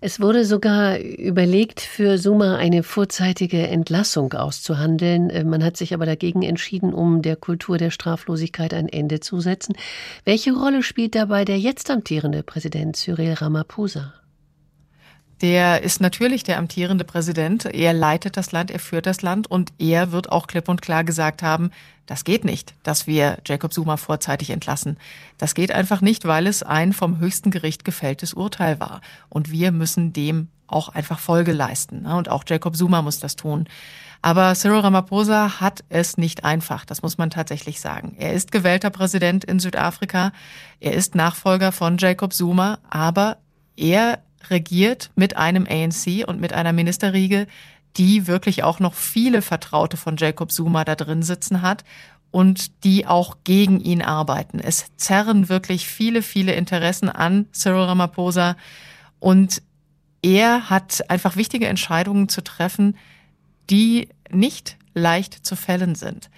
Es 0.00 0.20
wurde 0.20 0.44
sogar 0.44 1.00
überlegt, 1.00 1.80
für 1.80 2.18
Suma 2.18 2.56
eine 2.56 2.84
vorzeitige 2.84 3.66
Entlassung 3.66 4.32
auszuhandeln. 4.32 5.28
Äh, 5.28 5.42
man 5.42 5.64
hat 5.64 5.76
sich 5.76 5.92
aber 5.92 6.06
dagegen 6.06 6.42
entschieden, 6.42 6.94
um 6.94 7.20
der 7.20 7.34
Kultur 7.34 7.78
der 7.78 7.90
Straflosigkeit 7.90 8.72
ein 8.74 8.88
Ende 8.88 9.18
zu 9.18 9.40
setzen. 9.40 9.74
Welche 10.24 10.52
Rolle 10.52 10.84
spielt 10.84 11.16
dabei 11.16 11.44
der 11.44 11.58
jetzt 11.58 11.90
amtierende 11.90 12.44
Präsident 12.44 12.94
Cyril 12.96 13.32
Ramaphosa? 13.32 14.14
Der 15.40 15.82
ist 15.82 16.00
natürlich 16.00 16.42
der 16.42 16.58
amtierende 16.58 17.04
Präsident. 17.04 17.64
Er 17.64 17.92
leitet 17.92 18.36
das 18.36 18.50
Land, 18.50 18.70
er 18.70 18.80
führt 18.80 19.06
das 19.06 19.22
Land 19.22 19.48
und 19.48 19.72
er 19.78 20.10
wird 20.10 20.32
auch 20.32 20.46
klipp 20.48 20.68
und 20.68 20.82
klar 20.82 21.04
gesagt 21.04 21.42
haben, 21.42 21.70
das 22.06 22.24
geht 22.24 22.44
nicht, 22.44 22.74
dass 22.82 23.06
wir 23.06 23.38
Jacob 23.46 23.72
Zuma 23.72 23.98
vorzeitig 23.98 24.50
entlassen. 24.50 24.96
Das 25.36 25.54
geht 25.54 25.70
einfach 25.70 26.00
nicht, 26.00 26.24
weil 26.24 26.46
es 26.46 26.62
ein 26.62 26.92
vom 26.92 27.18
höchsten 27.18 27.50
Gericht 27.50 27.84
gefälltes 27.84 28.32
Urteil 28.32 28.80
war. 28.80 29.02
Und 29.28 29.50
wir 29.50 29.72
müssen 29.72 30.12
dem 30.12 30.48
auch 30.66 30.88
einfach 30.88 31.18
Folge 31.18 31.52
leisten. 31.52 32.02
Ne? 32.02 32.16
Und 32.16 32.30
auch 32.30 32.44
Jacob 32.46 32.76
Zuma 32.76 33.02
muss 33.02 33.20
das 33.20 33.36
tun. 33.36 33.68
Aber 34.22 34.54
Cyril 34.54 34.80
Ramaphosa 34.80 35.60
hat 35.60 35.84
es 35.90 36.16
nicht 36.16 36.44
einfach, 36.44 36.84
das 36.84 37.02
muss 37.02 37.18
man 37.18 37.30
tatsächlich 37.30 37.80
sagen. 37.80 38.16
Er 38.18 38.32
ist 38.32 38.52
gewählter 38.52 38.90
Präsident 38.90 39.44
in 39.44 39.60
Südafrika, 39.60 40.32
er 40.80 40.94
ist 40.94 41.14
Nachfolger 41.14 41.72
von 41.72 41.98
Jacob 41.98 42.32
Zuma, 42.32 42.78
aber 42.90 43.36
er 43.76 44.18
regiert 44.48 45.10
mit 45.14 45.36
einem 45.36 45.66
ANC 45.68 46.26
und 46.26 46.40
mit 46.40 46.52
einer 46.52 46.72
Ministerriege, 46.72 47.46
die 47.96 48.26
wirklich 48.26 48.62
auch 48.62 48.80
noch 48.80 48.94
viele 48.94 49.42
Vertraute 49.42 49.96
von 49.96 50.16
Jacob 50.16 50.52
Zuma 50.52 50.84
da 50.84 50.94
drin 50.94 51.22
sitzen 51.22 51.62
hat 51.62 51.84
und 52.30 52.84
die 52.84 53.06
auch 53.06 53.38
gegen 53.44 53.80
ihn 53.80 54.02
arbeiten. 54.02 54.60
Es 54.60 54.86
zerren 54.96 55.48
wirklich 55.48 55.88
viele, 55.88 56.22
viele 56.22 56.52
Interessen 56.52 57.08
an 57.08 57.46
Cyril 57.52 57.84
Ramaphosa 57.84 58.56
und 59.18 59.62
er 60.22 60.68
hat 60.70 61.10
einfach 61.10 61.36
wichtige 61.36 61.66
Entscheidungen 61.66 62.28
zu 62.28 62.42
treffen, 62.42 62.96
die 63.70 64.08
nicht 64.30 64.76
leicht 64.94 65.46
zu 65.46 65.56
fällen 65.56 65.94
sind 65.94 66.28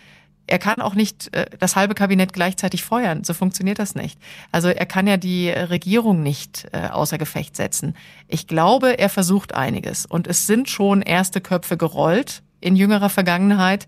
er 0.50 0.58
kann 0.58 0.80
auch 0.80 0.94
nicht 0.94 1.34
äh, 1.34 1.46
das 1.58 1.76
halbe 1.76 1.94
Kabinett 1.94 2.32
gleichzeitig 2.32 2.82
feuern. 2.82 3.24
So 3.24 3.34
funktioniert 3.34 3.78
das 3.78 3.94
nicht. 3.94 4.18
Also 4.52 4.68
er 4.68 4.86
kann 4.86 5.06
ja 5.06 5.16
die 5.16 5.50
Regierung 5.50 6.22
nicht 6.22 6.68
äh, 6.72 6.88
außer 6.88 7.18
Gefecht 7.18 7.56
setzen. 7.56 7.94
Ich 8.28 8.46
glaube, 8.46 8.98
er 8.98 9.08
versucht 9.08 9.54
einiges. 9.54 10.06
Und 10.06 10.26
es 10.26 10.46
sind 10.46 10.68
schon 10.68 11.02
erste 11.02 11.40
Köpfe 11.40 11.76
gerollt 11.76 12.42
in 12.60 12.76
jüngerer 12.76 13.08
Vergangenheit. 13.08 13.86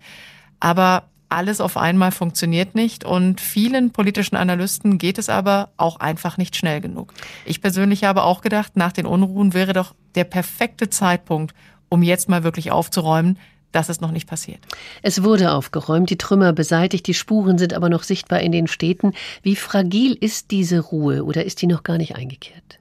Aber 0.59 1.03
alles 1.29 1.59
auf 1.59 1.77
einmal 1.77 2.11
funktioniert 2.11 2.75
nicht 2.75 3.03
und 3.03 3.41
vielen 3.41 3.91
politischen 3.91 4.35
Analysten 4.35 4.99
geht 4.99 5.17
es 5.17 5.29
aber 5.29 5.69
auch 5.77 5.99
einfach 5.99 6.37
nicht 6.37 6.55
schnell 6.55 6.79
genug. 6.79 7.13
Ich 7.45 7.59
persönlich 7.59 8.03
habe 8.03 8.23
auch 8.23 8.41
gedacht, 8.41 8.77
nach 8.77 8.91
den 8.91 9.07
Unruhen 9.07 9.53
wäre 9.55 9.73
doch 9.73 9.95
der 10.13 10.25
perfekte 10.25 10.91
Zeitpunkt, 10.91 11.55
um 11.89 12.03
jetzt 12.03 12.29
mal 12.29 12.43
wirklich 12.43 12.71
aufzuräumen, 12.71 13.39
das 13.73 13.89
ist 13.89 14.01
noch 14.01 14.11
nicht 14.11 14.27
passiert. 14.27 14.59
Es 15.01 15.23
wurde 15.23 15.51
aufgeräumt, 15.51 16.09
die 16.09 16.17
Trümmer 16.17 16.53
beseitigt, 16.53 17.05
die 17.07 17.13
Spuren 17.13 17.57
sind 17.57 17.73
aber 17.73 17.89
noch 17.89 18.03
sichtbar 18.03 18.39
in 18.39 18.53
den 18.53 18.67
Städten. 18.67 19.13
Wie 19.41 19.57
fragil 19.57 20.13
ist 20.13 20.51
diese 20.51 20.79
Ruhe 20.79 21.25
oder 21.25 21.43
ist 21.43 21.61
die 21.61 21.67
noch 21.67 21.83
gar 21.83 21.97
nicht 21.97 22.15
eingekehrt? 22.15 22.79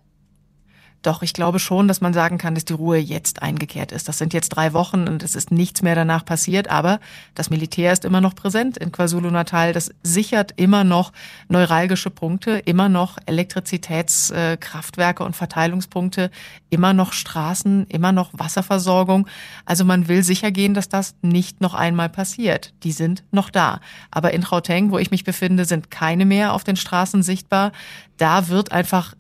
Doch, 1.03 1.23
ich 1.23 1.33
glaube 1.33 1.59
schon, 1.59 1.89
dass 1.89 2.01
man 2.01 2.15
sagen 2.15 2.39
kann, 2.39 2.55
dass 2.55 2.65
die 2.65 2.75
Ruhe 2.75 2.97
jetzt 2.97 3.43
eingekehrt 3.43 3.91
ist. 3.91 4.09
Das 4.09 4.19
sind 4.19 4.33
jetzt 4.33 4.51
drei 4.51 4.73
Wochen 4.73 5.09
und 5.09 5.25
es 5.25 5.35
ist 5.35 5.51
nichts 5.51 5.83
mehr 5.83 5.97
danach 5.97 6.25
passiert, 6.25 6.69
aber 6.69 7.01
das 7.35 7.51
Militär 7.51 7.93
ist 7.93 8.05
immer 8.05 8.21
noch 8.21 8.37
präsent 8.37 8.77
in 8.77 8.93
KwaZulu-Natal. 8.93 9.73
Das 9.73 9.91
sichert 10.05 10.53
immer 10.57 10.85
noch 10.85 11.13
neuralgische 11.49 12.11
Punkte, 12.11 12.53
immer 12.59 12.89
noch 12.89 13.19
Elektrizitätskraftwerke 13.27 15.25
und 15.25 15.35
Verteilungspunkte, 15.35 16.31
immer 16.71 16.93
noch 16.93 17.13
Straßen, 17.13 17.89
immer 17.89 18.13
noch 18.13 18.31
Wasserversorgung. 18.33 19.27
Also 19.65 19.85
man 19.85 20.07
will 20.07 20.23
sicher 20.23 20.53
gehen, 20.53 20.73
dass 20.73 20.89
das 20.89 21.17
nicht 21.21 21.61
noch 21.61 21.75
einmal 21.75 22.11
passiert. 22.11 22.75
Die 22.85 22.93
sind 22.93 23.25
noch 23.33 23.51
da. 23.51 23.81
Aber 24.13 24.33
in 24.33 24.43
Gauteng, 24.43 24.93
wo 24.93 24.99
ich 24.99 25.11
mich 25.11 25.25
befinde, 25.25 25.65
sind 25.65 25.91
keine 25.91 26.27
mehr 26.27 26.53
auf 26.53 26.63
den 26.63 26.77
Straßen 26.77 27.25
sichtbar. 27.25 27.73
Da 28.19 28.49
wird 28.49 28.71
einfach 28.71 29.15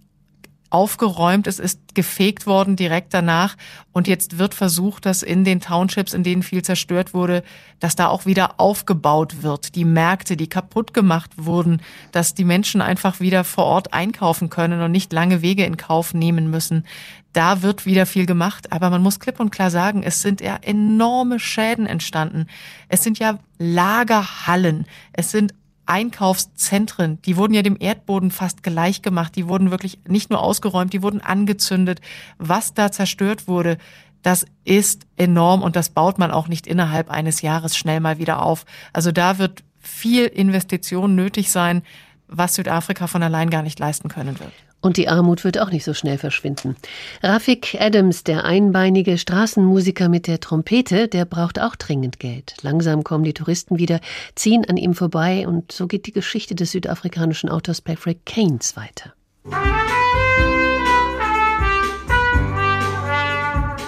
aufgeräumt, 0.72 1.46
es 1.46 1.58
ist 1.58 1.94
gefegt 1.94 2.46
worden 2.46 2.76
direkt 2.76 3.12
danach 3.12 3.56
und 3.92 4.08
jetzt 4.08 4.38
wird 4.38 4.54
versucht, 4.54 5.04
dass 5.04 5.22
in 5.22 5.44
den 5.44 5.60
Townships, 5.60 6.14
in 6.14 6.22
denen 6.22 6.42
viel 6.42 6.62
zerstört 6.62 7.12
wurde, 7.12 7.42
dass 7.80 7.96
da 7.96 8.08
auch 8.08 8.26
wieder 8.26 8.58
aufgebaut 8.58 9.42
wird. 9.42 9.74
Die 9.74 9.84
Märkte, 9.84 10.36
die 10.36 10.48
kaputt 10.48 10.94
gemacht 10.94 11.32
wurden, 11.36 11.82
dass 12.10 12.34
die 12.34 12.44
Menschen 12.44 12.80
einfach 12.80 13.20
wieder 13.20 13.44
vor 13.44 13.64
Ort 13.64 13.92
einkaufen 13.92 14.50
können 14.50 14.80
und 14.80 14.92
nicht 14.92 15.12
lange 15.12 15.42
Wege 15.42 15.64
in 15.64 15.76
Kauf 15.76 16.14
nehmen 16.14 16.50
müssen. 16.50 16.84
Da 17.32 17.62
wird 17.62 17.86
wieder 17.86 18.06
viel 18.06 18.26
gemacht, 18.26 18.72
aber 18.72 18.90
man 18.90 19.02
muss 19.02 19.20
klipp 19.20 19.40
und 19.40 19.50
klar 19.50 19.70
sagen, 19.70 20.02
es 20.02 20.20
sind 20.22 20.40
ja 20.40 20.56
enorme 20.60 21.38
Schäden 21.38 21.86
entstanden. 21.86 22.46
Es 22.88 23.02
sind 23.02 23.18
ja 23.18 23.38
Lagerhallen, 23.58 24.86
es 25.12 25.30
sind 25.30 25.54
Einkaufszentren, 25.92 27.20
die 27.20 27.36
wurden 27.36 27.52
ja 27.52 27.60
dem 27.60 27.76
Erdboden 27.78 28.30
fast 28.30 28.62
gleich 28.62 29.02
gemacht. 29.02 29.36
Die 29.36 29.46
wurden 29.46 29.70
wirklich 29.70 29.98
nicht 30.08 30.30
nur 30.30 30.40
ausgeräumt, 30.40 30.94
die 30.94 31.02
wurden 31.02 31.20
angezündet. 31.20 32.00
Was 32.38 32.72
da 32.72 32.90
zerstört 32.90 33.46
wurde, 33.46 33.76
das 34.22 34.46
ist 34.64 35.06
enorm 35.16 35.62
und 35.62 35.76
das 35.76 35.90
baut 35.90 36.18
man 36.18 36.30
auch 36.30 36.48
nicht 36.48 36.66
innerhalb 36.66 37.10
eines 37.10 37.42
Jahres 37.42 37.76
schnell 37.76 38.00
mal 38.00 38.16
wieder 38.16 38.42
auf. 38.42 38.64
Also 38.94 39.12
da 39.12 39.36
wird 39.36 39.64
viel 39.80 40.24
Investition 40.24 41.14
nötig 41.14 41.50
sein, 41.50 41.82
was 42.26 42.54
Südafrika 42.54 43.06
von 43.06 43.22
allein 43.22 43.50
gar 43.50 43.62
nicht 43.62 43.78
leisten 43.78 44.08
können 44.08 44.40
wird. 44.40 44.52
Und 44.82 44.96
die 44.96 45.08
Armut 45.08 45.44
wird 45.44 45.58
auch 45.58 45.70
nicht 45.70 45.84
so 45.84 45.94
schnell 45.94 46.18
verschwinden. 46.18 46.76
Rafik 47.22 47.76
Adams, 47.80 48.24
der 48.24 48.44
einbeinige 48.44 49.16
Straßenmusiker 49.16 50.08
mit 50.08 50.26
der 50.26 50.40
Trompete, 50.40 51.06
der 51.08 51.24
braucht 51.24 51.60
auch 51.60 51.76
dringend 51.76 52.18
Geld. 52.18 52.56
Langsam 52.62 53.04
kommen 53.04 53.22
die 53.24 53.32
Touristen 53.32 53.78
wieder, 53.78 54.00
ziehen 54.34 54.68
an 54.68 54.76
ihm 54.76 54.94
vorbei 54.94 55.46
und 55.46 55.70
so 55.72 55.86
geht 55.86 56.06
die 56.06 56.12
Geschichte 56.12 56.56
des 56.56 56.72
südafrikanischen 56.72 57.48
Autors 57.48 57.80
Patrick 57.80 58.26
Keynes 58.26 58.76
weiter. 58.76 59.14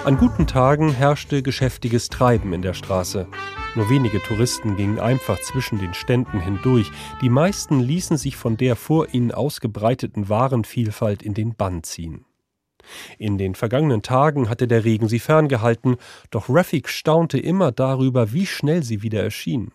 An 0.05 0.17
guten 0.17 0.47
Tagen 0.47 0.93
herrschte 0.93 1.43
geschäftiges 1.43 2.09
Treiben 2.09 2.53
in 2.53 2.63
der 2.63 2.75
Straße. 2.75 3.27
Nur 3.77 3.91
wenige 3.91 4.23
Touristen 4.23 4.77
gingen 4.77 5.01
einfach 5.01 5.41
zwischen 5.41 5.81
den 5.81 5.95
Ständen 5.95 6.39
hindurch. 6.39 6.93
Die 7.21 7.29
meisten 7.29 7.81
ließen 7.81 8.17
sich 8.17 8.37
von 8.37 8.57
der 8.57 8.77
vor 8.77 9.13
ihnen 9.13 9.33
ausgebreiteten 9.33 10.29
Warenvielfalt 10.29 11.25
in 11.25 11.35
den 11.35 11.57
Bann 11.57 11.83
ziehen. 11.83 12.25
In 13.19 13.37
den 13.37 13.57
vergangenen 13.57 14.03
Tagen 14.03 14.49
hatte 14.49 14.69
der 14.69 14.85
Regen 14.85 15.09
sie 15.09 15.19
ferngehalten, 15.19 15.97
doch 16.31 16.49
Rafik 16.49 16.89
staunte 16.89 17.39
immer 17.39 17.73
darüber, 17.73 18.33
wie 18.33 18.47
schnell 18.47 18.85
sie 18.85 19.03
wieder 19.03 19.23
erschienen. 19.23 19.73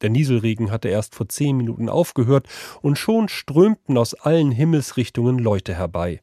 Der 0.00 0.10
Nieselregen 0.10 0.70
hatte 0.70 0.88
erst 0.88 1.16
vor 1.16 1.28
zehn 1.28 1.56
Minuten 1.56 1.88
aufgehört, 1.88 2.46
und 2.82 2.98
schon 2.98 3.28
strömten 3.28 3.98
aus 3.98 4.14
allen 4.14 4.52
Himmelsrichtungen 4.52 5.38
Leute 5.38 5.74
herbei. 5.74 6.20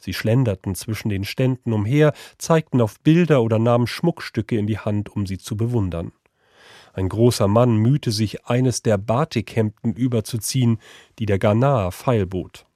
Sie 0.00 0.12
schlenderten 0.12 0.74
zwischen 0.74 1.08
den 1.08 1.24
Ständen 1.24 1.72
umher, 1.72 2.14
zeigten 2.36 2.80
auf 2.80 2.98
Bilder 3.00 3.42
oder 3.42 3.60
nahmen 3.60 3.86
Schmuckstücke 3.86 4.58
in 4.58 4.66
die 4.66 4.78
Hand, 4.78 5.14
um 5.14 5.24
sie 5.24 5.38
zu 5.38 5.56
bewundern. 5.56 6.12
Ein 6.94 7.08
großer 7.08 7.48
Mann 7.48 7.76
mühte 7.76 8.12
sich, 8.12 8.46
eines 8.46 8.82
der 8.82 8.98
Batikhemden 8.98 9.94
überzuziehen, 9.94 10.78
die 11.18 11.26
der 11.26 11.38
Ghanaer 11.38 11.90
feilbot. 11.90 12.66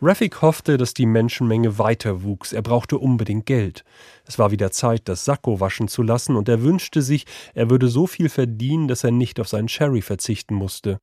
Rafik 0.00 0.42
hoffte, 0.42 0.76
dass 0.76 0.94
die 0.94 1.06
Menschenmenge 1.06 1.78
weiter 1.78 2.22
wuchs. 2.22 2.52
Er 2.52 2.62
brauchte 2.62 2.98
unbedingt 2.98 3.46
Geld. 3.46 3.84
Es 4.24 4.38
war 4.38 4.50
wieder 4.50 4.70
Zeit, 4.70 5.08
das 5.08 5.24
Sakko 5.24 5.58
waschen 5.58 5.88
zu 5.88 6.02
lassen, 6.02 6.36
und 6.36 6.48
er 6.48 6.62
wünschte 6.62 7.02
sich, 7.02 7.26
er 7.54 7.70
würde 7.70 7.88
so 7.88 8.06
viel 8.06 8.28
verdienen, 8.28 8.86
dass 8.86 9.02
er 9.02 9.10
nicht 9.10 9.40
auf 9.40 9.48
seinen 9.48 9.68
Sherry 9.68 10.02
verzichten 10.02 10.54
musste. 10.54 10.98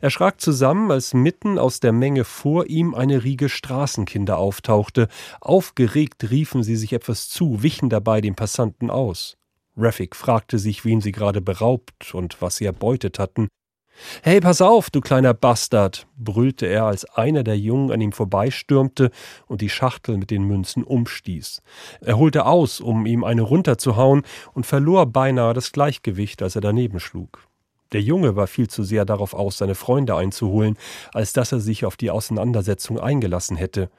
Er 0.00 0.10
schrak 0.10 0.40
zusammen, 0.40 0.92
als 0.92 1.12
mitten 1.12 1.58
aus 1.58 1.80
der 1.80 1.92
Menge 1.92 2.24
vor 2.24 2.66
ihm 2.66 2.94
eine 2.94 3.24
Riege 3.24 3.48
Straßenkinder 3.48 4.38
auftauchte. 4.38 5.08
Aufgeregt 5.40 6.30
riefen 6.30 6.62
sie 6.62 6.76
sich 6.76 6.92
etwas 6.92 7.28
zu, 7.28 7.64
wichen 7.64 7.90
dabei 7.90 8.20
den 8.20 8.36
Passanten 8.36 8.90
aus. 8.90 9.36
Rafik 9.76 10.16
fragte 10.16 10.58
sich, 10.58 10.84
wen 10.84 11.00
sie 11.00 11.12
gerade 11.12 11.40
beraubt 11.40 12.14
und 12.14 12.40
was 12.40 12.56
sie 12.56 12.64
erbeutet 12.64 13.18
hatten. 13.18 13.48
Hey, 14.22 14.40
pass 14.40 14.60
auf, 14.60 14.90
du 14.90 15.00
kleiner 15.00 15.32
Bastard, 15.32 16.06
brüllte 16.18 16.66
er, 16.66 16.84
als 16.84 17.04
einer 17.06 17.42
der 17.42 17.58
Jungen 17.58 17.90
an 17.90 18.00
ihm 18.00 18.12
vorbeistürmte 18.12 19.10
und 19.46 19.62
die 19.62 19.70
Schachtel 19.70 20.18
mit 20.18 20.30
den 20.30 20.44
Münzen 20.44 20.84
umstieß. 20.84 21.62
Er 22.02 22.18
holte 22.18 22.44
aus, 22.44 22.80
um 22.80 23.06
ihm 23.06 23.24
eine 23.24 23.42
runterzuhauen, 23.42 24.22
und 24.52 24.66
verlor 24.66 25.06
beinahe 25.06 25.54
das 25.54 25.72
Gleichgewicht, 25.72 26.42
als 26.42 26.56
er 26.56 26.60
daneben 26.60 27.00
schlug. 27.00 27.46
Der 27.92 28.02
Junge 28.02 28.36
war 28.36 28.46
viel 28.46 28.68
zu 28.68 28.82
sehr 28.82 29.04
darauf 29.04 29.32
aus, 29.32 29.58
seine 29.58 29.74
Freunde 29.74 30.16
einzuholen, 30.16 30.76
als 31.12 31.32
dass 31.32 31.52
er 31.52 31.60
sich 31.60 31.84
auf 31.84 31.96
die 31.96 32.10
Auseinandersetzung 32.10 32.98
eingelassen 32.98 33.56
hätte. 33.56 33.90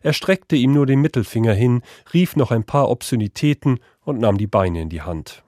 Er 0.00 0.12
streckte 0.12 0.56
ihm 0.56 0.72
nur 0.72 0.86
den 0.86 1.00
Mittelfinger 1.00 1.52
hin, 1.52 1.82
rief 2.14 2.36
noch 2.36 2.52
ein 2.52 2.64
paar 2.64 2.88
Obszönitäten 2.88 3.80
und 4.04 4.20
nahm 4.20 4.38
die 4.38 4.46
Beine 4.46 4.82
in 4.82 4.88
die 4.88 5.02
Hand. 5.02 5.42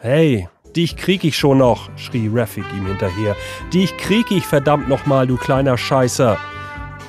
Hey, 0.00 0.48
Dich 0.76 0.96
krieg 0.96 1.24
ich 1.24 1.36
schon 1.36 1.58
noch, 1.58 1.90
schrie 1.96 2.30
Rafik 2.32 2.64
ihm 2.72 2.86
hinterher. 2.86 3.34
Dich 3.72 3.96
krieg 3.96 4.30
ich 4.30 4.46
verdammt 4.46 4.88
nochmal, 4.88 5.26
du 5.26 5.36
kleiner 5.36 5.76
Scheißer. 5.76 6.38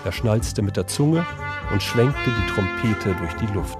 Er 0.04 0.12
schnalzte 0.12 0.64
mit 0.64 0.78
der 0.78 0.88
Zunge 0.88 1.26
und 1.72 1.84
schwenkte 1.84 2.26
die 2.26 2.52
Trompete 2.52 3.14
durch 3.20 3.34
die 3.36 3.54
Luft. 3.54 3.78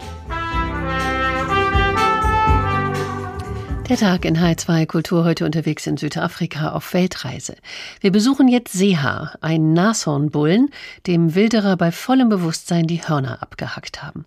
Der 3.92 3.98
Tag 3.98 4.24
in 4.24 4.38
H2 4.38 4.86
Kultur 4.86 5.26
heute 5.26 5.46
unterwegs 5.46 5.86
in 5.86 5.98
Südafrika 5.98 6.72
auf 6.72 6.94
Weltreise. 6.94 7.58
Wir 8.00 8.14
besuchen 8.14 8.48
jetzt 8.48 8.72
Seha, 8.72 9.34
einen 9.42 9.74
Nashornbullen, 9.74 10.70
dem 11.08 11.36
Wilderer 11.36 11.76
bei 11.76 11.92
vollem 11.92 12.30
Bewusstsein 12.30 12.88
die 12.88 13.06
Hörner 13.06 13.42
abgehackt 13.42 14.02
haben. 14.02 14.24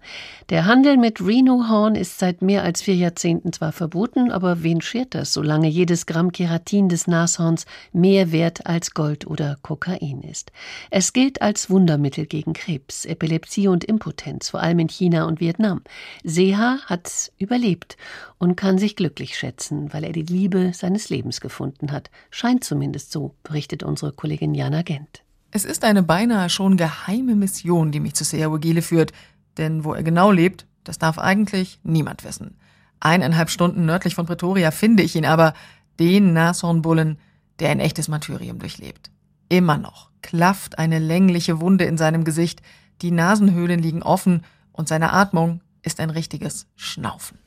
Der 0.51 0.67
Handel 0.67 0.99
mit 0.99 1.23
Rhinohorn 1.23 1.95
ist 1.95 2.19
seit 2.19 2.43
mehr 2.43 2.63
als 2.63 2.83
vier 2.83 2.97
Jahrzehnten 2.97 3.55
zwar 3.55 3.73
verboten, 3.73 4.31
aber 4.31 4.63
wen 4.63 4.83
schert 4.83 5.15
das, 5.15 5.33
solange 5.33 5.69
jedes 5.69 6.05
Gramm 6.05 6.31
Keratin 6.31 6.91
des 6.91 7.07
Nashorns 7.07 7.65
mehr 7.95 8.33
wert 8.33 8.67
als 8.67 8.93
Gold 8.93 9.27
oder 9.27 9.57
Kokain 9.63 10.21
ist? 10.21 10.53
Es 10.91 11.15
gilt 11.15 11.41
als 11.41 11.71
Wundermittel 11.71 12.27
gegen 12.27 12.53
Krebs, 12.53 13.07
Epilepsie 13.07 13.69
und 13.69 13.83
Impotenz, 13.83 14.51
vor 14.51 14.61
allem 14.61 14.81
in 14.81 14.89
China 14.91 15.25
und 15.25 15.41
Vietnam. 15.41 15.81
Seha 16.23 16.81
hat 16.85 17.33
überlebt 17.39 17.97
und 18.37 18.57
kann 18.57 18.77
sich 18.77 18.95
glücklich 18.95 19.39
schätzen, 19.39 19.54
weil 19.93 20.05
er 20.05 20.13
die 20.13 20.23
Liebe 20.23 20.73
seines 20.75 21.09
Lebens 21.09 21.41
gefunden 21.41 21.93
hat. 21.93 22.11
Scheint 22.31 22.65
zumindest 22.65 23.13
so, 23.13 23.35
berichtet 23.43 23.83
unsere 23.83 24.13
Kollegin 24.13 24.55
Jana 24.55 24.83
Gent. 24.83 25.25
Es 25.51 25.65
ist 25.65 25.85
eine 25.85 26.03
beinahe 26.03 26.51
schon 26.51 26.77
geheime 26.77 27.37
Mission, 27.37 27.93
die 27.93 28.01
mich 28.01 28.15
zu 28.15 28.25
Seawagile 28.25 28.83
führt, 28.83 29.13
denn 29.57 29.85
wo 29.85 29.95
er 29.95 30.03
genau 30.03 30.31
lebt, 30.31 30.67
das 30.83 30.99
darf 30.99 31.19
eigentlich 31.19 31.79
niemand 31.83 32.25
wissen. 32.25 32.59
Eineinhalb 33.01 33.51
Stunden 33.51 33.85
nördlich 33.85 34.15
von 34.15 34.27
Pretoria 34.27 34.71
finde 34.71 35.03
ich 35.03 35.15
ihn 35.15 35.27
aber, 35.27 35.55
den 35.99 36.33
Nashornbullen, 36.33 37.19
der 37.61 37.71
ein 37.71 37.81
echtes 37.81 38.09
Martyrium 38.09 38.59
durchlebt. 38.59 39.11
Immer 39.49 39.79
noch 39.79 40.11
klafft 40.23 40.79
eine 40.79 40.99
längliche 40.99 41.61
Wunde 41.61 41.85
in 41.85 41.99
seinem 41.99 42.25
Gesicht, 42.25 42.63
die 43.03 43.11
Nasenhöhlen 43.11 43.81
liegen 43.81 44.03
offen 44.03 44.43
und 44.73 44.89
seine 44.89 45.13
Atmung 45.13 45.61
ist 45.83 46.01
ein 46.01 46.11
richtiges 46.11 46.67
Schnaufen. 46.77 47.39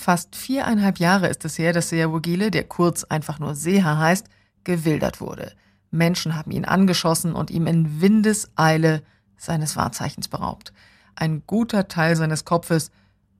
Fast 0.00 0.36
viereinhalb 0.36 1.00
Jahre 1.00 1.26
ist 1.26 1.44
es 1.44 1.58
her, 1.58 1.72
dass 1.72 1.88
Seawogile, 1.88 2.52
der 2.52 2.62
kurz 2.62 3.02
einfach 3.02 3.40
nur 3.40 3.56
Seha 3.56 3.98
heißt, 3.98 4.28
gewildert 4.62 5.20
wurde. 5.20 5.50
Menschen 5.90 6.36
haben 6.36 6.52
ihn 6.52 6.64
angeschossen 6.64 7.32
und 7.32 7.50
ihm 7.50 7.66
in 7.66 8.00
Windeseile 8.00 9.02
seines 9.36 9.76
Wahrzeichens 9.76 10.28
beraubt. 10.28 10.72
Ein 11.16 11.42
guter 11.48 11.88
Teil 11.88 12.14
seines 12.14 12.44
Kopfes 12.44 12.92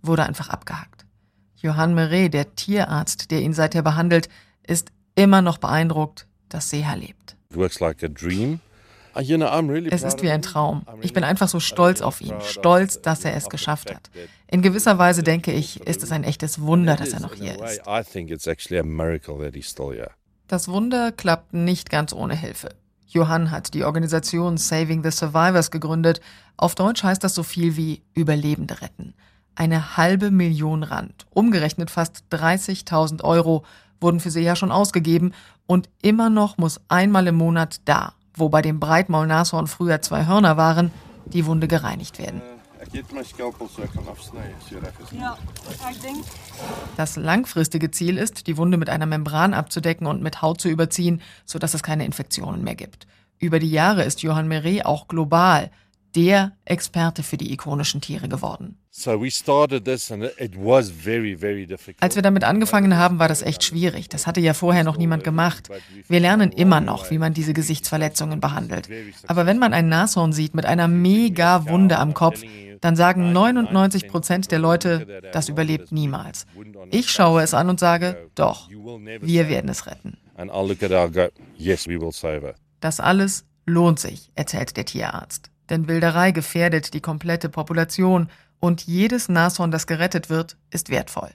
wurde 0.03 0.25
einfach 0.25 0.49
abgehackt. 0.49 1.07
Johann 1.59 1.95
Meret, 1.95 2.35
der 2.35 2.57
Tierarzt, 2.57 3.31
der 3.31 3.41
ihn 3.41 3.55
seither 3.55 3.83
behandelt, 3.83 4.29
ist 4.67 4.91
immer 5.15 5.43
noch 5.43 5.59
beeindruckt, 5.59 6.27
dass 6.49 6.71
Seha 6.71 6.95
lebt. 6.95 7.37
Es 9.93 10.03
ist 10.03 10.23
wie 10.23 10.31
ein 10.31 10.43
Traum. 10.43 10.83
Ich 11.03 11.13
bin 11.13 11.23
einfach 11.23 11.49
so 11.49 11.61
stolz 11.61 12.03
auf 12.03 12.21
ihn, 12.21 12.35
stolz, 12.41 13.01
dass 13.01 13.25
er 13.25 13.35
es 13.37 13.49
geschafft 13.49 13.95
hat. 13.95 14.11
In 14.51 14.63
gewisser 14.63 14.99
Weise 14.99 15.23
denke 15.23 15.53
ich, 15.53 15.87
ist 15.87 16.03
es 16.03 16.11
ein 16.11 16.25
echtes 16.25 16.63
Wunder, 16.63 16.97
dass 16.97 17.13
er 17.13 17.21
noch 17.21 17.35
hier 17.35 17.63
ist. 17.63 17.87
Das 20.47 20.69
Wunder 20.69 21.13
klappt 21.13 21.53
nicht 21.53 21.91
ganz 21.91 22.15
ohne 22.15 22.35
Hilfe. 22.35 22.71
Johann 23.07 23.51
hat 23.51 23.75
die 23.75 23.85
Organisation 23.85 24.57
Saving 24.57 25.03
the 25.03 25.11
Survivors 25.11 25.71
gegründet. 25.71 26.21
Auf 26.57 26.75
Deutsch 26.75 27.03
heißt 27.03 27.23
das 27.23 27.35
so 27.35 27.43
viel 27.43 27.77
wie 27.77 28.03
Überlebende 28.15 28.81
retten. 28.81 29.13
Eine 29.55 29.99
halbe 29.99 30.31
Million 30.31 30.83
Rand, 30.83 31.27
umgerechnet 31.31 31.91
fast 31.91 32.23
30.000 32.31 33.25
Euro, 33.25 33.65
wurden 34.01 34.21
für 34.21 34.31
sie 34.31 34.43
ja 34.43 34.57
schon 34.57 34.71
ausgegeben 34.71 35.33
und 35.67 35.91
immer 36.01 36.31
noch 36.31 36.57
muss 36.57 36.81
einmal 36.89 37.27
im 37.27 37.35
Monat 37.35 37.81
da, 37.85 38.15
wo 38.35 38.49
bei 38.49 38.63
dem 38.63 38.81
Breitmaulnashorn 38.81 39.67
früher 39.67 40.01
zwei 40.01 40.27
Hörner 40.27 40.57
waren, 40.57 40.91
die 41.27 41.45
Wunde 41.45 41.69
gereinigt 41.69 42.19
werden. 42.19 42.41
Das 46.97 47.17
langfristige 47.17 47.91
Ziel 47.91 48.19
ist, 48.19 48.47
die 48.47 48.57
Wunde 48.57 48.77
mit 48.77 48.89
einer 48.89 49.07
Membran 49.07 49.55
abzudecken 49.55 50.07
und 50.07 50.23
mit 50.23 50.43
Haut 50.43 50.61
zu 50.61 50.69
überziehen, 50.69 51.21
sodass 51.45 51.75
es 51.75 51.83
keine 51.83 52.05
Infektionen 52.05 52.65
mehr 52.65 52.75
gibt. 52.75 53.07
Über 53.39 53.59
die 53.59 53.71
Jahre 53.71 54.05
ist 54.05 54.23
Johann 54.23 54.49
Meret 54.49 54.85
auch 54.85 55.09
global 55.09 55.71
der 56.15 56.53
Experte 56.65 57.23
für 57.23 57.37
die 57.37 57.53
ikonischen 57.53 58.01
Tiere 58.01 58.29
geworden. 58.29 58.79
Als 62.01 62.17
wir 62.17 62.23
damit 62.23 62.45
angefangen 62.45 62.97
haben, 62.97 63.19
war 63.19 63.29
das 63.29 63.43
echt 63.43 63.63
schwierig. 63.63 64.09
Das 64.09 64.27
hatte 64.27 64.41
ja 64.41 64.55
vorher 64.55 64.83
noch 64.83 64.97
niemand 64.97 65.23
gemacht. 65.23 65.69
Wir 66.09 66.19
lernen 66.19 66.51
immer 66.51 66.81
noch, 66.81 67.11
wie 67.11 67.19
man 67.19 67.35
diese 67.35 67.53
Gesichtsverletzungen 67.53 68.41
behandelt. 68.41 68.89
Aber 69.29 69.47
wenn 69.47 69.59
man 69.59 69.73
ein 69.73 69.89
Nashorn 69.89 70.33
sieht 70.33 70.55
mit 70.55 70.67
einer 70.67 70.89
mega 70.89 71.69
Wunde 71.69 71.99
am 71.99 72.15
Kopf, 72.15 72.43
dann 72.81 72.97
sagen 72.97 73.33
99 73.33 74.09
Prozent 74.09 74.51
der 74.51 74.59
Leute, 74.59 75.21
das 75.33 75.49
überlebt 75.49 75.93
niemals. 75.93 76.47
Ich 76.91 77.11
schaue 77.11 77.43
es 77.43 77.55
an 77.55 77.69
und 77.69 77.81
sage, 77.81 78.29
doch, 78.35 78.69
wir 78.69 79.49
werden 79.49 79.71
es 79.71 79.87
retten. 79.87 80.19
Das 82.81 83.01
alles 83.01 83.45
lohnt 83.67 83.99
sich, 83.99 84.31
erzählt 84.35 84.77
der 84.77 84.85
Tierarzt. 84.85 85.51
Denn 85.71 85.89
Wilderei 85.89 86.31
gefährdet 86.31 86.95
die 86.95 87.01
komplette 87.01 87.49
Population 87.49 88.29
und 88.61 88.83
jedes 88.83 89.29
Nashorn, 89.29 89.71
das 89.71 89.87
gerettet 89.87 90.31
wird, 90.31 90.57
ist 90.71 90.91
wertvoll. 90.91 91.31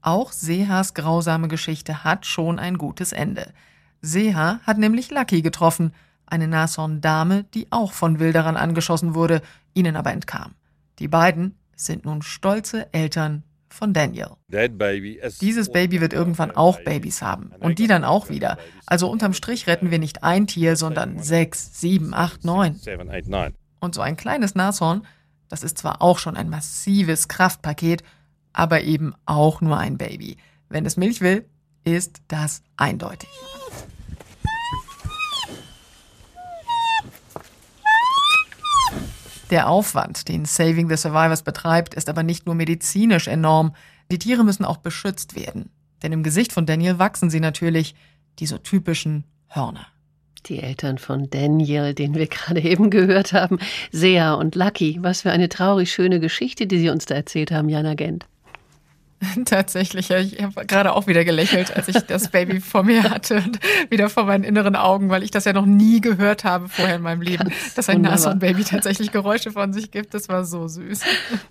Auch 0.00 0.32
Sehas 0.32 0.94
grausame 0.94 1.48
Geschichte 1.48 2.04
hat 2.04 2.26
schon 2.26 2.58
ein 2.58 2.78
gutes 2.78 3.12
Ende. 3.12 3.52
Seha 4.00 4.60
hat 4.62 4.78
nämlich 4.78 5.10
Lucky 5.10 5.42
getroffen, 5.42 5.92
eine 6.26 6.46
Nashorn-Dame, 6.46 7.44
die 7.54 7.66
auch 7.70 7.92
von 7.92 8.20
Wilderern 8.20 8.56
angeschossen 8.56 9.14
wurde, 9.14 9.42
ihnen 9.74 9.96
aber 9.96 10.12
entkam. 10.12 10.54
Die 10.98 11.08
beiden 11.08 11.58
sind 11.76 12.04
nun 12.04 12.22
stolze 12.22 12.92
Eltern 12.92 13.44
von 13.68 13.92
Daniel. 13.92 14.30
Dieses 15.40 15.70
Baby 15.70 16.00
wird 16.00 16.12
irgendwann 16.12 16.50
auch 16.50 16.80
Babys 16.80 17.22
haben 17.22 17.52
und 17.60 17.78
die 17.78 17.86
dann 17.86 18.04
auch 18.04 18.28
wieder. 18.28 18.58
Also 18.86 19.10
unterm 19.10 19.34
Strich 19.34 19.66
retten 19.66 19.90
wir 19.90 19.98
nicht 19.98 20.24
ein 20.24 20.46
Tier, 20.46 20.76
sondern 20.76 21.22
sechs, 21.22 21.80
sieben, 21.80 22.14
acht, 22.14 22.44
neun. 22.44 22.80
Und 23.80 23.94
so 23.94 24.00
ein 24.00 24.16
kleines 24.16 24.54
Nashorn, 24.54 25.06
das 25.48 25.62
ist 25.62 25.78
zwar 25.78 26.02
auch 26.02 26.18
schon 26.18 26.36
ein 26.36 26.48
massives 26.48 27.28
Kraftpaket, 27.28 28.02
aber 28.52 28.82
eben 28.82 29.14
auch 29.26 29.60
nur 29.60 29.78
ein 29.78 29.98
Baby. 29.98 30.38
Wenn 30.68 30.84
es 30.84 30.96
Milch 30.96 31.20
will, 31.20 31.44
ist 31.84 32.22
das 32.28 32.62
eindeutig. 32.76 33.30
Der 39.50 39.68
Aufwand, 39.68 40.28
den 40.28 40.44
Saving 40.44 40.90
the 40.90 40.96
Survivors 40.96 41.42
betreibt, 41.42 41.94
ist 41.94 42.10
aber 42.10 42.22
nicht 42.22 42.44
nur 42.44 42.54
medizinisch 42.54 43.28
enorm. 43.28 43.74
Die 44.10 44.18
Tiere 44.18 44.44
müssen 44.44 44.64
auch 44.64 44.76
beschützt 44.76 45.36
werden. 45.36 45.70
Denn 46.02 46.12
im 46.12 46.22
Gesicht 46.22 46.52
von 46.52 46.66
Daniel 46.66 46.98
wachsen 46.98 47.30
sie 47.30 47.40
natürlich, 47.40 47.94
die 48.38 48.46
so 48.46 48.58
typischen 48.58 49.24
Hörner. 49.48 49.86
Die 50.46 50.60
Eltern 50.62 50.98
von 50.98 51.30
Daniel, 51.30 51.94
den 51.94 52.14
wir 52.14 52.26
gerade 52.26 52.60
eben 52.60 52.90
gehört 52.90 53.32
haben, 53.32 53.58
Sea 53.90 54.34
und 54.34 54.54
Lucky. 54.54 54.98
Was 55.00 55.22
für 55.22 55.30
eine 55.30 55.48
traurig 55.48 55.90
schöne 55.90 56.20
Geschichte, 56.20 56.66
die 56.66 56.78
Sie 56.78 56.90
uns 56.90 57.06
da 57.06 57.14
erzählt 57.16 57.50
haben, 57.50 57.68
Jana 57.68 57.94
Gent. 57.94 58.26
Tatsächlich, 59.44 60.08
ja. 60.10 60.18
Ich 60.18 60.40
habe 60.40 60.66
gerade 60.66 60.92
auch 60.92 61.06
wieder 61.06 61.24
gelächelt, 61.24 61.76
als 61.76 61.88
ich 61.88 61.98
das 61.98 62.28
Baby 62.28 62.60
vor 62.60 62.84
mir 62.84 63.02
hatte 63.02 63.36
und 63.36 63.58
wieder 63.90 64.08
vor 64.08 64.24
meinen 64.24 64.44
inneren 64.44 64.76
Augen, 64.76 65.10
weil 65.10 65.22
ich 65.22 65.30
das 65.30 65.44
ja 65.44 65.52
noch 65.52 65.66
nie 65.66 66.00
gehört 66.00 66.44
habe 66.44 66.68
vorher 66.68 66.96
in 66.96 67.02
meinem 67.02 67.22
Leben, 67.22 67.48
Ganz 67.48 67.74
dass 67.74 67.88
ein 67.88 68.00
Nashornbaby 68.00 68.62
tatsächlich 68.64 69.10
Geräusche 69.10 69.50
von 69.50 69.72
sich 69.72 69.90
gibt. 69.90 70.14
Das 70.14 70.28
war 70.28 70.44
so 70.44 70.68
süß. 70.68 71.00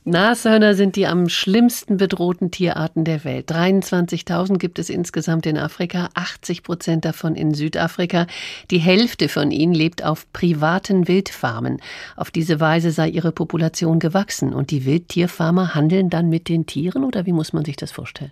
Nashörner 0.06 0.76
sind 0.76 0.96
die 0.96 1.08
am 1.08 1.28
schlimmsten 1.28 1.98
bedrohten 1.98 2.52
Tierarten 2.52 3.04
der 3.04 3.26
Welt. 3.26 3.52
23.000 3.52 4.58
gibt 4.58 4.80
es 4.80 4.90
insgesamt 4.90 5.46
in 5.46 5.58
Afrika, 5.58 6.10
80 6.14 6.64
Prozent 6.64 7.06
davon 7.06 7.36
in 7.36 7.54
Südafrika. 7.54 8.28
Die 8.72 8.80
Hälfte 8.80 9.28
von 9.28 9.52
ihnen 9.52 9.74
lebt 9.74 10.06
auf 10.06 10.32
privaten 10.32 11.08
Wildfarmen. 11.08 11.82
Auf 12.16 12.32
diese 12.32 12.60
Weise 12.62 12.92
sei 12.92 13.10
ihre 13.10 13.34
Population 13.34 14.00
gewachsen. 14.00 14.54
Und 14.54 14.72
die 14.72 14.86
Wildtierfarmer 14.86 15.76
handeln 15.76 16.10
dann 16.10 16.30
mit 16.30 16.48
den 16.48 16.66
Tieren 16.66 17.04
oder 17.04 17.26
wie 17.26 17.34
muss 17.34 17.52
man 17.54 17.57
man 17.58 17.66
sich 17.66 17.76
das 17.76 17.92
vorstellen? 17.92 18.32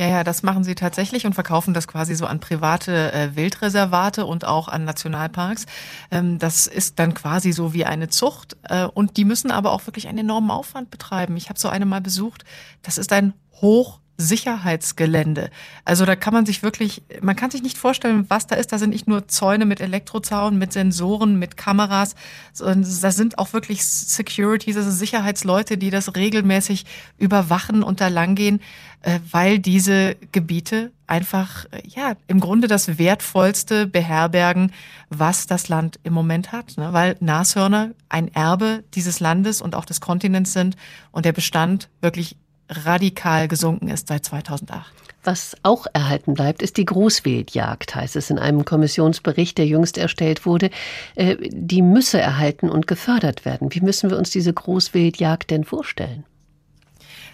Ja, 0.00 0.08
ja, 0.08 0.24
das 0.24 0.42
machen 0.42 0.64
sie 0.64 0.74
tatsächlich 0.74 1.26
und 1.26 1.34
verkaufen 1.34 1.74
das 1.74 1.86
quasi 1.86 2.14
so 2.14 2.24
an 2.24 2.40
private 2.40 3.12
äh, 3.12 3.36
Wildreservate 3.36 4.24
und 4.24 4.46
auch 4.46 4.68
an 4.68 4.84
Nationalparks. 4.84 5.66
Ähm, 6.10 6.38
das 6.38 6.66
ist 6.66 6.98
dann 6.98 7.12
quasi 7.12 7.52
so 7.52 7.74
wie 7.74 7.84
eine 7.84 8.08
Zucht 8.08 8.56
äh, 8.62 8.84
und 8.84 9.18
die 9.18 9.26
müssen 9.26 9.50
aber 9.50 9.70
auch 9.72 9.86
wirklich 9.86 10.08
einen 10.08 10.18
enormen 10.18 10.50
Aufwand 10.50 10.90
betreiben. 10.90 11.36
Ich 11.36 11.50
habe 11.50 11.58
so 11.58 11.68
eine 11.68 11.84
mal 11.84 12.00
besucht. 12.00 12.44
Das 12.80 12.96
ist 12.96 13.12
ein 13.12 13.34
hoch 13.60 14.00
Sicherheitsgelände. 14.22 15.50
Also 15.84 16.06
da 16.06 16.16
kann 16.16 16.32
man 16.32 16.46
sich 16.46 16.62
wirklich, 16.62 17.02
man 17.20 17.36
kann 17.36 17.50
sich 17.50 17.62
nicht 17.62 17.78
vorstellen, 17.78 18.26
was 18.28 18.46
da 18.46 18.56
ist. 18.56 18.72
Da 18.72 18.78
sind 18.78 18.90
nicht 18.90 19.08
nur 19.08 19.28
Zäune 19.28 19.66
mit 19.66 19.80
Elektrozaun, 19.80 20.58
mit 20.58 20.72
Sensoren, 20.72 21.38
mit 21.38 21.56
Kameras, 21.56 22.14
sondern 22.52 22.86
da 23.00 23.10
sind 23.10 23.38
auch 23.38 23.52
wirklich 23.52 23.84
Securities, 23.84 24.76
also 24.76 24.90
Sicherheitsleute, 24.90 25.76
die 25.76 25.90
das 25.90 26.14
regelmäßig 26.14 26.84
überwachen 27.18 27.82
und 27.82 28.00
da 28.00 28.08
langgehen, 28.08 28.60
äh, 29.02 29.18
weil 29.30 29.58
diese 29.58 30.16
Gebiete 30.30 30.92
einfach, 31.06 31.66
ja, 31.84 32.14
im 32.26 32.40
Grunde 32.40 32.68
das 32.68 32.98
Wertvollste 32.98 33.86
beherbergen, 33.86 34.72
was 35.10 35.46
das 35.46 35.68
Land 35.68 36.00
im 36.04 36.14
Moment 36.14 36.52
hat. 36.52 36.78
Ne? 36.78 36.92
Weil 36.92 37.16
Nashörner 37.20 37.90
ein 38.08 38.32
Erbe 38.32 38.84
dieses 38.94 39.20
Landes 39.20 39.60
und 39.60 39.74
auch 39.74 39.84
des 39.84 40.00
Kontinents 40.00 40.52
sind 40.52 40.76
und 41.10 41.26
der 41.26 41.32
Bestand 41.32 41.90
wirklich 42.00 42.36
radikal 42.72 43.48
gesunken 43.48 43.88
ist 43.88 44.08
seit 44.08 44.24
2008. 44.24 44.92
Was 45.24 45.56
auch 45.62 45.86
erhalten 45.92 46.34
bleibt, 46.34 46.62
ist 46.62 46.76
die 46.76 46.84
Großwildjagd, 46.84 47.94
heißt 47.94 48.16
es 48.16 48.30
in 48.30 48.38
einem 48.40 48.64
Kommissionsbericht, 48.64 49.56
der 49.56 49.66
jüngst 49.66 49.96
erstellt 49.96 50.44
wurde. 50.46 50.70
Äh, 51.14 51.36
die 51.48 51.82
müsse 51.82 52.20
erhalten 52.20 52.68
und 52.68 52.88
gefördert 52.88 53.44
werden. 53.44 53.68
Wie 53.72 53.80
müssen 53.80 54.10
wir 54.10 54.18
uns 54.18 54.30
diese 54.30 54.52
Großwildjagd 54.52 55.50
denn 55.50 55.64
vorstellen? 55.64 56.24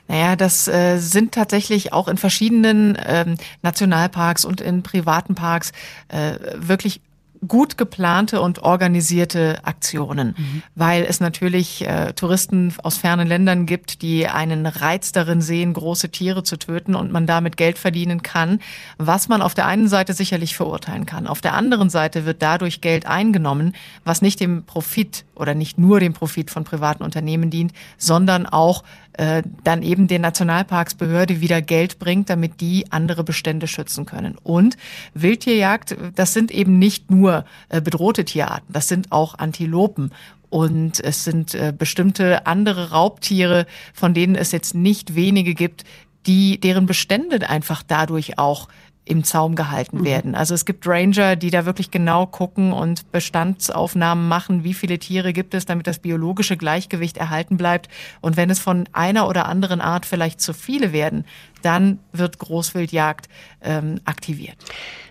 Naja, 0.07 0.36
das 0.36 0.68
äh, 0.68 0.99
sind 0.99 1.32
tatsächlich 1.32 1.93
auch 1.93 2.09
in 2.09 2.16
verschiedenen 2.16 2.97
ähm, 3.07 3.36
Nationalparks 3.62 4.45
und 4.45 4.61
in 4.61 4.82
privaten 4.82 5.34
Parks 5.34 5.72
äh, 6.09 6.32
wirklich 6.57 7.03
gut 7.47 7.78
geplante 7.78 8.41
und 8.41 8.62
organisierte 8.62 9.64
Aktionen, 9.64 10.34
mhm. 10.36 10.62
weil 10.74 11.05
es 11.05 11.20
natürlich 11.20 11.86
äh, 11.86 12.12
Touristen 12.14 12.74
aus 12.82 12.99
fernen 12.99 13.28
Ländern 13.28 13.66
gibt, 13.66 14.03
die 14.03 14.26
einen 14.26 14.66
Reiz 14.66 15.12
darin 15.12 15.41
sehen, 15.41 15.72
große 15.72 16.11
Tiere 16.11 16.43
zu 16.43 16.57
töten 16.57 16.95
und 16.95 17.12
man 17.12 17.26
damit 17.26 17.57
Geld 17.57 17.78
verdienen 17.78 18.22
kann, 18.22 18.61
was 18.97 19.28
man 19.28 19.43
auf 19.43 19.55
der 19.55 19.66
einen 19.66 19.89
Seite 19.89 20.14
sicherlich 20.14 20.57
verurteilen 20.57 21.07
kann. 21.07 21.26
Auf 21.26 21.41
der 21.41 21.55
anderen 21.55 21.91
Seite 21.91 22.24
wird 22.24 22.43
dadurch 22.43 22.80
Geld 22.80 23.07
eingenommen, 23.07 23.74
was 24.05 24.22
nicht 24.22 24.41
dem 24.41 24.64
Profit 24.64 25.24
oder 25.34 25.55
nicht 25.55 25.78
nur 25.78 26.01
dem 26.01 26.14
Profit 26.14 26.51
von 26.51 26.64
privaten 26.64 27.03
Unternehmen 27.03 27.51
dient, 27.51 27.72
sondern 27.97 28.47
auch 28.47 28.82
äh, 29.19 29.43
dann 29.64 29.83
eben 29.83 30.07
den 30.07 30.23
Nationalparksbehörde 30.23 31.41
wieder 31.41 31.61
Geld 31.61 31.99
bringt, 31.99 32.31
damit 32.31 32.61
die 32.61 32.91
andere 32.91 33.25
Bestände 33.25 33.66
schützen 33.66 34.07
können. 34.07 34.37
Und 34.43 34.77
Wildtierjagd, 35.12 35.97
das 36.14 36.33
sind 36.33 36.53
eben 36.53 36.79
nicht 36.79 37.11
nur 37.11 37.45
äh, 37.69 37.81
bedrohte 37.81 38.25
Tierarten, 38.25 38.73
das 38.73 38.87
sind 38.87 39.11
auch 39.11 39.37
Antilopen 39.37 40.12
und 40.51 41.01
es 41.01 41.25
sind 41.25 41.55
äh, 41.55 41.75
bestimmte 41.77 42.47
andere 42.47 42.91
Raubtiere, 42.91 43.66
von 43.93 44.14
denen 44.14 44.37
es 44.37 44.53
jetzt 44.53 44.75
nicht 44.75 45.14
wenige 45.14 45.55
gibt, 45.55 45.85
die 46.27 46.61
deren 46.61 46.87
Bestände 46.87 47.49
einfach 47.49 47.83
dadurch 47.83 48.39
auch 48.39 48.69
im 49.09 49.24
Zaum 49.24 49.54
gehalten 49.54 50.00
mhm. 50.00 50.04
werden. 50.04 50.34
Also 50.34 50.54
es 50.54 50.64
gibt 50.64 50.86
Ranger, 50.86 51.36
die 51.36 51.50
da 51.50 51.64
wirklich 51.64 51.90
genau 51.90 52.26
gucken 52.26 52.72
und 52.72 53.11
Bestandsaufnahmen 53.11 54.28
machen, 54.28 54.64
wie 54.64 54.74
viele 54.74 54.98
Tiere 54.98 55.32
gibt 55.32 55.54
es, 55.54 55.64
damit 55.64 55.86
das 55.86 55.98
biologische 55.98 56.56
Gleichgewicht 56.56 57.16
erhalten 57.16 57.56
bleibt. 57.56 57.88
Und 58.20 58.36
wenn 58.36 58.50
es 58.50 58.59
von 58.59 58.88
einer 58.92 59.26
oder 59.26 59.46
anderen 59.46 59.80
Art 59.80 60.04
vielleicht 60.04 60.40
zu 60.40 60.52
viele 60.52 60.92
werden, 60.92 61.24
dann 61.62 61.98
wird 62.12 62.38
Großwildjagd 62.38 63.28
ähm, 63.62 64.00
aktiviert. 64.04 64.56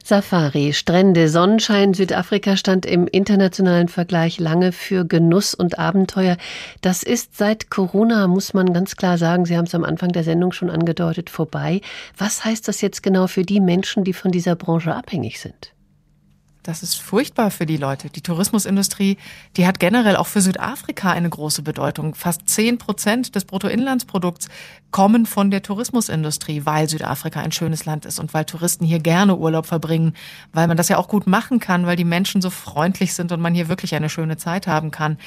Safari, 0.08 0.72
Strände, 0.72 1.28
Sonnenschein. 1.28 1.94
Südafrika 1.94 2.56
stand 2.56 2.86
im 2.86 3.08
internationalen 3.08 3.90
Vergleich 3.90 4.40
lange 4.40 4.72
für 4.72 5.04
Genuss 5.04 5.54
und 5.54 5.80
Abenteuer. 5.80 6.38
Das 6.80 7.04
ist 7.04 7.36
seit 7.36 7.70
Corona, 7.70 8.28
muss 8.28 8.54
man 8.54 8.72
ganz 8.72 8.96
klar 8.96 9.18
sagen, 9.18 9.46
Sie 9.46 9.58
haben 9.58 9.66
es 9.66 9.76
am 9.76 9.84
Anfang 9.84 10.14
der 10.14 10.24
Sendung 10.24 10.54
schon 10.54 10.70
angedeutet, 10.70 11.30
vorbei. 11.30 11.82
Was 12.18 12.46
heißt 12.46 12.70
das 12.70 12.80
jetzt 12.80 13.04
genau 13.04 13.28
für 13.28 13.44
die 13.44 13.60
Menschen, 13.60 14.06
die 14.06 14.14
von 14.14 14.32
dieser 14.32 14.56
Branche 14.56 14.96
abhängig 14.96 15.42
sind? 15.42 15.74
Das 16.64 16.84
ist 16.84 16.96
furchtbar 16.96 17.50
für 17.50 17.66
die 17.66 17.78
Leute. 17.78 18.10
Die 18.10 18.22
Tourismusindustrie, 18.22 19.18
die 19.56 19.66
hat 19.66 19.80
generell 19.80 20.18
auch 20.18 20.28
für 20.28 20.42
Südafrika 20.42 21.12
eine 21.12 21.30
große 21.30 21.62
Bedeutung. 21.62 22.14
Fast 22.14 22.50
zehn 22.50 22.78
Prozent 22.78 23.36
des 23.36 23.46
Bruttoinlandsprodukts 23.46 24.50
kommen 24.92 25.26
von 25.26 25.50
der 25.50 25.64
Tourismusindustrie, 25.64 26.66
weil 26.66 26.90
Südafrika 26.90 27.40
ein 27.40 27.54
schönes 27.54 27.86
Land 27.86 28.06
ist 28.06 28.20
und 28.20 28.34
weil 28.34 28.44
Touristen 28.44 28.86
hier 28.86 29.00
gerne 29.00 29.38
Urlaub 29.38 29.66
verbringen, 29.66 30.14
weil 30.52 30.68
man 30.68 30.76
das 30.76 30.90
ja 30.90 30.98
auch 30.98 31.08
gut 31.08 31.26
machen 31.26 31.60
kann, 31.60 31.86
weil 31.86 31.96
die 31.96 32.04
Menschen 32.04 32.42
so 32.42 32.50
freundlich 32.50 33.14
sind 33.14 33.32
und 33.32 33.40
man 33.40 33.56
hier 33.56 33.70
wirklich 33.70 33.96
eine 33.96 34.10
schöne 34.10 34.36
Zeit 34.36 34.68
haben 34.68 34.92
kann. 34.92 35.18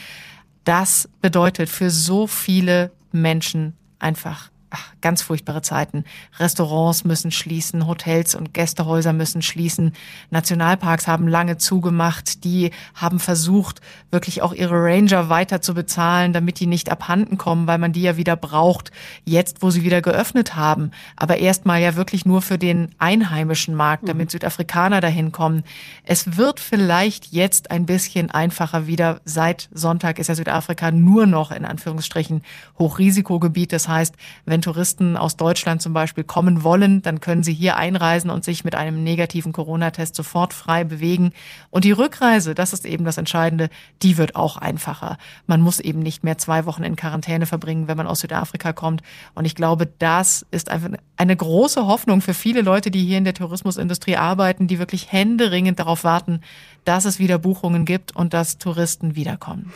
Das 0.64 1.08
bedeutet 1.22 1.70
für 1.70 1.90
so 1.90 2.26
viele 2.26 2.90
Menschen 3.12 3.74
einfach 3.98 4.49
ach, 4.70 4.92
ganz 5.00 5.22
furchtbare 5.22 5.62
Zeiten. 5.62 6.04
Restaurants 6.38 7.04
müssen 7.04 7.30
schließen, 7.30 7.86
Hotels 7.86 8.34
und 8.34 8.54
Gästehäuser 8.54 9.12
müssen 9.12 9.42
schließen. 9.42 9.92
Nationalparks 10.30 11.08
haben 11.08 11.26
lange 11.28 11.58
zugemacht. 11.58 12.44
Die 12.44 12.70
haben 12.94 13.18
versucht, 13.18 13.80
wirklich 14.10 14.42
auch 14.42 14.52
ihre 14.52 14.76
Ranger 14.76 15.28
weiter 15.28 15.60
zu 15.60 15.74
bezahlen, 15.74 16.32
damit 16.32 16.60
die 16.60 16.66
nicht 16.66 16.90
abhanden 16.90 17.36
kommen, 17.36 17.66
weil 17.66 17.78
man 17.78 17.92
die 17.92 18.02
ja 18.02 18.16
wieder 18.16 18.36
braucht, 18.36 18.92
jetzt 19.24 19.62
wo 19.62 19.70
sie 19.70 19.82
wieder 19.82 20.02
geöffnet 20.02 20.54
haben. 20.54 20.92
Aber 21.16 21.38
erstmal 21.38 21.80
ja 21.80 21.96
wirklich 21.96 22.24
nur 22.24 22.40
für 22.40 22.58
den 22.58 22.90
einheimischen 22.98 23.74
Markt, 23.74 24.08
damit 24.08 24.28
mhm. 24.28 24.30
Südafrikaner 24.30 25.00
dahin 25.00 25.32
kommen. 25.32 25.64
Es 26.04 26.36
wird 26.36 26.60
vielleicht 26.60 27.32
jetzt 27.32 27.70
ein 27.70 27.86
bisschen 27.86 28.30
einfacher 28.30 28.86
wieder. 28.86 29.20
Seit 29.24 29.68
Sonntag 29.72 30.18
ist 30.18 30.28
ja 30.28 30.34
Südafrika 30.34 30.92
nur 30.92 31.26
noch 31.26 31.50
in 31.50 31.64
Anführungsstrichen 31.64 32.42
Hochrisikogebiet. 32.78 33.72
Das 33.72 33.88
heißt, 33.88 34.14
wenn 34.44 34.59
wenn 34.60 34.74
Touristen 34.74 35.16
aus 35.16 35.38
Deutschland 35.38 35.80
zum 35.80 35.94
Beispiel 35.94 36.22
kommen 36.22 36.62
wollen, 36.62 37.00
dann 37.00 37.20
können 37.20 37.42
sie 37.42 37.54
hier 37.54 37.76
einreisen 37.76 38.28
und 38.28 38.44
sich 38.44 38.62
mit 38.62 38.74
einem 38.74 39.02
negativen 39.02 39.52
Corona-Test 39.52 40.14
sofort 40.14 40.52
frei 40.52 40.84
bewegen. 40.84 41.32
Und 41.70 41.84
die 41.84 41.92
Rückreise, 41.92 42.54
das 42.54 42.74
ist 42.74 42.84
eben 42.84 43.06
das 43.06 43.16
Entscheidende, 43.16 43.70
die 44.02 44.18
wird 44.18 44.36
auch 44.36 44.58
einfacher. 44.58 45.16
Man 45.46 45.62
muss 45.62 45.80
eben 45.80 46.00
nicht 46.00 46.24
mehr 46.24 46.36
zwei 46.36 46.66
Wochen 46.66 46.84
in 46.84 46.94
Quarantäne 46.94 47.46
verbringen, 47.46 47.88
wenn 47.88 47.96
man 47.96 48.06
aus 48.06 48.20
Südafrika 48.20 48.74
kommt. 48.74 49.02
Und 49.34 49.46
ich 49.46 49.54
glaube, 49.54 49.88
das 49.98 50.44
ist 50.50 50.70
einfach 50.70 50.90
eine 51.16 51.36
große 51.36 51.86
Hoffnung 51.86 52.20
für 52.20 52.34
viele 52.34 52.60
Leute, 52.60 52.90
die 52.90 53.02
hier 53.02 53.16
in 53.16 53.24
der 53.24 53.32
Tourismusindustrie 53.32 54.16
arbeiten, 54.16 54.66
die 54.66 54.78
wirklich 54.78 55.10
händeringend 55.10 55.78
darauf 55.78 56.04
warten, 56.04 56.42
dass 56.84 57.04
es 57.04 57.18
wieder 57.18 57.38
Buchungen 57.38 57.84
gibt 57.84 58.14
und 58.14 58.34
dass 58.34 58.58
Touristen 58.58 59.16
wiederkommen. 59.16 59.72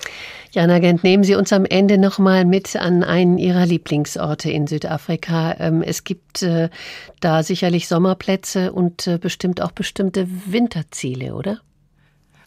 Jana 0.53 0.79
Gent, 0.79 1.03
nehmen 1.05 1.25
Sie 1.25 1.35
uns 1.35 1.53
am 1.53 1.65
Ende 1.65 1.99
noch 1.99 2.19
mal 2.19 2.45
mit 2.45 2.77
an 2.77 3.03
einen 3.03 3.39
Ihrer 3.39 3.67
Lieblingsorte 3.67 4.51
in 4.51 4.67
Südafrika. 4.67 5.57
Ähm, 5.59 5.83
es 5.83 6.05
gibt 6.05 6.43
äh, 6.43 6.71
da 7.21 7.43
sicherlich 7.43 7.89
Sommerplätze 7.89 8.73
und 8.73 9.07
äh, 9.07 9.19
bestimmt 9.19 9.61
auch 9.61 9.73
bestimmte 9.73 10.29
Winterziele, 10.47 11.35
oder? 11.35 11.61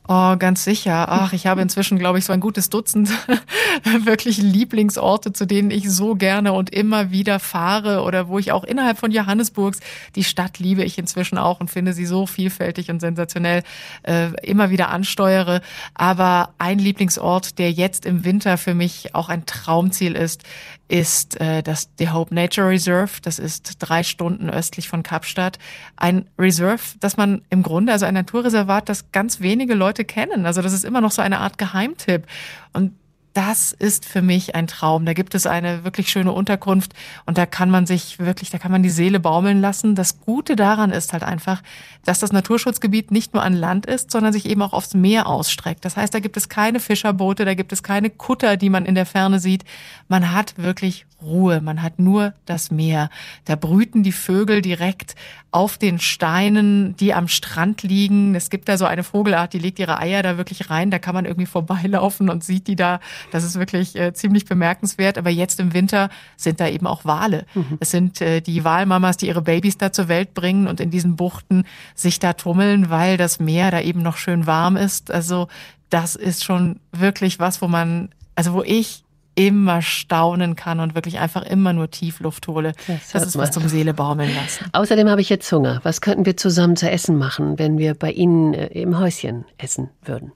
Oh, 0.09 0.37
ganz 0.37 0.63
sicher. 0.63 1.07
Ach, 1.09 1.33
ich 1.33 1.47
habe 1.47 1.61
inzwischen, 1.61 1.99
glaube 1.99 2.17
ich, 2.17 2.23
so 2.23 2.31
ein 2.31 2.39
gutes 2.39 2.69
Dutzend 2.69 3.09
wirklich 4.05 4.37
Lieblingsorte, 4.37 5.33
zu 5.33 5.45
denen 5.45 5.69
ich 5.69 5.91
so 5.91 6.15
gerne 6.15 6.53
und 6.53 6.69
immer 6.69 7.11
wieder 7.11 7.39
fahre 7.39 8.01
oder 8.03 8.29
wo 8.29 8.39
ich 8.39 8.53
auch 8.53 8.63
innerhalb 8.63 8.97
von 8.99 9.11
Johannesburgs, 9.11 9.81
die 10.15 10.23
Stadt 10.23 10.59
liebe 10.59 10.85
ich 10.85 10.97
inzwischen 10.97 11.37
auch 11.37 11.59
und 11.59 11.69
finde 11.69 11.91
sie 11.91 12.05
so 12.05 12.25
vielfältig 12.25 12.89
und 12.89 13.01
sensationell, 13.01 13.63
äh, 14.03 14.29
immer 14.43 14.69
wieder 14.69 14.91
ansteuere. 14.91 15.59
Aber 15.93 16.53
ein 16.57 16.79
Lieblingsort, 16.79 17.59
der 17.59 17.73
jetzt 17.73 18.05
im 18.05 18.23
Winter 18.23 18.57
für 18.57 18.73
mich 18.73 19.13
auch 19.13 19.27
ein 19.27 19.45
Traumziel 19.45 20.15
ist, 20.15 20.43
ist 20.87 21.39
äh, 21.41 21.61
das 21.63 21.89
The 21.97 22.09
Hope 22.09 22.33
Nature 22.33 22.69
Reserve. 22.69 23.11
Das 23.21 23.39
ist 23.39 23.75
drei 23.79 24.03
Stunden 24.03 24.49
östlich 24.49 24.87
von 24.87 25.03
Kapstadt. 25.03 25.59
Ein 25.97 26.25
Reserve, 26.39 26.81
das 26.99 27.17
man 27.17 27.41
im 27.49 27.63
Grunde, 27.63 27.91
also 27.91 28.05
ein 28.05 28.13
Naturreservat, 28.13 28.87
das 28.87 29.11
ganz 29.11 29.41
wenige 29.41 29.73
Leute 29.73 29.96
kennen. 30.05 30.45
Also 30.45 30.61
das 30.61 30.73
ist 30.73 30.85
immer 30.85 31.01
noch 31.01 31.11
so 31.11 31.21
eine 31.21 31.39
Art 31.39 31.57
Geheimtipp. 31.57 32.25
Und 32.73 32.93
das 33.37 33.71
ist 33.71 34.05
für 34.05 34.23
mich 34.23 34.55
ein 34.55 34.65
Traum. 34.65 35.05
Da 35.05 35.13
gibt 35.13 35.35
es 35.35 35.45
eine 35.45 35.83
wirklich 35.83 36.09
schöne 36.09 36.31
Unterkunft 36.31 36.93
und 37.27 37.37
da 37.37 37.45
kann 37.45 37.69
man 37.69 37.85
sich 37.85 38.17
wirklich, 38.17 38.49
da 38.49 38.57
kann 38.57 38.71
man 38.71 38.81
die 38.81 38.89
Seele 38.89 39.19
baumeln 39.19 39.61
lassen. 39.61 39.93
Das 39.93 40.21
Gute 40.21 40.55
daran 40.55 40.89
ist 40.89 41.13
halt 41.13 41.21
einfach, 41.21 41.61
dass 42.03 42.19
das 42.19 42.31
Naturschutzgebiet 42.31 43.11
nicht 43.11 43.35
nur 43.35 43.43
an 43.43 43.53
Land 43.53 43.85
ist, 43.85 44.09
sondern 44.09 44.33
sich 44.33 44.47
eben 44.47 44.63
auch 44.63 44.73
aufs 44.73 44.95
Meer 44.95 45.27
ausstreckt. 45.27 45.85
Das 45.85 45.97
heißt, 45.97 46.15
da 46.15 46.19
gibt 46.19 46.35
es 46.35 46.49
keine 46.49 46.79
Fischerboote, 46.79 47.45
da 47.45 47.53
gibt 47.53 47.71
es 47.73 47.83
keine 47.83 48.09
Kutter, 48.09 48.57
die 48.57 48.71
man 48.71 48.85
in 48.85 48.95
der 48.95 49.05
Ferne 49.05 49.39
sieht. 49.39 49.65
Man 50.07 50.31
hat 50.31 50.57
wirklich 50.57 51.05
Ruhe, 51.21 51.61
man 51.61 51.81
hat 51.81 51.97
nur 51.97 52.33
das 52.45 52.69
Meer. 52.69 53.09
Da 53.45 53.55
brüten 53.55 54.03
die 54.03 54.11
Vögel 54.11 54.61
direkt 54.61 55.15
auf 55.51 55.77
den 55.77 55.99
Steinen, 55.99 56.95
die 56.97 57.13
am 57.13 57.27
Strand 57.27 57.81
liegen. 57.81 58.35
Es 58.35 58.51
gibt 58.51 58.69
da 58.69 58.77
so 58.77 58.85
eine 58.85 59.03
Vogelart, 59.03 59.53
die 59.53 59.59
legt 59.59 59.79
ihre 59.79 59.99
Eier 59.99 60.21
da 60.21 60.37
wirklich 60.37 60.69
rein. 60.69 60.91
Da 60.91 60.99
kann 60.99 61.15
man 61.15 61.25
irgendwie 61.25 61.47
vorbeilaufen 61.47 62.29
und 62.29 62.43
sieht 62.43 62.67
die 62.67 62.75
da. 62.75 62.99
Das 63.31 63.43
ist 63.43 63.57
wirklich 63.57 63.95
äh, 63.95 64.13
ziemlich 64.13 64.45
bemerkenswert. 64.45 65.17
Aber 65.17 65.31
jetzt 65.31 65.59
im 65.59 65.73
Winter 65.73 66.09
sind 66.35 66.59
da 66.59 66.67
eben 66.67 66.85
auch 66.85 67.03
Wale. 67.03 67.45
Mhm. 67.55 67.77
Es 67.79 67.89
sind 67.89 68.21
äh, 68.21 68.41
die 68.41 68.63
Walmamas, 68.63 69.17
die 69.17 69.27
ihre 69.27 69.41
Babys 69.41 69.77
da 69.77 69.91
zur 69.91 70.09
Welt 70.09 70.35
bringen 70.35 70.67
und 70.67 70.79
in 70.79 70.91
diesen 70.91 71.15
Buchten 71.15 71.63
sich 71.95 72.19
da 72.19 72.33
tummeln, 72.33 72.91
weil 72.91 73.17
das 73.17 73.39
Meer 73.39 73.71
da 73.71 73.81
eben 73.81 74.03
noch 74.03 74.17
schön 74.17 74.45
warm 74.45 74.77
ist. 74.77 75.09
Also 75.09 75.47
das 75.89 76.15
ist 76.15 76.43
schon 76.43 76.79
wirklich 76.91 77.39
was, 77.39 77.61
wo 77.61 77.67
man, 77.67 78.09
also 78.35 78.53
wo 78.53 78.61
ich 78.61 79.03
immer 79.37 79.83
staunen 79.83 80.55
kann 80.55 80.79
und 80.79 80.95
wirklich 80.95 81.19
einfach 81.19 81.43
immer 81.43 81.71
nur 81.71 81.91
Tiefluft 81.91 82.47
hole. 82.47 82.73
Das, 82.87 83.11
das 83.11 83.27
ist 83.27 83.37
was 83.37 83.51
zum 83.51 83.67
Seele 83.67 83.93
baumeln 83.93 84.33
lassen. 84.35 84.65
Außerdem 84.73 85.07
habe 85.07 85.21
ich 85.21 85.29
jetzt 85.29 85.49
Hunger. 85.51 85.79
Was 85.83 86.01
könnten 86.01 86.25
wir 86.25 86.35
zusammen 86.35 86.75
zu 86.75 86.89
essen 86.89 87.17
machen, 87.17 87.59
wenn 87.59 87.77
wir 87.77 87.93
bei 87.93 88.11
Ihnen 88.11 88.55
äh, 88.55 88.65
im 88.67 88.97
Häuschen 88.97 89.45
essen 89.59 89.91
würden? 90.03 90.31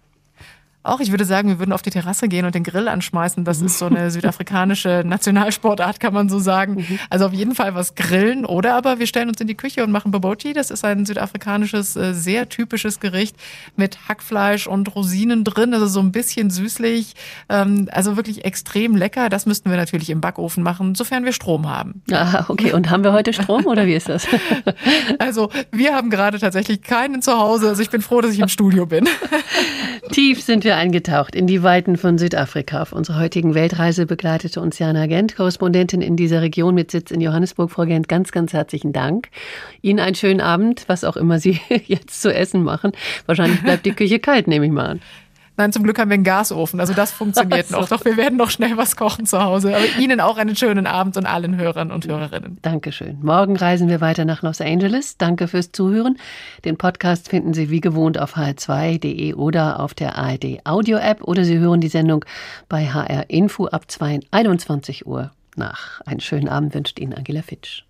Auch 0.83 0.99
ich 0.99 1.11
würde 1.11 1.25
sagen, 1.25 1.49
wir 1.49 1.59
würden 1.59 1.73
auf 1.73 1.83
die 1.83 1.91
Terrasse 1.91 2.27
gehen 2.27 2.45
und 2.45 2.55
den 2.55 2.63
Grill 2.63 2.87
anschmeißen. 2.87 3.43
Das 3.43 3.61
ist 3.61 3.77
so 3.77 3.85
eine 3.85 4.09
südafrikanische 4.11 5.03
Nationalsportart, 5.05 5.99
kann 5.99 6.13
man 6.13 6.27
so 6.27 6.39
sagen. 6.39 6.75
Mhm. 6.75 6.99
Also 7.09 7.27
auf 7.27 7.33
jeden 7.33 7.53
Fall 7.53 7.75
was 7.75 7.93
grillen. 7.93 8.45
Oder 8.45 8.75
aber 8.75 8.97
wir 8.97 9.05
stellen 9.05 9.29
uns 9.29 9.39
in 9.39 9.47
die 9.47 9.55
Küche 9.55 9.83
und 9.83 9.91
machen 9.91 10.11
Bobochi. 10.11 10.53
Das 10.53 10.71
ist 10.71 10.83
ein 10.83 11.05
südafrikanisches, 11.05 11.95
äh, 11.95 12.13
sehr 12.13 12.49
typisches 12.49 12.99
Gericht 12.99 13.35
mit 13.75 14.07
Hackfleisch 14.07 14.65
und 14.65 14.95
Rosinen 14.95 15.43
drin. 15.43 15.73
Also 15.73 15.85
so 15.85 15.99
ein 15.99 16.11
bisschen 16.11 16.49
süßlich. 16.49 17.13
Ähm, 17.49 17.87
also 17.91 18.15
wirklich 18.17 18.43
extrem 18.43 18.95
lecker. 18.95 19.29
Das 19.29 19.45
müssten 19.45 19.69
wir 19.69 19.77
natürlich 19.77 20.09
im 20.09 20.19
Backofen 20.19 20.63
machen, 20.63 20.95
sofern 20.95 21.25
wir 21.25 21.33
Strom 21.33 21.69
haben. 21.69 22.01
Ah, 22.21 22.45
okay. 22.49 22.71
Und 22.73 22.91
haben 22.91 23.03
wir 23.03 23.13
heute 23.13 23.33
Strom 23.33 23.65
oder 23.65 23.87
wie 23.87 23.95
ist 23.95 24.07
das? 24.07 24.27
Also 25.17 25.49
wir 25.71 25.95
haben 25.95 26.11
gerade 26.11 26.39
tatsächlich 26.39 26.81
keinen 26.81 27.21
zu 27.21 27.37
Hause. 27.37 27.69
Also 27.69 27.81
ich 27.81 27.89
bin 27.89 28.01
froh, 28.01 28.21
dass 28.21 28.31
ich 28.31 28.39
im 28.39 28.47
Studio 28.47 28.85
bin. 28.85 29.07
Tief 30.11 30.41
sind 30.41 30.63
wir 30.63 30.70
wir 30.71 30.77
eingetaucht 30.77 31.35
in 31.35 31.47
die 31.47 31.63
Weiten 31.63 31.97
von 31.97 32.17
Südafrika. 32.17 32.81
Auf 32.81 32.93
unserer 32.93 33.19
heutigen 33.19 33.55
Weltreise 33.55 34.05
begleitete 34.05 34.61
uns 34.61 34.79
Jana 34.79 35.05
Gent, 35.05 35.35
Korrespondentin 35.35 36.01
in 36.01 36.15
dieser 36.15 36.41
Region 36.41 36.73
mit 36.73 36.91
Sitz 36.91 37.11
in 37.11 37.19
Johannesburg. 37.19 37.69
Frau 37.69 37.83
Gent, 37.83 38.07
ganz, 38.07 38.31
ganz 38.31 38.53
herzlichen 38.53 38.93
Dank. 38.93 39.27
Ihnen 39.81 39.99
einen 39.99 40.15
schönen 40.15 40.39
Abend, 40.39 40.85
was 40.87 41.03
auch 41.03 41.17
immer 41.17 41.39
Sie 41.39 41.59
jetzt 41.87 42.21
zu 42.21 42.33
essen 42.33 42.63
machen. 42.63 42.93
Wahrscheinlich 43.25 43.61
bleibt 43.61 43.85
die 43.85 43.91
Küche 43.91 44.19
kalt, 44.19 44.47
nehme 44.47 44.65
ich 44.65 44.71
mal 44.71 44.85
an. 44.85 45.01
Nein, 45.61 45.71
zum 45.71 45.83
Glück 45.83 45.99
haben 45.99 46.09
wir 46.09 46.15
einen 46.15 46.23
Gasofen. 46.23 46.79
Also 46.79 46.95
das 46.95 47.11
funktioniert 47.11 47.67
so. 47.67 47.77
noch. 47.77 47.87
Doch 47.87 48.03
wir 48.03 48.17
werden 48.17 48.35
noch 48.35 48.49
schnell 48.49 48.77
was 48.77 48.95
kochen 48.95 49.27
zu 49.27 49.43
Hause. 49.43 49.75
Aber 49.75 49.85
Ihnen 49.99 50.19
auch 50.19 50.37
einen 50.37 50.55
schönen 50.55 50.87
Abend 50.87 51.17
und 51.17 51.27
allen 51.27 51.55
Hörern 51.55 51.91
und 51.91 52.07
Hörerinnen. 52.07 52.57
Dankeschön. 52.63 53.19
Morgen 53.21 53.55
reisen 53.55 53.87
wir 53.87 54.01
weiter 54.01 54.25
nach 54.25 54.41
Los 54.41 54.59
Angeles. 54.59 55.17
Danke 55.17 55.47
fürs 55.47 55.71
Zuhören. 55.71 56.17
Den 56.65 56.77
Podcast 56.77 57.29
finden 57.29 57.53
Sie 57.53 57.69
wie 57.69 57.79
gewohnt 57.79 58.17
auf 58.17 58.37
hr2.de 58.37 59.35
oder 59.35 59.79
auf 59.79 59.93
der 59.93 60.17
ARD 60.17 60.65
Audio 60.65 60.97
App 60.97 61.21
oder 61.21 61.45
Sie 61.45 61.59
hören 61.59 61.79
die 61.79 61.89
Sendung 61.89 62.25
bei 62.67 62.87
HR 62.87 63.29
Info 63.29 63.67
ab 63.67 63.85
21 64.31 65.05
Uhr 65.05 65.29
nach. 65.55 66.01
Einen 66.07 66.21
schönen 66.21 66.49
Abend 66.49 66.73
wünscht 66.73 66.97
Ihnen 66.97 67.13
Angela 67.13 67.43
Fitsch. 67.43 67.83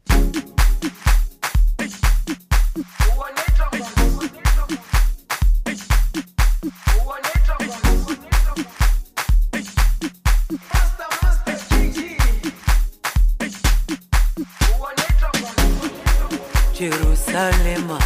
Jerusalema 16.82 18.00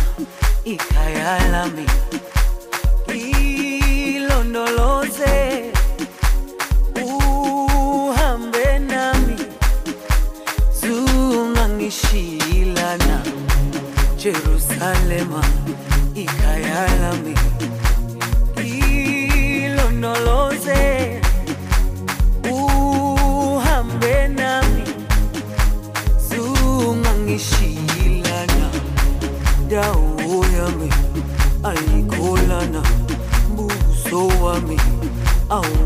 ikhaya 0.66 1.48
lami 1.52 1.86
ilondoloze 4.16 5.36
uhambe 7.06 8.80
nami. 8.80 9.36
Zungangishilana 10.82 13.22
Jerusalema 14.18 15.44
ikhaya 16.16 16.88
me. 34.62 34.78
Oh. 35.50 35.85